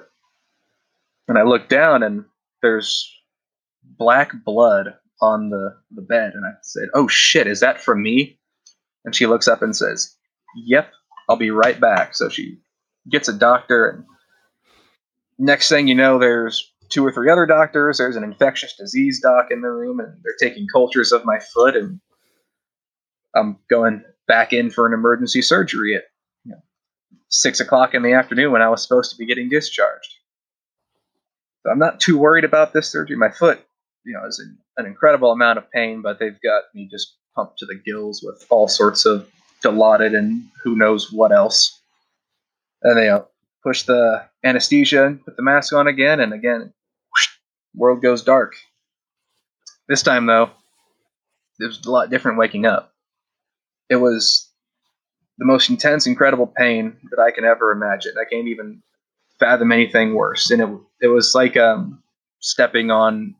And 1.28 1.38
I 1.38 1.42
look 1.42 1.68
down 1.68 2.02
and 2.02 2.24
there's 2.62 3.10
black 3.82 4.32
blood 4.44 4.94
on 5.22 5.48
the, 5.48 5.76
the 5.92 6.02
bed. 6.02 6.32
And 6.34 6.44
I 6.44 6.50
said, 6.62 6.88
Oh 6.94 7.08
shit, 7.08 7.46
is 7.46 7.60
that 7.60 7.80
from 7.80 8.02
me? 8.02 8.38
And 9.04 9.14
she 9.14 9.26
looks 9.26 9.48
up 9.48 9.62
and 9.62 9.74
says, 9.74 10.14
Yep, 10.56 10.92
I'll 11.28 11.36
be 11.36 11.50
right 11.50 11.80
back. 11.80 12.14
So 12.14 12.28
she 12.28 12.58
gets 13.10 13.28
a 13.28 13.32
doctor. 13.32 13.88
And 13.88 14.04
next 15.38 15.68
thing 15.68 15.88
you 15.88 15.94
know, 15.94 16.18
there's 16.18 16.70
two 16.90 17.06
or 17.06 17.12
three 17.12 17.30
other 17.30 17.46
doctors. 17.46 17.98
There's 17.98 18.16
an 18.16 18.24
infectious 18.24 18.74
disease 18.76 19.20
doc 19.22 19.46
in 19.50 19.62
the 19.62 19.70
room, 19.70 20.00
and 20.00 20.12
they're 20.22 20.36
taking 20.38 20.66
cultures 20.70 21.12
of 21.12 21.24
my 21.24 21.38
foot. 21.54 21.76
And 21.76 22.00
I'm 23.34 23.58
going 23.70 24.04
back 24.28 24.52
in 24.52 24.70
for 24.70 24.86
an 24.86 24.92
emergency 24.92 25.40
surgery 25.40 25.96
at 25.96 26.02
six 27.32 27.60
o'clock 27.60 27.94
in 27.94 28.02
the 28.02 28.12
afternoon 28.12 28.52
when 28.52 28.62
I 28.62 28.68
was 28.68 28.82
supposed 28.82 29.10
to 29.10 29.16
be 29.16 29.26
getting 29.26 29.48
discharged. 29.48 30.14
So 31.62 31.70
I'm 31.70 31.78
not 31.78 32.00
too 32.00 32.18
worried 32.18 32.44
about 32.44 32.72
this 32.72 32.90
surgery. 32.90 33.16
My 33.16 33.30
foot, 33.30 33.64
you 34.04 34.12
know, 34.14 34.26
is 34.26 34.40
in 34.40 34.58
an 34.76 34.86
incredible 34.86 35.32
amount 35.32 35.58
of 35.58 35.70
pain, 35.70 36.02
but 36.02 36.18
they've 36.18 36.40
got 36.42 36.64
me 36.74 36.88
just 36.90 37.16
pumped 37.34 37.58
to 37.58 37.66
the 37.66 37.80
gills 37.84 38.22
with 38.22 38.44
all 38.50 38.68
sorts 38.68 39.06
of 39.06 39.28
Dilaudid 39.62 40.16
and 40.16 40.44
who 40.62 40.76
knows 40.76 41.12
what 41.12 41.32
else. 41.32 41.80
And 42.82 42.98
they 42.98 43.08
uh, 43.08 43.22
push 43.62 43.84
the 43.84 44.24
anesthesia 44.44 45.06
and 45.06 45.24
put 45.24 45.36
the 45.36 45.42
mask 45.42 45.72
on 45.72 45.86
again, 45.86 46.20
and 46.20 46.32
again, 46.32 46.60
whoosh, 46.60 47.28
world 47.74 48.02
goes 48.02 48.22
dark. 48.22 48.54
This 49.88 50.02
time, 50.02 50.26
though, 50.26 50.50
it 51.60 51.66
was 51.66 51.80
a 51.86 51.90
lot 51.90 52.10
different 52.10 52.38
waking 52.38 52.66
up. 52.66 52.92
It 53.88 53.96
was 53.96 54.50
the 55.38 55.44
most 55.44 55.70
intense, 55.70 56.06
incredible 56.06 56.46
pain 56.46 56.96
that 57.10 57.20
I 57.20 57.30
can 57.30 57.44
ever 57.44 57.72
imagine. 57.72 58.14
I 58.20 58.24
can't 58.28 58.48
even 58.48 58.82
fathom 59.38 59.72
anything 59.72 60.14
worse. 60.14 60.50
And 60.50 60.62
it 60.62 60.68
it 61.00 61.08
was 61.08 61.34
like 61.34 61.56
um, 61.56 62.02
stepping 62.40 62.90
on 62.90 63.34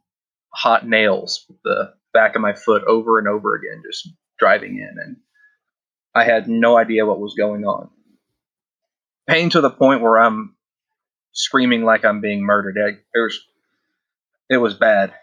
hot 0.54 0.86
nails 0.86 1.44
with 1.48 1.58
the 1.64 1.94
back 2.12 2.34
of 2.34 2.42
my 2.42 2.54
foot 2.54 2.82
over 2.84 3.18
and 3.18 3.28
over 3.28 3.54
again, 3.54 3.82
just 3.84 4.08
driving 4.38 4.76
in, 4.76 4.96
and 5.02 5.16
I 6.14 6.24
had 6.24 6.48
no 6.48 6.76
idea 6.76 7.06
what 7.06 7.20
was 7.20 7.34
going 7.34 7.64
on. 7.64 7.90
Pain 9.26 9.50
to 9.50 9.60
the 9.60 9.70
point 9.70 10.02
where 10.02 10.18
I'm 10.18 10.54
screaming 11.32 11.84
like 11.84 12.04
I'm 12.04 12.20
being 12.20 12.42
murdered. 12.42 12.76
It 12.76 12.98
was 13.14 13.40
it 14.50 14.58
was 14.58 14.74
bad. 14.74 15.14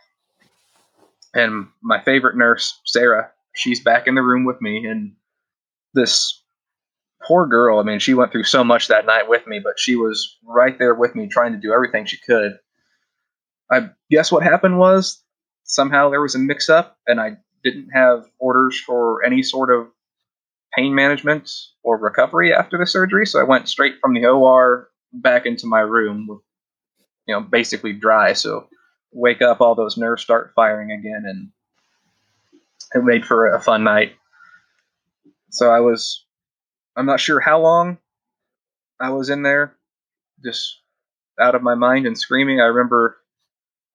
And 1.33 1.67
my 1.83 2.01
favorite 2.03 2.35
nurse, 2.35 2.79
Sarah, 2.85 3.29
she's 3.53 3.83
back 3.83 4.07
in 4.07 4.15
the 4.15 4.23
room 4.23 4.45
with 4.45 4.59
me, 4.61 4.85
and 4.85 5.13
this 5.93 6.41
poor 7.21 7.45
girl. 7.45 7.79
I 7.79 7.83
mean, 7.83 7.99
she 7.99 8.13
went 8.13 8.31
through 8.31 8.45
so 8.45 8.63
much 8.63 8.87
that 8.87 9.05
night 9.05 9.29
with 9.29 9.45
me, 9.45 9.59
but 9.59 9.77
she 9.77 9.95
was 9.95 10.37
right 10.43 10.77
there 10.79 10.95
with 10.95 11.15
me, 11.15 11.27
trying 11.27 11.51
to 11.51 11.59
do 11.59 11.73
everything 11.73 12.05
she 12.05 12.17
could. 12.17 12.57
I 13.71 13.89
guess 14.09 14.31
what 14.31 14.43
happened 14.43 14.79
was 14.79 15.23
somehow 15.63 16.09
there 16.09 16.21
was 16.21 16.35
a 16.35 16.39
mix 16.39 16.69
up, 16.69 16.97
and 17.07 17.19
I 17.19 17.37
didn't 17.63 17.89
have 17.93 18.25
orders 18.39 18.79
for 18.79 19.23
any 19.23 19.43
sort 19.43 19.71
of 19.73 19.87
pain 20.75 20.95
management 20.95 21.49
or 21.83 21.97
recovery 21.97 22.53
after 22.53 22.77
the 22.77 22.85
surgery. 22.85 23.25
So 23.25 23.39
I 23.39 23.43
went 23.43 23.67
straight 23.67 23.95
from 24.01 24.13
the 24.13 24.25
OR 24.25 24.89
back 25.13 25.45
into 25.45 25.67
my 25.67 25.79
room 25.79 26.27
with, 26.27 26.39
you 27.27 27.35
know, 27.35 27.41
basically 27.41 27.93
dry. 27.93 28.33
So 28.33 28.67
wake 29.11 29.41
up, 29.41 29.61
all 29.61 29.75
those 29.75 29.97
nerves 29.97 30.21
start 30.21 30.53
firing 30.55 30.91
again, 30.91 31.23
and 31.25 31.49
it 32.93 33.03
made 33.03 33.25
for 33.25 33.47
a 33.47 33.61
fun 33.61 33.83
night. 33.83 34.13
So 35.51 35.69
I 35.69 35.79
was, 35.79 36.25
I'm 36.95 37.05
not 37.05 37.19
sure 37.19 37.39
how 37.39 37.59
long 37.59 37.97
I 38.99 39.11
was 39.11 39.29
in 39.29 39.43
there, 39.43 39.75
just 40.43 40.79
out 41.39 41.55
of 41.55 41.63
my 41.63 41.75
mind 41.75 42.05
and 42.05 42.17
screaming. 42.17 42.59
I 42.59 42.65
remember, 42.65 43.17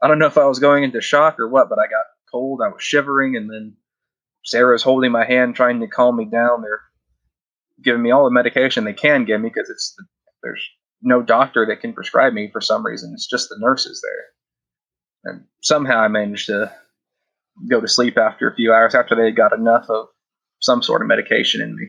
I 0.05 0.07
don't 0.07 0.19
know 0.19 0.27
if 0.27 0.37
I 0.37 0.45
was 0.45 0.59
going 0.59 0.85
into 0.85 1.01
shock 1.01 1.41
or 1.41 1.49
what, 1.49 1.71
but 1.71 1.79
I 1.79 1.87
got 1.87 2.05
cold. 2.31 2.61
I 2.63 2.69
was 2.69 2.83
shivering, 2.83 3.37
and 3.37 3.49
then 3.51 3.75
Sarah's 4.45 4.83
holding 4.83 5.11
my 5.11 5.25
hand, 5.25 5.57
trying 5.57 5.81
to 5.81 5.87
calm 5.87 6.19
me 6.19 6.27
down. 6.27 6.61
They're 6.61 6.83
giving 7.83 8.03
me 8.03 8.11
all 8.11 8.27
the 8.27 8.31
medication 8.31 8.85
they 8.85 8.93
can 8.93 9.25
give 9.25 9.41
me 9.41 9.49
because 9.49 9.71
it's 9.71 9.97
there's 10.43 10.63
no 11.01 11.23
doctor 11.23 11.65
that 11.67 11.81
can 11.81 11.95
prescribe 11.95 12.35
me 12.35 12.51
for 12.53 12.61
some 12.61 12.85
reason. 12.85 13.13
It's 13.15 13.27
just 13.27 13.49
the 13.49 13.57
nurses 13.59 14.05
there. 14.05 15.33
And 15.33 15.45
somehow 15.63 16.01
I 16.01 16.09
managed 16.09 16.49
to 16.49 16.71
go 17.71 17.81
to 17.81 17.89
sleep 17.89 18.19
after 18.19 18.47
a 18.47 18.55
few 18.55 18.75
hours 18.75 18.95
after 18.95 19.15
they 19.15 19.31
got 19.31 19.55
enough 19.55 19.87
of 19.89 20.09
some 20.61 20.83
sort 20.83 21.01
of 21.01 21.09
medication 21.09 21.63
in 21.63 21.75
me. 21.75 21.89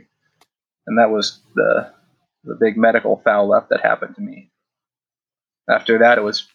And 0.88 0.98
that 1.00 1.12
was 1.12 1.42
the 1.56 1.92
the 2.46 2.56
big 2.58 2.78
medical 2.78 3.22
foul 3.26 3.54
up 3.54 3.68
that 3.70 3.82
happened 3.82 4.16
to 4.16 4.22
me. 4.22 4.52
After 5.70 5.98
that, 5.98 6.18
it 6.18 6.24
was 6.24 6.48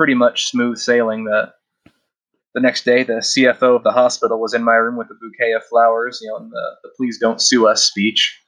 pretty 0.00 0.14
much 0.14 0.48
smooth 0.48 0.78
sailing. 0.78 1.24
The 1.24 1.52
the 2.54 2.60
next 2.62 2.86
day, 2.86 3.02
the 3.02 3.20
CFO 3.20 3.76
of 3.76 3.82
the 3.82 3.92
hospital 3.92 4.40
was 4.40 4.54
in 4.54 4.64
my 4.64 4.76
room 4.76 4.96
with 4.96 5.08
a 5.10 5.14
bouquet 5.20 5.52
of 5.52 5.62
flowers, 5.66 6.20
you 6.22 6.30
know, 6.30 6.36
and 6.38 6.50
the, 6.50 6.70
the 6.82 6.88
"Please 6.96 7.18
don't 7.18 7.38
sue 7.38 7.68
us" 7.68 7.82
speech. 7.82 8.40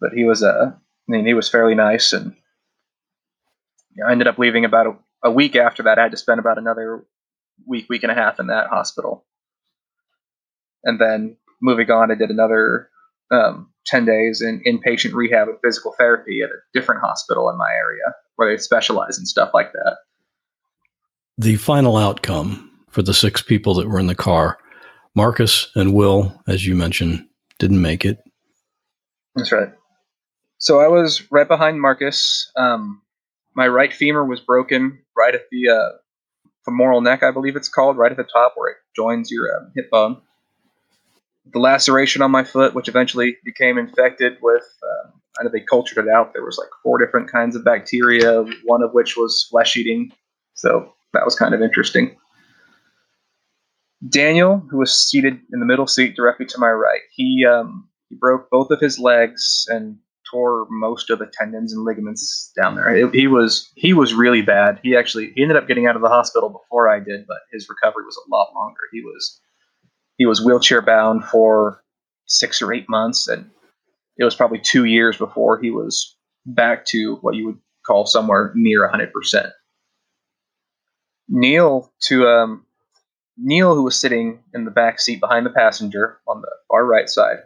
But 0.00 0.12
he 0.12 0.22
was 0.22 0.44
a, 0.44 0.48
uh, 0.48 0.66
I 0.70 1.08
mean, 1.08 1.26
he 1.26 1.34
was 1.34 1.48
fairly 1.48 1.74
nice, 1.74 2.12
and 2.12 2.36
you 3.96 4.04
know, 4.04 4.08
I 4.08 4.12
ended 4.12 4.28
up 4.28 4.38
leaving 4.38 4.64
about 4.64 4.86
a, 4.86 4.92
a 5.24 5.30
week 5.32 5.56
after 5.56 5.82
that. 5.82 5.98
I 5.98 6.02
had 6.02 6.12
to 6.12 6.16
spend 6.16 6.38
about 6.38 6.58
another 6.58 7.04
week, 7.66 7.86
week 7.88 8.04
and 8.04 8.12
a 8.12 8.14
half 8.14 8.38
in 8.38 8.46
that 8.46 8.68
hospital, 8.68 9.26
and 10.84 11.00
then 11.00 11.36
moving 11.60 11.90
on, 11.90 12.12
I 12.12 12.14
did 12.14 12.30
another 12.30 12.90
um, 13.32 13.72
10 13.86 14.04
days 14.04 14.40
in 14.40 14.62
inpatient 14.64 15.14
rehab 15.14 15.48
and 15.48 15.58
physical 15.64 15.96
therapy 15.98 16.42
at 16.44 16.50
a 16.50 16.62
different 16.78 17.00
hospital 17.00 17.50
in 17.50 17.58
my 17.58 17.72
area 17.72 18.14
where 18.36 18.52
they 18.52 18.56
specialize 18.56 19.18
in 19.18 19.26
stuff 19.26 19.50
like 19.52 19.72
that. 19.72 19.96
The 21.38 21.56
final 21.56 21.96
outcome 21.96 22.70
for 22.90 23.02
the 23.02 23.14
six 23.14 23.42
people 23.42 23.74
that 23.74 23.88
were 23.88 23.98
in 23.98 24.06
the 24.06 24.14
car. 24.14 24.58
Marcus 25.14 25.70
and 25.74 25.94
Will, 25.94 26.40
as 26.46 26.66
you 26.66 26.74
mentioned, 26.74 27.26
didn't 27.58 27.82
make 27.82 28.04
it. 28.04 28.18
That's 29.34 29.52
right. 29.52 29.68
So 30.58 30.80
I 30.80 30.88
was 30.88 31.22
right 31.30 31.46
behind 31.46 31.80
Marcus. 31.80 32.50
Um, 32.56 33.02
my 33.54 33.68
right 33.68 33.92
femur 33.92 34.24
was 34.24 34.40
broken 34.40 34.98
right 35.16 35.34
at 35.34 35.42
the 35.50 35.70
uh, 35.70 35.98
femoral 36.64 37.00
neck, 37.00 37.22
I 37.22 37.30
believe 37.30 37.56
it's 37.56 37.68
called, 37.68 37.96
right 37.96 38.10
at 38.10 38.16
the 38.16 38.24
top 38.24 38.54
where 38.56 38.72
it 38.72 38.76
joins 38.96 39.30
your 39.30 39.54
uh, 39.54 39.66
hip 39.74 39.90
bone. 39.90 40.20
The 41.52 41.58
laceration 41.58 42.22
on 42.22 42.30
my 42.30 42.42
foot, 42.42 42.74
which 42.74 42.88
eventually 42.88 43.36
became 43.44 43.76
infected 43.76 44.38
with, 44.40 44.64
uh, 44.82 45.10
I 45.38 45.44
know 45.44 45.50
they 45.52 45.60
cultured 45.60 46.06
it 46.06 46.10
out. 46.10 46.32
There 46.32 46.44
was 46.44 46.58
like 46.58 46.70
four 46.82 46.98
different 47.04 47.30
kinds 47.30 47.54
of 47.54 47.64
bacteria, 47.64 48.44
one 48.64 48.82
of 48.82 48.92
which 48.92 49.16
was 49.16 49.46
flesh 49.50 49.76
eating. 49.76 50.10
So 50.54 50.93
that 51.14 51.24
was 51.24 51.36
kind 51.36 51.54
of 51.54 51.62
interesting. 51.62 52.16
Daniel, 54.08 54.62
who 54.70 54.78
was 54.78 54.94
seated 54.94 55.40
in 55.52 55.60
the 55.60 55.66
middle 55.66 55.86
seat 55.86 56.14
directly 56.14 56.46
to 56.46 56.58
my 56.58 56.70
right, 56.70 57.00
he 57.10 57.46
um, 57.46 57.88
he 58.08 58.16
broke 58.16 58.50
both 58.50 58.70
of 58.70 58.80
his 58.80 58.98
legs 58.98 59.66
and 59.68 59.96
tore 60.30 60.66
most 60.70 61.10
of 61.10 61.18
the 61.18 61.30
tendons 61.32 61.72
and 61.72 61.84
ligaments 61.84 62.52
down 62.60 62.74
there. 62.74 62.94
It, 62.94 63.14
he 63.14 63.26
was 63.26 63.70
he 63.76 63.92
was 63.92 64.14
really 64.14 64.42
bad. 64.42 64.80
He 64.82 64.96
actually 64.96 65.32
he 65.34 65.42
ended 65.42 65.56
up 65.56 65.66
getting 65.66 65.86
out 65.86 65.96
of 65.96 66.02
the 66.02 66.08
hospital 66.08 66.50
before 66.50 66.88
I 66.88 66.98
did, 66.98 67.26
but 67.26 67.38
his 67.52 67.68
recovery 67.68 68.04
was 68.04 68.16
a 68.16 68.30
lot 68.30 68.48
longer. 68.54 68.80
He 68.92 69.00
was 69.00 69.40
he 70.18 70.26
was 70.26 70.44
wheelchair 70.44 70.82
bound 70.82 71.24
for 71.24 71.82
six 72.26 72.60
or 72.60 72.72
eight 72.72 72.88
months, 72.88 73.28
and 73.28 73.50
it 74.18 74.24
was 74.24 74.34
probably 74.34 74.58
two 74.58 74.84
years 74.84 75.16
before 75.16 75.60
he 75.60 75.70
was 75.70 76.16
back 76.46 76.84
to 76.86 77.16
what 77.22 77.34
you 77.34 77.46
would 77.46 77.58
call 77.86 78.06
somewhere 78.06 78.52
near 78.54 78.88
100%. 78.88 79.50
Neil, 81.28 81.92
to 82.02 82.28
um, 82.28 82.66
Neil, 83.36 83.74
who 83.74 83.82
was 83.82 83.98
sitting 83.98 84.42
in 84.54 84.64
the 84.64 84.70
back 84.70 85.00
seat 85.00 85.20
behind 85.20 85.46
the 85.46 85.50
passenger 85.50 86.18
on 86.28 86.40
the 86.40 86.50
far 86.68 86.84
right 86.84 87.08
side, 87.08 87.38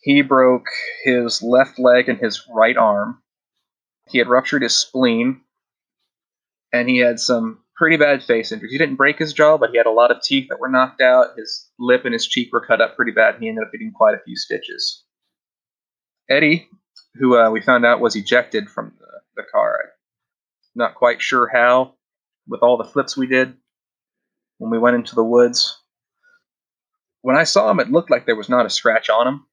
he 0.00 0.22
broke 0.22 0.66
his 1.04 1.42
left 1.42 1.78
leg 1.78 2.08
and 2.08 2.18
his 2.18 2.46
right 2.48 2.76
arm. 2.76 3.22
He 4.08 4.18
had 4.18 4.28
ruptured 4.28 4.62
his 4.62 4.74
spleen, 4.74 5.42
and 6.72 6.88
he 6.88 6.98
had 6.98 7.20
some 7.20 7.60
pretty 7.76 7.96
bad 7.96 8.22
face 8.22 8.50
injuries. 8.50 8.72
He 8.72 8.78
didn't 8.78 8.96
break 8.96 9.18
his 9.18 9.32
jaw, 9.32 9.58
but 9.58 9.70
he 9.70 9.76
had 9.76 9.86
a 9.86 9.90
lot 9.90 10.10
of 10.10 10.22
teeth 10.22 10.48
that 10.48 10.58
were 10.58 10.70
knocked 10.70 11.00
out. 11.00 11.36
His 11.36 11.68
lip 11.78 12.04
and 12.04 12.14
his 12.14 12.26
cheek 12.26 12.52
were 12.52 12.64
cut 12.64 12.80
up 12.80 12.96
pretty 12.96 13.12
bad, 13.12 13.34
and 13.34 13.42
he 13.42 13.48
ended 13.48 13.64
up 13.64 13.72
getting 13.72 13.92
quite 13.92 14.14
a 14.14 14.22
few 14.24 14.36
stitches. 14.36 15.04
Eddie, 16.28 16.68
who 17.14 17.36
uh, 17.36 17.50
we 17.50 17.60
found 17.60 17.84
out 17.84 18.00
was 18.00 18.16
ejected 18.16 18.68
from 18.68 18.94
the, 18.98 19.42
the 19.42 19.48
car, 19.52 19.78
not 20.74 20.94
quite 20.94 21.20
sure 21.22 21.48
how, 21.52 21.94
with 22.48 22.62
all 22.62 22.76
the 22.76 22.84
flips 22.84 23.16
we 23.16 23.26
did, 23.26 23.54
when 24.58 24.70
we 24.70 24.78
went 24.78 24.96
into 24.96 25.14
the 25.14 25.24
woods. 25.24 25.80
When 27.22 27.36
I 27.36 27.44
saw 27.44 27.70
him, 27.70 27.80
it 27.80 27.90
looked 27.90 28.10
like 28.10 28.26
there 28.26 28.36
was 28.36 28.48
not 28.48 28.66
a 28.66 28.70
scratch 28.70 29.10
on 29.10 29.26
him. 29.26 29.46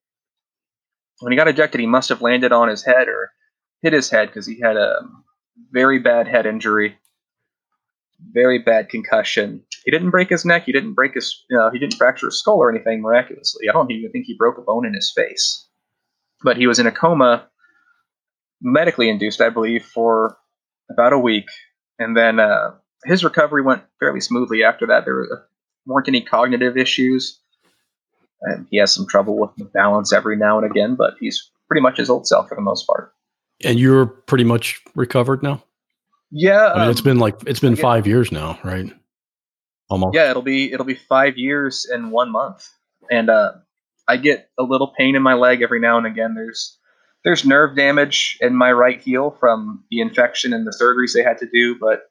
When 1.20 1.32
he 1.32 1.38
got 1.38 1.48
ejected, 1.48 1.80
he 1.80 1.88
must 1.88 2.10
have 2.10 2.22
landed 2.22 2.52
on 2.52 2.70
his 2.70 2.84
head 2.84 3.08
or 3.08 3.32
hit 3.82 3.94
his 3.94 4.10
head 4.10 4.28
because 4.28 4.46
he 4.46 4.60
had 4.60 4.78
a 4.78 5.00
very 5.72 6.00
bad 6.00 6.28
head 6.28 6.46
injury, 6.46 6.98
very 8.34 8.60
bad 8.60 8.90
concussion. 8.90 9.64
He 9.86 9.92
didn't 9.92 10.12
break 10.12 10.30
his 10.30 10.46
neck. 10.46 10.64
He 10.66 10.72
didn't 10.72 10.94
break 10.94 11.14
his, 11.14 11.44
you 11.50 11.58
know, 11.58 11.70
he 11.72 11.80
didn't 11.80 11.96
fracture 11.96 12.28
his 12.28 12.40
skull 12.40 12.58
or 12.58 12.70
anything 12.70 13.02
miraculously. 13.02 13.70
I 13.70 13.74
don't 13.74 13.92
even 13.92 14.12
think 14.12 14.26
he 14.26 14.36
broke 14.38 14.58
a 14.58 14.62
bone 14.62 14.86
in 14.86 14.94
his 14.94 15.12
face. 15.16 15.68
But 16.44 16.58
he 16.58 16.68
was 16.68 16.80
in 16.80 16.88
a 16.88 16.92
coma, 16.92 17.48
medically 18.62 19.10
induced, 19.10 19.42
I 19.42 19.50
believe, 19.50 19.86
for 19.86 20.38
about 20.92 21.14
a 21.14 21.20
week, 21.20 21.46
and 21.98 22.16
then 22.16 22.40
uh, 22.40 22.72
his 23.06 23.24
recovery 23.24 23.62
went 23.62 23.84
fairly 24.00 24.20
smoothly 24.20 24.64
after 24.64 24.88
that. 24.88 25.06
There 25.06 25.46
weren't 25.86 26.08
any 26.08 26.22
cognitive 26.22 26.78
issues. 26.78 27.40
And 28.42 28.68
he 28.70 28.78
has 28.78 28.94
some 28.94 29.08
trouble 29.08 29.38
with 29.38 29.52
the 29.58 29.66
balance 29.66 30.14
every 30.14 30.36
now 30.36 30.58
and 30.60 30.70
again, 30.70 30.96
but 30.96 31.16
he's 31.20 31.50
pretty 31.68 31.82
much 31.82 31.98
his 31.98 32.10
old 32.10 32.28
self 32.28 32.50
for 32.50 32.56
the 32.56 32.62
most 32.62 32.86
part. 32.86 33.14
And 33.64 33.80
you're 33.80 34.06
pretty 34.06 34.44
much 34.44 34.82
recovered 34.96 35.42
now. 35.42 35.64
Yeah, 36.32 36.72
I 36.72 36.74
mean, 36.74 36.84
um, 36.86 36.92
it's 36.92 37.02
been 37.02 37.20
like 37.20 37.36
it's 37.48 37.60
been 37.60 37.76
five 37.76 38.06
years 38.06 38.32
now, 38.32 38.60
right? 38.64 38.92
Almost. 39.90 40.16
Yeah, 40.16 40.30
it'll 40.30 40.42
be 40.42 40.74
it'll 40.74 40.86
be 40.86 40.96
five 40.96 41.38
years 41.38 41.86
in 41.92 42.12
one 42.12 42.32
month, 42.32 42.68
and 43.10 43.30
uh, 43.30 43.54
I 44.08 44.18
get 44.18 44.50
a 44.60 44.64
little 44.64 44.94
pain 44.98 45.16
in 45.16 45.22
my 45.22 45.36
leg 45.36 45.62
every 45.62 45.80
now 45.80 45.98
and 45.98 46.06
again. 46.06 46.34
There's 46.34 46.78
there's 47.24 47.46
nerve 47.46 47.78
damage 47.78 48.38
in 48.42 48.56
my 48.56 48.72
right 48.72 49.00
heel 49.00 49.38
from 49.40 49.84
the 49.90 50.02
infection 50.02 50.52
and 50.52 50.68
the 50.68 50.72
surgeries 50.72 51.14
they 51.14 51.24
had 51.24 51.38
to 51.38 51.48
do, 51.48 51.76
but 51.80 52.10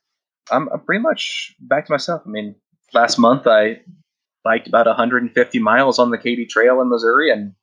I'm, 0.50 0.68
I'm 0.68 0.80
pretty 0.80 1.02
much 1.02 1.54
back 1.60 1.86
to 1.86 1.92
myself. 1.92 2.22
I 2.26 2.28
mean, 2.28 2.54
last 2.92 3.18
month 3.18 3.46
I 3.46 3.80
biked 4.44 4.68
about 4.68 4.86
150 4.86 5.58
miles 5.58 5.98
on 5.98 6.10
the 6.10 6.18
Katy 6.18 6.46
Trail 6.46 6.80
in 6.80 6.90
Missouri, 6.90 7.30
and 7.30 7.54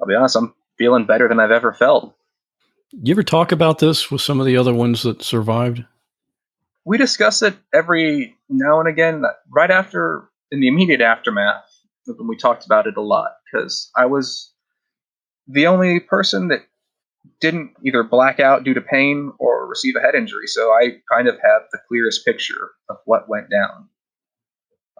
I'll 0.00 0.06
be 0.06 0.14
honest, 0.14 0.36
I'm 0.36 0.54
feeling 0.76 1.06
better 1.06 1.28
than 1.28 1.40
I've 1.40 1.50
ever 1.50 1.72
felt. 1.72 2.14
You 2.92 3.12
ever 3.12 3.22
talk 3.22 3.52
about 3.52 3.78
this 3.78 4.10
with 4.10 4.20
some 4.20 4.40
of 4.40 4.46
the 4.46 4.56
other 4.56 4.72
ones 4.72 5.02
that 5.02 5.22
survived? 5.22 5.84
We 6.84 6.96
discuss 6.96 7.42
it 7.42 7.56
every 7.74 8.36
now 8.48 8.80
and 8.80 8.88
again, 8.88 9.22
right 9.50 9.70
after, 9.70 10.28
in 10.50 10.60
the 10.60 10.68
immediate 10.68 11.02
aftermath, 11.02 11.64
when 12.06 12.28
we 12.28 12.36
talked 12.36 12.64
about 12.64 12.86
it 12.86 12.96
a 12.96 13.02
lot, 13.02 13.32
because 13.44 13.90
I 13.94 14.06
was 14.06 14.52
the 15.46 15.66
only 15.66 16.00
person 16.00 16.48
that 16.48 16.62
didn't 17.40 17.72
either 17.84 18.02
black 18.02 18.40
out 18.40 18.64
due 18.64 18.74
to 18.74 18.80
pain 18.80 19.32
or 19.38 19.66
receive 19.66 19.94
a 19.96 20.00
head 20.00 20.14
injury, 20.14 20.46
so 20.46 20.70
I 20.70 21.00
kind 21.10 21.28
of 21.28 21.34
have 21.34 21.62
the 21.72 21.78
clearest 21.88 22.24
picture 22.24 22.70
of 22.88 22.96
what 23.04 23.28
went 23.28 23.50
down. 23.50 23.88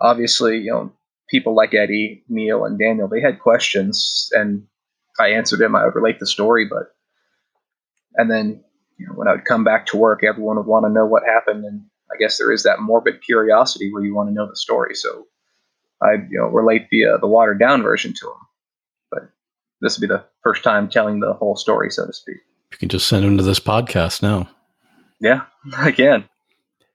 Obviously, 0.00 0.58
you 0.58 0.70
know, 0.70 0.92
people 1.28 1.54
like 1.54 1.74
Eddie, 1.74 2.24
Neil, 2.28 2.64
and 2.64 2.78
Daniel, 2.78 3.08
they 3.08 3.20
had 3.20 3.40
questions, 3.40 4.30
and 4.32 4.66
I 5.18 5.28
answered 5.28 5.58
them. 5.58 5.74
I 5.74 5.84
would 5.84 5.94
relate 5.94 6.18
the 6.18 6.26
story, 6.26 6.66
but 6.66 6.94
and 8.14 8.30
then 8.30 8.64
you 8.98 9.06
know, 9.06 9.12
when 9.14 9.28
I 9.28 9.32
would 9.32 9.44
come 9.44 9.64
back 9.64 9.86
to 9.86 9.96
work, 9.96 10.24
everyone 10.24 10.56
would 10.56 10.66
want 10.66 10.84
to 10.84 10.92
know 10.92 11.06
what 11.06 11.24
happened, 11.24 11.64
and 11.64 11.82
I 12.10 12.16
guess 12.18 12.38
there 12.38 12.52
is 12.52 12.62
that 12.64 12.80
morbid 12.80 13.22
curiosity 13.22 13.92
where 13.92 14.04
you 14.04 14.14
want 14.14 14.28
to 14.28 14.34
know 14.34 14.46
the 14.46 14.56
story. 14.56 14.94
So 14.94 15.26
I, 16.02 16.14
you 16.14 16.38
know, 16.38 16.46
relate 16.46 16.88
the 16.90 17.06
uh, 17.06 17.18
the 17.18 17.26
watered 17.26 17.58
down 17.58 17.82
version 17.82 18.12
to 18.12 18.26
them. 18.26 18.46
This 19.80 19.96
will 19.96 20.08
be 20.08 20.14
the 20.14 20.24
first 20.42 20.64
time 20.64 20.88
telling 20.88 21.20
the 21.20 21.32
whole 21.32 21.56
story, 21.56 21.90
so 21.90 22.06
to 22.06 22.12
speak. 22.12 22.38
You 22.72 22.78
can 22.78 22.88
just 22.88 23.08
send 23.08 23.24
them 23.24 23.36
to 23.38 23.42
this 23.42 23.60
podcast 23.60 24.22
now. 24.22 24.48
Yeah, 25.20 25.42
I 25.76 25.92
can. 25.92 26.24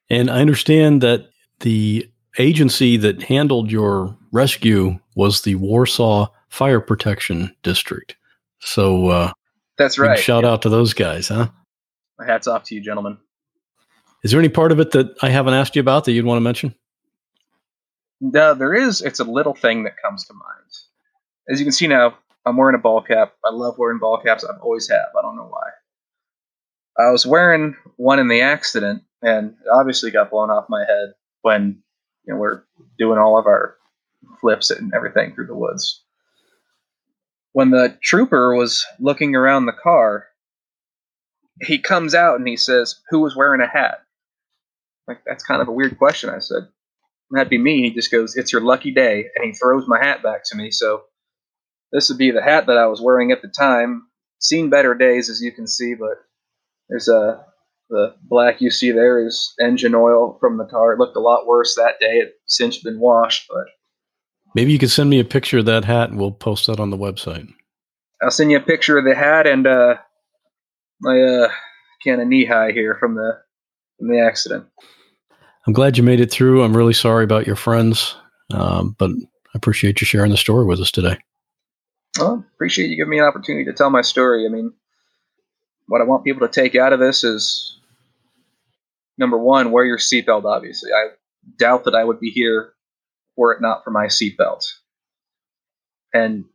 And 0.09 0.29
I 0.29 0.41
understand 0.41 1.01
that 1.01 1.29
the 1.61 2.09
agency 2.37 2.97
that 2.97 3.23
handled 3.23 3.71
your 3.71 4.17
rescue 4.31 4.99
was 5.15 5.41
the 5.41 5.55
Warsaw 5.55 6.27
Fire 6.49 6.81
Protection 6.81 7.55
District. 7.63 8.15
So 8.59 9.07
uh, 9.07 9.31
that's 9.77 9.97
right. 9.97 10.19
Shout 10.19 10.45
out 10.45 10.61
to 10.63 10.69
those 10.69 10.93
guys, 10.93 11.27
huh? 11.27 11.49
My 12.19 12.25
hats 12.25 12.47
off 12.47 12.63
to 12.65 12.75
you, 12.75 12.81
gentlemen. 12.81 13.17
Is 14.23 14.31
there 14.31 14.39
any 14.39 14.49
part 14.49 14.71
of 14.71 14.79
it 14.79 14.91
that 14.91 15.15
I 15.21 15.29
haven't 15.29 15.53
asked 15.53 15.75
you 15.75 15.81
about 15.81 16.05
that 16.05 16.13
you'd 16.13 16.25
want 16.25 16.37
to 16.37 16.41
mention? 16.41 16.75
No, 18.21 18.53
there 18.53 18.73
is. 18.73 19.01
It's 19.01 19.19
a 19.19 19.25
little 19.25 19.53
thing 19.53 19.83
that 19.83 20.01
comes 20.01 20.25
to 20.27 20.33
mind. 20.33 20.63
As 21.49 21.59
you 21.59 21.65
can 21.65 21.73
see 21.73 21.87
now, 21.87 22.17
I'm 22.45 22.57
wearing 22.57 22.75
a 22.75 22.81
ball 22.81 23.01
cap. 23.01 23.33
I 23.43 23.51
love 23.51 23.77
wearing 23.77 23.99
ball 23.99 24.19
caps. 24.21 24.43
I've 24.43 24.61
always 24.61 24.89
have. 24.89 25.07
I 25.17 25.21
don't 25.21 25.35
know 25.35 25.47
why. 25.49 25.69
I 26.97 27.09
was 27.11 27.25
wearing 27.25 27.75
one 27.95 28.19
in 28.19 28.27
the 28.27 28.41
accident, 28.41 29.03
and 29.21 29.55
obviously 29.71 30.11
got 30.11 30.29
blown 30.29 30.49
off 30.49 30.69
my 30.69 30.83
head 30.85 31.13
when 31.41 31.81
you 32.25 32.33
know 32.33 32.39
we're 32.39 32.63
doing 32.99 33.17
all 33.17 33.37
of 33.37 33.45
our 33.45 33.77
flips 34.41 34.69
and 34.69 34.93
everything 34.93 35.33
through 35.33 35.47
the 35.47 35.55
woods. 35.55 36.03
When 37.53 37.71
the 37.71 37.97
trooper 38.01 38.55
was 38.55 38.85
looking 38.99 39.35
around 39.35 39.65
the 39.65 39.73
car, 39.73 40.27
he 41.61 41.77
comes 41.79 42.13
out 42.13 42.37
and 42.37 42.47
he 42.47 42.57
says, 42.57 42.99
"Who 43.09 43.21
was 43.21 43.35
wearing 43.35 43.61
a 43.61 43.67
hat?" 43.67 44.03
Like 45.07 45.21
that's 45.25 45.43
kind 45.43 45.61
of 45.61 45.67
a 45.67 45.73
weird 45.73 45.97
question. 45.97 46.29
I 46.29 46.39
said, 46.39 46.67
"That'd 47.31 47.49
be 47.49 47.57
me." 47.57 47.83
He 47.83 47.91
just 47.91 48.11
goes, 48.11 48.35
"It's 48.35 48.51
your 48.51 48.61
lucky 48.61 48.91
day," 48.91 49.29
and 49.35 49.45
he 49.45 49.53
throws 49.53 49.87
my 49.87 49.97
hat 49.99 50.21
back 50.21 50.43
to 50.45 50.57
me. 50.57 50.69
So 50.71 51.03
this 51.93 52.09
would 52.09 52.17
be 52.17 52.31
the 52.31 52.41
hat 52.41 52.65
that 52.67 52.77
I 52.77 52.87
was 52.87 52.99
wearing 52.99 53.31
at 53.31 53.41
the 53.41 53.47
time. 53.47 54.07
Seen 54.39 54.69
better 54.69 54.95
days, 54.95 55.29
as 55.29 55.41
you 55.41 55.53
can 55.53 55.67
see, 55.67 55.93
but 55.93 56.17
there's 56.89 57.07
a 57.07 57.45
the 57.89 58.15
black 58.23 58.59
you 58.59 58.71
see 58.71 58.91
there 58.91 59.25
is 59.25 59.53
engine 59.61 59.93
oil 59.93 60.37
from 60.39 60.57
the 60.57 60.65
car. 60.65 60.93
It 60.93 60.99
looked 60.99 61.15
a 61.15 61.21
lot 61.21 61.45
worse 61.45 61.75
that 61.75 61.99
day. 61.99 62.17
It 62.17 62.33
since 62.47 62.79
been 62.79 62.99
washed, 62.99 63.45
but 63.47 63.65
maybe 64.55 64.71
you 64.71 64.79
could 64.79 64.89
send 64.89 65.09
me 65.09 65.19
a 65.19 65.25
picture 65.25 65.59
of 65.59 65.65
that 65.65 65.85
hat 65.85 66.09
and 66.09 66.19
we'll 66.19 66.31
post 66.31 66.67
that 66.67 66.79
on 66.79 66.89
the 66.89 66.97
website. 66.97 67.47
I'll 68.21 68.31
send 68.31 68.51
you 68.51 68.57
a 68.57 68.61
picture 68.61 68.97
of 68.97 69.05
the 69.05 69.15
hat 69.15 69.45
and 69.45 69.67
uh, 69.67 69.95
my 70.99 71.21
uh, 71.21 71.51
can 72.03 72.19
of 72.19 72.27
Nehi 72.27 72.73
here 72.73 72.97
from 72.99 73.15
the 73.15 73.37
from 73.99 74.09
the 74.09 74.19
accident. 74.19 74.65
I'm 75.67 75.73
glad 75.73 75.97
you 75.97 76.03
made 76.03 76.19
it 76.19 76.31
through. 76.31 76.63
I'm 76.63 76.75
really 76.75 76.93
sorry 76.93 77.23
about 77.23 77.47
your 77.47 77.55
friends, 77.55 78.15
um, 78.51 78.95
but 78.97 79.11
I 79.11 79.51
appreciate 79.53 80.01
you 80.01 80.05
sharing 80.05 80.31
the 80.31 80.37
story 80.37 80.65
with 80.65 80.79
us 80.79 80.91
today. 80.91 81.17
Well, 82.19 82.45
appreciate 82.55 82.89
you 82.89 82.95
giving 82.95 83.09
me 83.09 83.19
an 83.19 83.25
opportunity 83.25 83.65
to 83.65 83.73
tell 83.73 83.89
my 83.89 84.01
story. 84.01 84.45
I 84.45 84.49
mean, 84.49 84.73
what 85.87 86.01
I 86.01 86.05
want 86.05 86.23
people 86.23 86.47
to 86.47 86.53
take 86.53 86.75
out 86.75 86.93
of 86.93 86.99
this 86.99 87.23
is 87.23 87.77
number 89.17 89.37
one, 89.37 89.71
wear 89.71 89.85
your 89.85 89.97
seatbelt, 89.97 90.45
obviously. 90.45 90.91
I 90.91 91.09
doubt 91.57 91.85
that 91.85 91.95
I 91.95 92.03
would 92.03 92.19
be 92.19 92.29
here 92.29 92.73
were 93.35 93.53
it 93.53 93.61
not 93.61 93.83
for 93.83 93.91
my 93.91 94.05
seatbelt. 94.05 94.63
And 96.13 96.45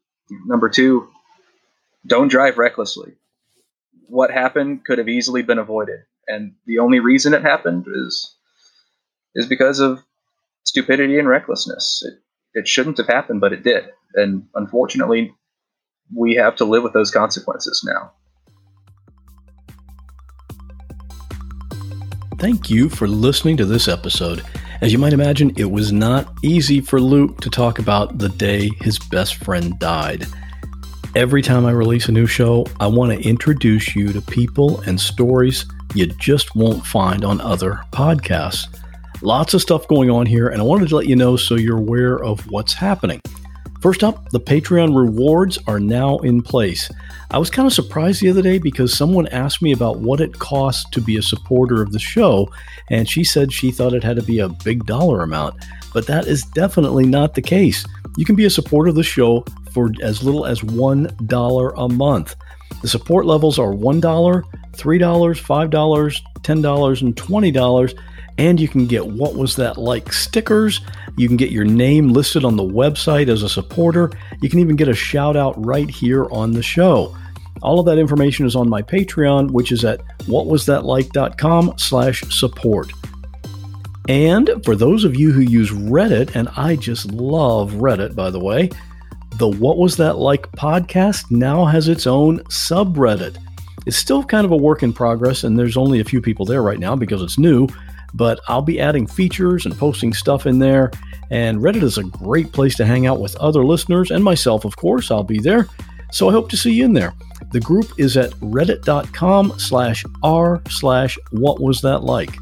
number 0.47 0.69
two, 0.69 1.09
don't 2.07 2.29
drive 2.29 2.59
recklessly. 2.59 3.15
What 4.07 4.31
happened 4.31 4.85
could 4.85 4.99
have 4.99 5.09
easily 5.09 5.43
been 5.43 5.59
avoided. 5.59 6.01
And 6.29 6.55
the 6.67 6.79
only 6.79 7.01
reason 7.01 7.35
it 7.35 7.43
happened 7.43 7.87
is 7.93 8.35
is 9.35 9.47
because 9.47 9.81
of 9.81 10.03
stupidity 10.65 11.19
and 11.19 11.29
recklessness. 11.29 12.05
It, 12.07 12.61
it 12.61 12.69
shouldn't 12.69 12.99
have 12.99 13.07
happened, 13.09 13.41
but 13.41 13.53
it 13.53 13.63
did. 13.63 13.85
And 14.15 14.47
unfortunately, 14.55 15.35
we 16.15 16.35
have 16.35 16.57
to 16.57 16.65
live 16.65 16.83
with 16.83 16.93
those 16.93 17.11
consequences 17.11 17.87
now. 17.87 18.13
Thank 22.39 22.71
you 22.71 22.89
for 22.89 23.09
listening 23.09 23.57
to 23.57 23.65
this 23.65 23.89
episode. 23.89 24.45
As 24.81 24.93
you 24.93 24.99
might 24.99 25.13
imagine, 25.13 25.53
it 25.57 25.73
was 25.73 25.91
not 25.91 26.33
easy 26.45 26.81
for 26.81 27.01
Luke 27.01 27.41
to 27.41 27.51
talk 27.51 27.81
about 27.81 28.19
the 28.19 28.29
day 28.29 28.71
his 28.81 28.97
best 28.97 29.37
friend 29.45 29.77
died. 29.81 30.25
Every 31.17 31.43
time 31.43 31.67
I 31.67 31.73
release 31.73 32.09
a 32.09 32.13
new 32.13 32.27
show, 32.27 32.65
I 32.79 32.87
want 32.87 33.13
to 33.13 33.29
introduce 33.29 33.97
you 33.97 34.13
to 34.13 34.23
people 34.23 34.81
and 34.83 35.01
stories 35.01 35.67
you 35.95 36.07
just 36.07 36.55
won't 36.55 36.87
find 36.87 37.25
on 37.25 37.41
other 37.41 37.81
podcasts. 37.93 38.67
Lots 39.21 39.53
of 39.53 39.61
stuff 39.61 39.89
going 39.89 40.11
on 40.11 40.27
here, 40.27 40.49
and 40.49 40.61
I 40.61 40.65
wanted 40.65 40.91
to 40.91 40.97
let 40.97 41.09
you 41.09 41.17
know 41.17 41.37
so 41.37 41.57
you're 41.57 41.79
aware 41.79 42.23
of 42.23 42.49
what's 42.53 42.73
happening. 42.73 43.21
First 43.81 44.03
up, 44.03 44.31
the 44.31 44.41
Patreon 44.41 44.97
rewards 44.97 45.57
are 45.68 45.79
now 45.79 46.18
in 46.18 46.43
place. 46.43 46.91
I 47.31 47.39
was 47.39 47.49
kind 47.49 47.66
of 47.66 47.72
surprised 47.72 48.20
the 48.20 48.29
other 48.29 48.43
day 48.43 48.59
because 48.59 48.97
someone 48.97 49.29
asked 49.29 49.62
me 49.62 49.70
about 49.70 50.01
what 50.01 50.20
it 50.20 50.41
costs 50.41 50.89
to 50.91 51.01
be 51.01 51.16
a 51.16 51.22
supporter 51.22 51.81
of 51.81 51.93
the 51.93 52.01
show, 52.01 52.51
and 52.91 53.09
she 53.09 53.22
said 53.22 53.53
she 53.53 53.70
thought 53.70 53.95
it 53.95 54.03
had 54.03 54.16
to 54.16 54.22
be 54.22 54.41
a 54.41 54.49
big 54.49 54.85
dollar 54.85 55.22
amount. 55.22 55.55
But 55.95 56.07
that 56.09 56.26
is 56.26 56.43
definitely 56.43 57.07
not 57.07 57.35
the 57.35 57.43
case. 57.43 57.87
You 58.16 58.24
can 58.24 58.35
be 58.35 58.47
a 58.47 58.51
supporter 58.51 58.89
of 58.89 58.97
the 58.97 59.05
show 59.05 59.45
for 59.70 59.93
as 60.03 60.24
little 60.24 60.45
as 60.45 60.61
$1 60.61 61.72
a 61.76 61.89
month. 61.89 62.35
The 62.83 62.89
support 62.89 63.26
levels 63.26 63.61
are 63.61 63.72
$1, 63.72 64.01
$3, 64.01 64.43
$5, 64.72 66.20
$10, 66.43 67.03
and 67.03 67.16
$20 67.16 67.99
and 68.39 68.61
you 68.61 68.68
can 68.68 68.86
get 68.86 69.07
What 69.07 69.34
Was 69.34 69.57
That 69.57 69.76
Like 69.76 70.12
stickers. 70.12 70.80
You 71.16 71.26
can 71.26 71.36
get 71.36 71.51
your 71.51 71.64
name 71.64 72.09
listed 72.09 72.45
on 72.45 72.57
the 72.57 72.62
website 72.62 73.28
as 73.28 73.43
a 73.43 73.49
supporter. 73.49 74.11
You 74.41 74.49
can 74.49 74.61
even 74.61 74.76
get 74.76 74.89
a 74.89 74.95
shout 74.95 75.36
out 75.36 75.55
right 75.64 75.91
here 75.91 76.26
on 76.30 76.53
the 76.53 76.62
show. 76.62 77.16
All 77.62 77.80
of 77.80 77.86
that 77.86 77.99
information 77.99 78.47
is 78.47 78.55
on 78.55 78.68
my 78.68 78.82
Patreon, 78.82 79.51
which 79.51 79.72
is 79.72 79.84
at 79.84 80.01
whatwasthatlike.com 80.20 81.74
slash 81.76 82.22
support. 82.30 82.93
And 84.09 84.51
for 84.64 84.76
those 84.76 85.05
of 85.05 85.16
you 85.16 85.32
who 85.32 85.41
use 85.41 85.70
Reddit, 85.70 86.34
and 86.36 86.49
I 86.57 86.76
just 86.76 87.11
love 87.12 87.72
Reddit, 87.72 88.14
by 88.14 88.30
the 88.30 88.41
way, 88.41 88.70
the 89.34 89.49
What 89.49 89.78
Was 89.78 89.97
That 89.97 90.18
Like 90.18 90.51
podcast 90.53 91.30
now 91.30 91.64
has 91.64 91.89
its 91.89 92.07
own 92.07 92.39
subreddit. 92.45 93.36
It's 93.86 93.97
still 93.97 94.22
kind 94.22 94.45
of 94.45 94.53
a 94.53 94.57
work 94.57 94.82
in 94.82 94.93
progress, 94.93 95.45
and 95.45 95.59
there's 95.59 95.76
only 95.76 96.01
a 96.01 96.05
few 96.05 96.20
people 96.20 96.47
there 96.47 96.62
right 96.62 96.78
now 96.78 96.95
because 96.95 97.22
it's 97.22 97.39
new, 97.39 97.68
but 98.15 98.41
I'll 98.49 98.63
be 98.63 98.81
adding 98.81 99.07
features 99.07 99.67
and 99.67 99.77
posting 99.77 100.13
stuff 100.13 100.47
in 100.47 100.59
there. 100.59 100.91
And 101.31 101.59
Reddit 101.59 101.83
is 101.83 101.99
a 101.99 102.05
great 102.05 102.53
place 102.53 102.75
to 102.77 102.87
hang 102.87 103.07
out 103.07 103.21
with 103.21 103.37
other 103.37 103.65
listeners 103.65 104.11
and 104.11 104.25
myself, 104.25 104.65
of 104.65 104.77
course. 104.77 105.11
I'll 105.11 105.25
be 105.25 105.41
there. 105.41 105.69
So 106.11 106.29
I 106.29 106.33
hope 106.33 106.49
to 106.51 106.57
see 106.57 106.73
you 106.73 106.85
in 106.85 106.95
there. 106.95 107.13
The 107.53 107.61
group 107.61 107.93
is 107.99 108.17
at 108.17 108.31
reddit.com 108.33 109.59
slash 109.59 110.05
r 110.23 110.62
slash 110.70 111.19
what 111.31 111.61
was 111.61 111.81
that 111.82 112.01
like. 112.03 112.39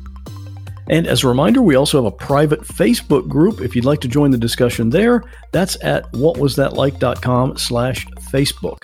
And 0.89 1.07
as 1.07 1.25
a 1.25 1.29
reminder, 1.29 1.63
we 1.63 1.75
also 1.75 1.99
have 1.99 2.13
a 2.13 2.17
private 2.17 2.61
Facebook 2.61 3.29
group. 3.29 3.61
If 3.61 3.75
you'd 3.75 3.85
like 3.85 4.01
to 4.03 4.09
join 4.09 4.31
the 4.31 4.39
discussion 4.39 4.91
there, 4.91 5.25
that's 5.51 5.77
at 5.83 6.11
whatwasthatlike.com 6.13 7.57
slash 7.57 8.07
Facebook. 8.31 8.79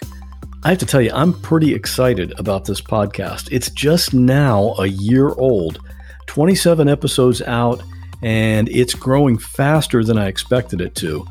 I 0.65 0.71
have 0.71 0.79
to 0.79 0.87
tell 0.87 1.01
you, 1.01 1.11
I'm 1.13 1.33
pretty 1.33 1.75
excited 1.75 2.39
about 2.39 2.65
this 2.65 2.81
podcast. 2.81 3.49
It's 3.51 3.71
just 3.71 4.15
now 4.15 4.75
a 4.79 4.87
year 4.87 5.31
old, 5.31 5.81
27 6.27 6.89
episodes 6.89 7.43
out, 7.43 7.83
and 8.23 8.69
it's 8.69 8.95
growing 8.95 9.39
faster 9.39 10.05
than 10.05 10.19
I 10.19 10.29
expected 10.29 10.81
it 10.81 10.95
to. 10.97 11.27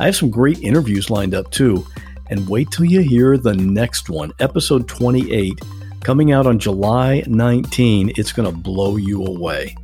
I 0.00 0.06
have 0.06 0.16
some 0.16 0.30
great 0.30 0.60
interviews 0.60 1.10
lined 1.10 1.34
up 1.34 1.50
too. 1.50 1.86
And 2.30 2.48
wait 2.48 2.70
till 2.70 2.84
you 2.84 3.00
hear 3.00 3.38
the 3.38 3.54
next 3.54 4.10
one, 4.10 4.32
episode 4.38 4.86
28, 4.86 5.60
coming 6.02 6.32
out 6.32 6.46
on 6.46 6.58
July 6.58 7.24
19. 7.26 8.12
It's 8.16 8.32
going 8.32 8.50
to 8.50 8.56
blow 8.56 8.96
you 8.96 9.24
away. 9.24 9.74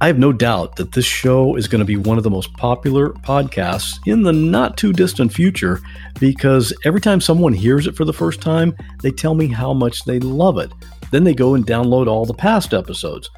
I 0.00 0.06
have 0.08 0.18
no 0.18 0.32
doubt 0.32 0.76
that 0.76 0.92
this 0.92 1.04
show 1.04 1.54
is 1.54 1.68
going 1.68 1.78
to 1.78 1.84
be 1.84 1.96
one 1.96 2.18
of 2.18 2.24
the 2.24 2.30
most 2.30 2.52
popular 2.54 3.10
podcasts 3.10 3.98
in 4.06 4.22
the 4.22 4.32
not 4.32 4.76
too 4.76 4.92
distant 4.92 5.32
future 5.32 5.80
because 6.18 6.72
every 6.84 7.00
time 7.00 7.20
someone 7.20 7.52
hears 7.52 7.86
it 7.86 7.94
for 7.94 8.04
the 8.04 8.12
first 8.12 8.40
time, 8.40 8.76
they 9.00 9.12
tell 9.12 9.34
me 9.34 9.46
how 9.46 9.72
much 9.72 10.04
they 10.04 10.18
love 10.18 10.58
it. 10.58 10.72
Then 11.12 11.22
they 11.22 11.34
go 11.34 11.54
and 11.54 11.64
download 11.64 12.08
all 12.08 12.24
the 12.24 12.34
past 12.34 12.74
episodes. 12.74 13.30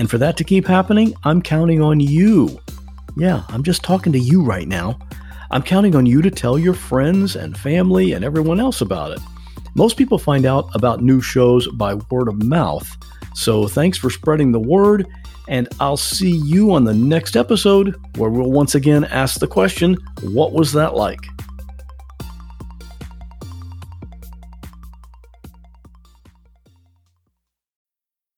And 0.00 0.08
for 0.08 0.16
that 0.16 0.38
to 0.38 0.44
keep 0.44 0.66
happening, 0.66 1.14
I'm 1.24 1.42
counting 1.42 1.82
on 1.82 2.00
you. 2.00 2.58
Yeah, 3.18 3.44
I'm 3.48 3.62
just 3.62 3.84
talking 3.84 4.14
to 4.14 4.18
you 4.18 4.42
right 4.42 4.66
now. 4.66 4.98
I'm 5.50 5.62
counting 5.62 5.94
on 5.94 6.06
you 6.06 6.22
to 6.22 6.30
tell 6.30 6.58
your 6.58 6.72
friends 6.72 7.36
and 7.36 7.54
family 7.54 8.12
and 8.12 8.24
everyone 8.24 8.60
else 8.60 8.80
about 8.80 9.12
it. 9.12 9.20
Most 9.74 9.98
people 9.98 10.18
find 10.18 10.46
out 10.46 10.70
about 10.74 11.02
new 11.02 11.20
shows 11.20 11.68
by 11.68 11.96
word 12.10 12.28
of 12.28 12.42
mouth. 12.42 12.96
So 13.34 13.68
thanks 13.68 13.98
for 13.98 14.08
spreading 14.08 14.52
the 14.52 14.58
word, 14.58 15.06
and 15.48 15.68
I'll 15.80 15.98
see 15.98 16.30
you 16.30 16.72
on 16.72 16.84
the 16.84 16.94
next 16.94 17.36
episode 17.36 17.94
where 18.16 18.30
we'll 18.30 18.50
once 18.50 18.74
again 18.74 19.04
ask 19.04 19.38
the 19.38 19.46
question 19.46 19.98
what 20.22 20.54
was 20.54 20.72
that 20.72 20.94
like? 20.94 21.26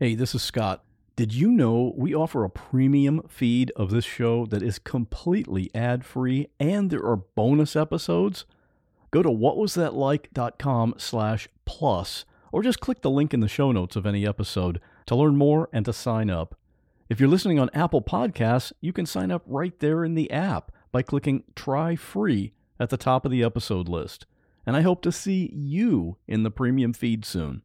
Hey, 0.00 0.14
this 0.14 0.32
is 0.32 0.42
Scott. 0.42 0.84
Did 1.16 1.34
you 1.34 1.50
know 1.50 1.92
we 1.96 2.14
offer 2.14 2.44
a 2.44 2.50
premium 2.50 3.20
feed 3.26 3.72
of 3.74 3.90
this 3.90 4.04
show 4.04 4.46
that 4.46 4.62
is 4.62 4.78
completely 4.78 5.72
ad 5.74 6.04
free 6.04 6.46
and 6.60 6.88
there 6.88 7.04
are 7.04 7.16
bonus 7.16 7.74
episodes? 7.74 8.44
Go 9.10 9.24
to 9.24 9.28
whatwasthatlike.com 9.28 10.94
slash 10.98 11.48
plus 11.64 12.24
or 12.52 12.62
just 12.62 12.78
click 12.78 13.02
the 13.02 13.10
link 13.10 13.34
in 13.34 13.40
the 13.40 13.48
show 13.48 13.72
notes 13.72 13.96
of 13.96 14.06
any 14.06 14.24
episode 14.24 14.80
to 15.06 15.16
learn 15.16 15.34
more 15.36 15.68
and 15.72 15.84
to 15.84 15.92
sign 15.92 16.30
up. 16.30 16.54
If 17.08 17.18
you're 17.18 17.28
listening 17.28 17.58
on 17.58 17.68
Apple 17.74 18.00
Podcasts, 18.00 18.72
you 18.80 18.92
can 18.92 19.04
sign 19.04 19.32
up 19.32 19.42
right 19.46 19.76
there 19.80 20.04
in 20.04 20.14
the 20.14 20.30
app 20.30 20.70
by 20.92 21.02
clicking 21.02 21.42
try 21.56 21.96
free 21.96 22.52
at 22.78 22.90
the 22.90 22.96
top 22.96 23.24
of 23.24 23.32
the 23.32 23.42
episode 23.42 23.88
list. 23.88 24.26
And 24.64 24.76
I 24.76 24.82
hope 24.82 25.02
to 25.02 25.10
see 25.10 25.50
you 25.52 26.18
in 26.28 26.44
the 26.44 26.52
premium 26.52 26.92
feed 26.92 27.24
soon. 27.24 27.62